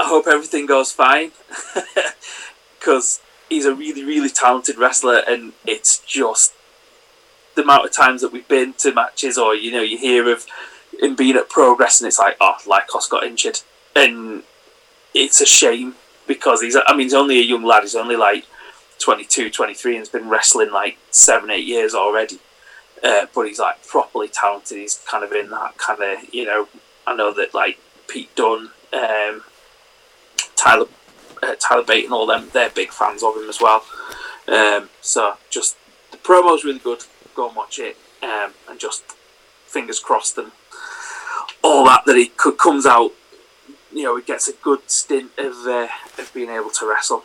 I 0.00 0.04
hope 0.04 0.26
everything 0.26 0.66
goes 0.66 0.92
fine 0.92 1.32
because 2.78 3.20
he's 3.48 3.66
a 3.66 3.74
really, 3.74 4.04
really 4.04 4.28
talented 4.28 4.78
wrestler, 4.78 5.22
and 5.26 5.52
it's 5.66 5.98
just 5.98 6.54
the 7.56 7.62
amount 7.62 7.84
of 7.84 7.92
times 7.92 8.22
that 8.22 8.32
we've 8.32 8.46
been 8.46 8.74
to 8.74 8.94
matches, 8.94 9.36
or 9.36 9.54
you 9.54 9.72
know, 9.72 9.82
you 9.82 9.98
hear 9.98 10.30
of 10.30 10.46
him 11.00 11.16
being 11.16 11.36
at 11.36 11.48
Progress, 11.48 12.00
and 12.00 12.06
it's 12.06 12.18
like, 12.18 12.36
oh, 12.40 12.56
Lykos 12.64 13.10
got 13.10 13.24
injured, 13.24 13.60
and 13.96 14.44
it's 15.14 15.40
a 15.40 15.46
shame 15.46 15.96
because 16.26 16.62
he's. 16.62 16.76
I 16.76 16.92
mean, 16.92 17.06
he's 17.06 17.14
only 17.14 17.38
a 17.38 17.42
young 17.42 17.64
lad. 17.64 17.82
He's 17.82 17.96
only 17.96 18.16
like 18.16 18.44
22, 18.98 19.50
23, 19.50 19.92
and 19.92 19.98
has 20.00 20.08
been 20.08 20.28
wrestling 20.28 20.70
like 20.70 20.98
seven, 21.10 21.50
eight 21.50 21.66
years 21.66 21.94
already. 21.94 22.38
Uh, 23.02 23.26
but 23.34 23.46
he's 23.46 23.58
like 23.58 23.86
properly 23.86 24.28
talented. 24.28 24.78
He's 24.78 25.02
kind 25.08 25.24
of 25.24 25.32
in 25.32 25.50
that 25.50 25.78
kind 25.78 26.02
of, 26.02 26.34
you 26.34 26.44
know. 26.44 26.68
I 27.06 27.14
know 27.14 27.32
that 27.32 27.54
like 27.54 27.78
Pete 28.08 28.34
Dunne, 28.34 28.70
um, 28.92 29.42
Tyler, 30.56 30.86
uh, 31.42 31.54
Tyler 31.58 31.84
Bate, 31.84 32.04
and 32.04 32.12
all 32.12 32.26
them, 32.26 32.48
they're 32.52 32.70
big 32.70 32.90
fans 32.90 33.22
of 33.22 33.36
him 33.36 33.48
as 33.48 33.60
well. 33.60 33.84
Um, 34.48 34.88
so 35.00 35.34
just 35.48 35.76
the 36.10 36.16
promo's 36.16 36.64
really 36.64 36.80
good. 36.80 37.04
Go 37.34 37.48
and 37.48 37.56
watch 37.56 37.78
it, 37.78 37.96
um, 38.22 38.52
and 38.68 38.80
just 38.80 39.04
fingers 39.66 40.00
crossed 40.00 40.36
and 40.38 40.50
all 41.62 41.84
that 41.84 42.04
that 42.06 42.16
he 42.16 42.26
could, 42.26 42.58
comes 42.58 42.86
out. 42.86 43.12
You 43.92 44.02
know, 44.04 44.16
he 44.16 44.22
gets 44.22 44.48
a 44.48 44.52
good 44.52 44.90
stint 44.90 45.30
of 45.38 45.54
uh, 45.66 45.88
of 46.18 46.30
being 46.34 46.50
able 46.50 46.70
to 46.70 46.88
wrestle. 46.88 47.24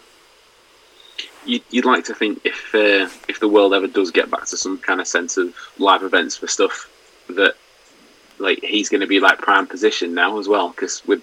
You'd, 1.45 1.63
you'd 1.69 1.85
like 1.85 2.05
to 2.05 2.13
think 2.13 2.41
if 2.45 2.73
uh, 2.73 3.09
if 3.27 3.39
the 3.39 3.47
world 3.47 3.73
ever 3.73 3.87
does 3.87 4.11
get 4.11 4.29
back 4.29 4.45
to 4.47 4.57
some 4.57 4.77
kind 4.77 5.01
of 5.01 5.07
sense 5.07 5.37
of 5.37 5.53
live 5.77 6.03
events 6.03 6.37
for 6.37 6.47
stuff 6.47 6.89
that 7.29 7.55
like 8.39 8.59
he's 8.63 8.89
going 8.89 9.01
to 9.01 9.07
be 9.07 9.19
like 9.19 9.39
prime 9.39 9.67
position 9.67 10.13
now 10.13 10.37
as 10.39 10.47
well 10.47 10.69
because 10.69 11.05
with 11.05 11.21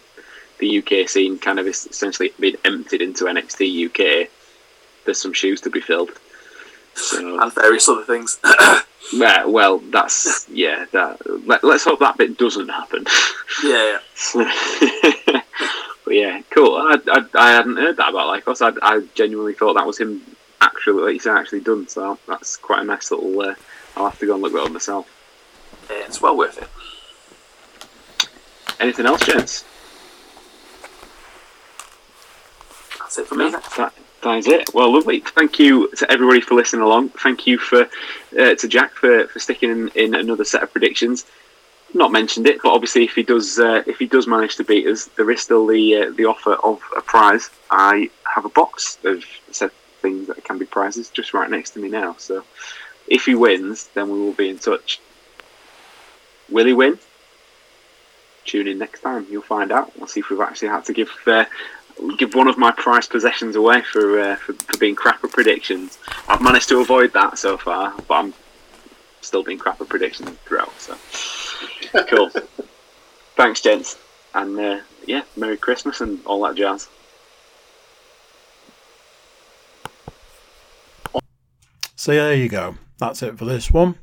the 0.59 0.79
UK 0.79 1.09
scene 1.09 1.39
kind 1.39 1.59
of 1.59 1.67
essentially 1.67 2.33
being 2.39 2.57
emptied 2.65 3.03
into 3.03 3.25
NXT 3.25 3.87
UK, 3.87 4.29
there's 5.05 5.21
some 5.21 5.33
shoes 5.33 5.61
to 5.63 5.71
be 5.71 5.81
filled. 5.81 6.11
So 6.95 7.41
and 7.41 7.53
various 7.55 7.89
other 7.89 8.05
things. 8.05 8.39
yeah, 9.13 9.45
well, 9.47 9.79
that's 9.79 10.47
yeah. 10.51 10.87
That 10.93 11.19
let, 11.47 11.65
let's 11.65 11.85
hope 11.85 12.01
that 12.01 12.19
bit 12.19 12.37
doesn't 12.37 12.69
happen. 12.69 13.07
yeah, 13.65 13.99
but 16.11 16.17
yeah, 16.17 16.43
cool. 16.51 16.75
I, 16.75 16.99
I, 17.07 17.25
I 17.35 17.51
hadn't 17.53 17.77
heard 17.77 17.97
that 17.99 18.09
about 18.09 18.27
Lykos. 18.27 18.61
I, 18.61 18.77
I 18.83 19.07
genuinely 19.15 19.55
thought 19.55 19.75
that 19.75 19.87
was 19.87 20.01
him 20.01 20.21
actually, 20.61 21.05
like 21.05 21.15
you 21.15 21.21
said, 21.21 21.37
actually 21.37 21.61
done. 21.61 21.87
So 21.87 22.19
that's 22.27 22.57
quite 22.57 22.81
a 22.81 22.85
nice 22.85 23.13
little. 23.13 23.41
Uh, 23.41 23.55
I'll 23.97 24.11
have 24.11 24.19
to 24.19 24.27
go 24.27 24.35
and 24.35 24.43
look 24.43 24.53
that 24.55 24.65
up 24.65 24.73
myself. 24.73 25.09
Yeah, 25.89 26.07
it's 26.07 26.21
well 26.21 26.37
worth 26.37 26.59
it. 26.59 26.69
Anything 28.81 29.07
else, 29.07 29.25
gents? 29.25 29.65
That's 32.99 33.19
it 33.21 33.29
for 33.29 33.37
me. 33.37 33.53
That, 33.53 33.95
that 34.25 34.37
is 34.37 34.49
it. 34.49 34.75
Well, 34.75 34.93
lovely. 34.93 35.21
Thank 35.21 35.61
you 35.61 35.95
to 35.95 36.11
everybody 36.11 36.41
for 36.41 36.57
listening 36.57 36.83
along. 36.83 37.11
Thank 37.11 37.47
you 37.47 37.57
for 37.57 37.83
uh, 38.37 38.55
to 38.57 38.67
Jack 38.67 38.95
for, 38.95 39.29
for 39.29 39.39
sticking 39.39 39.71
in, 39.71 39.89
in 39.91 40.17
another 40.17 40.43
set 40.43 40.65
of 40.65 40.73
predictions. 40.73 41.25
Not 41.93 42.13
mentioned 42.13 42.47
it, 42.47 42.61
but 42.63 42.73
obviously, 42.73 43.05
if 43.05 43.15
he 43.15 43.23
does, 43.23 43.59
uh, 43.59 43.83
if 43.87 43.99
he 43.99 44.07
does 44.07 44.27
manage 44.27 44.57
to 44.57 44.65
beat 44.65 44.87
us, 44.87 45.07
there 45.17 45.31
is 45.31 45.41
still 45.41 45.67
the 45.67 45.97
uh, 45.97 46.11
the 46.11 46.25
offer 46.25 46.55
of 46.55 46.81
a 46.97 47.01
prize. 47.01 47.51
I 47.71 48.11
have 48.33 48.45
a 48.45 48.49
box 48.49 48.99
of 49.05 49.25
said 49.51 49.73
things 50.01 50.29
that 50.29 50.45
can 50.45 50.57
be 50.59 50.67
prizes 50.67 51.11
just 51.11 51.35
right 51.35 51.51
next 51.51 51.71
to 51.71 51.81
me 51.81 51.89
now. 51.89 52.15
So, 52.19 52.45
if 53.09 53.27
he 53.27 53.35
wins, 53.35 53.89
then 53.95 54.09
we 54.09 54.21
will 54.21 54.33
be 54.33 54.49
in 54.49 54.59
touch. 54.59 55.01
Will 56.49 56.67
he 56.67 56.73
win? 56.73 56.99
Tune 58.45 58.69
in 58.69 58.79
next 58.79 59.01
time. 59.01 59.27
You'll 59.29 59.43
find 59.43 59.73
out. 59.73 59.97
We'll 59.99 60.07
see 60.07 60.21
if 60.21 60.31
we've 60.31 60.41
actually 60.41 60.69
had 60.69 60.85
to 60.85 60.93
give 60.93 61.11
uh, 61.27 61.45
give 62.19 62.35
one 62.35 62.47
of 62.47 62.57
my 62.57 62.71
prize 62.71 63.09
possessions 63.09 63.57
away 63.57 63.83
for, 63.83 64.21
uh, 64.21 64.37
for 64.37 64.53
for 64.53 64.79
being 64.79 64.95
crap 64.95 65.25
at 65.25 65.33
predictions. 65.33 65.99
I've 66.29 66.41
managed 66.41 66.69
to 66.69 66.79
avoid 66.81 67.13
that 67.15 67.37
so 67.37 67.57
far, 67.57 67.95
but 68.07 68.15
I'm 68.15 68.35
still 69.21 69.43
being 69.43 69.59
crap 69.59 69.81
at 69.81 69.89
predictions 69.89 70.31
throughout. 70.47 70.73
So 70.81 70.97
cool. 72.09 72.31
Thanks, 73.37 73.61
gents, 73.61 73.99
and 74.35 74.59
uh, 74.59 74.81
yeah, 75.07 75.23
Merry 75.37 75.57
Christmas 75.57 76.01
and 76.01 76.25
all 76.27 76.43
that 76.43 76.57
jazz. 76.57 76.89
So 81.97 82.13
there 82.13 82.35
you 82.35 82.49
go. 82.49 82.77
That's 82.99 83.23
it 83.23 83.39
for 83.39 83.45
this 83.45 83.71
one. 83.71 83.97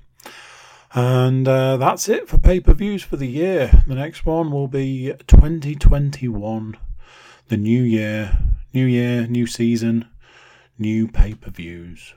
And 0.94 1.48
uh, 1.48 1.78
that's 1.78 2.08
it 2.08 2.28
for 2.28 2.38
pay 2.38 2.60
per 2.60 2.74
views 2.74 3.04
for 3.04 3.18
the 3.18 3.28
year. 3.28 3.84
The 3.88 3.96
next 3.96 4.26
one 4.26 4.52
will 4.52 4.68
be 4.68 5.14
2021. 5.28 6.78
The 7.48 7.58
new 7.58 7.82
year, 7.84 8.38
new 8.74 8.86
year, 8.86 9.28
new 9.28 9.48
season, 9.48 10.08
new 10.78 11.08
pay 11.08 11.34
per 11.34 11.52
views. 11.52 12.14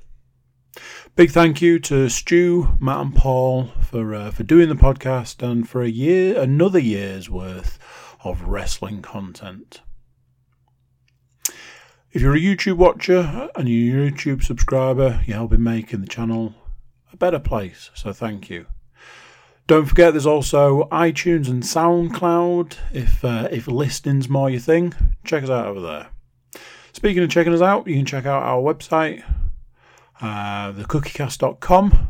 Big 1.17 1.31
thank 1.31 1.61
you 1.61 1.79
to 1.81 2.09
Stu, 2.09 2.77
Matt, 2.81 3.01
and 3.01 3.15
Paul 3.15 3.73
for 3.83 4.15
uh, 4.15 4.31
for 4.31 4.43
doing 4.43 4.69
the 4.69 4.75
podcast 4.75 5.43
and 5.43 5.69
for 5.69 5.83
a 5.83 5.89
year, 5.89 6.41
another 6.41 6.79
year's 6.79 7.29
worth 7.29 7.79
of 8.25 8.43
wrestling 8.43 9.03
content. 9.03 9.83
If 12.13 12.23
you're 12.23 12.35
a 12.35 12.41
YouTube 12.41 12.77
watcher 12.77 13.49
and 13.55 13.69
you're 13.69 14.07
a 14.07 14.11
YouTube 14.11 14.43
subscriber, 14.43 15.23
you're 15.27 15.37
helping 15.37 15.63
making 15.63 16.01
the 16.01 16.09
channel 16.09 16.55
a 17.13 17.17
better 17.17 17.39
place. 17.39 17.91
So 17.95 18.13
thank 18.13 18.51
you. 18.51 18.67
Don't 19.67 19.87
forget, 19.87 20.13
there's 20.13 20.27
also 20.27 20.89
iTunes 20.91 21.49
and 21.49 21.63
SoundCloud. 21.63 22.77
If 22.93 23.25
uh, 23.25 23.49
if 23.53 23.69
listening's 23.69 24.29
more 24.29 24.51
your 24.51 24.59
thing, 24.59 24.93
check 25.25 25.45
us 25.45 25.51
out 25.51 25.67
over 25.67 25.81
there. 25.81 26.09
Speaking 26.93 27.23
of 27.23 27.31
checking 27.31 27.55
us 27.55 27.61
out, 27.61 27.87
you 27.87 27.95
can 27.95 28.05
check 28.05 28.27
out 28.27 28.43
our 28.43 28.61
website, 28.61 29.23
uh, 30.21 30.73
thecookiecast.com. 30.73 32.09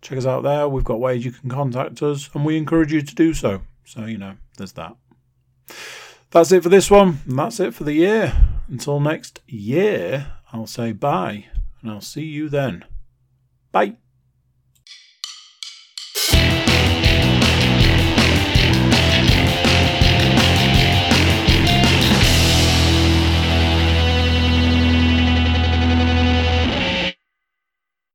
Check 0.00 0.18
us 0.18 0.26
out 0.26 0.42
there. 0.42 0.68
We've 0.68 0.84
got 0.84 1.00
ways 1.00 1.24
you 1.24 1.32
can 1.32 1.48
contact 1.48 2.02
us, 2.02 2.28
and 2.34 2.44
we 2.44 2.56
encourage 2.56 2.92
you 2.92 3.02
to 3.02 3.14
do 3.14 3.34
so. 3.34 3.62
So 3.84 4.04
you 4.04 4.18
know, 4.18 4.34
there's 4.56 4.72
that. 4.72 4.96
That's 6.30 6.50
it 6.50 6.62
for 6.62 6.68
this 6.68 6.90
one, 6.90 7.20
and 7.26 7.38
that's 7.38 7.60
it 7.60 7.74
for 7.74 7.84
the 7.84 7.92
year. 7.92 8.34
Until 8.68 9.00
next 9.00 9.40
year, 9.46 10.34
I'll 10.52 10.66
say 10.66 10.92
bye, 10.92 11.46
and 11.80 11.90
I'll 11.90 12.00
see 12.00 12.24
you 12.24 12.48
then. 12.48 12.84
Bye. 13.70 13.96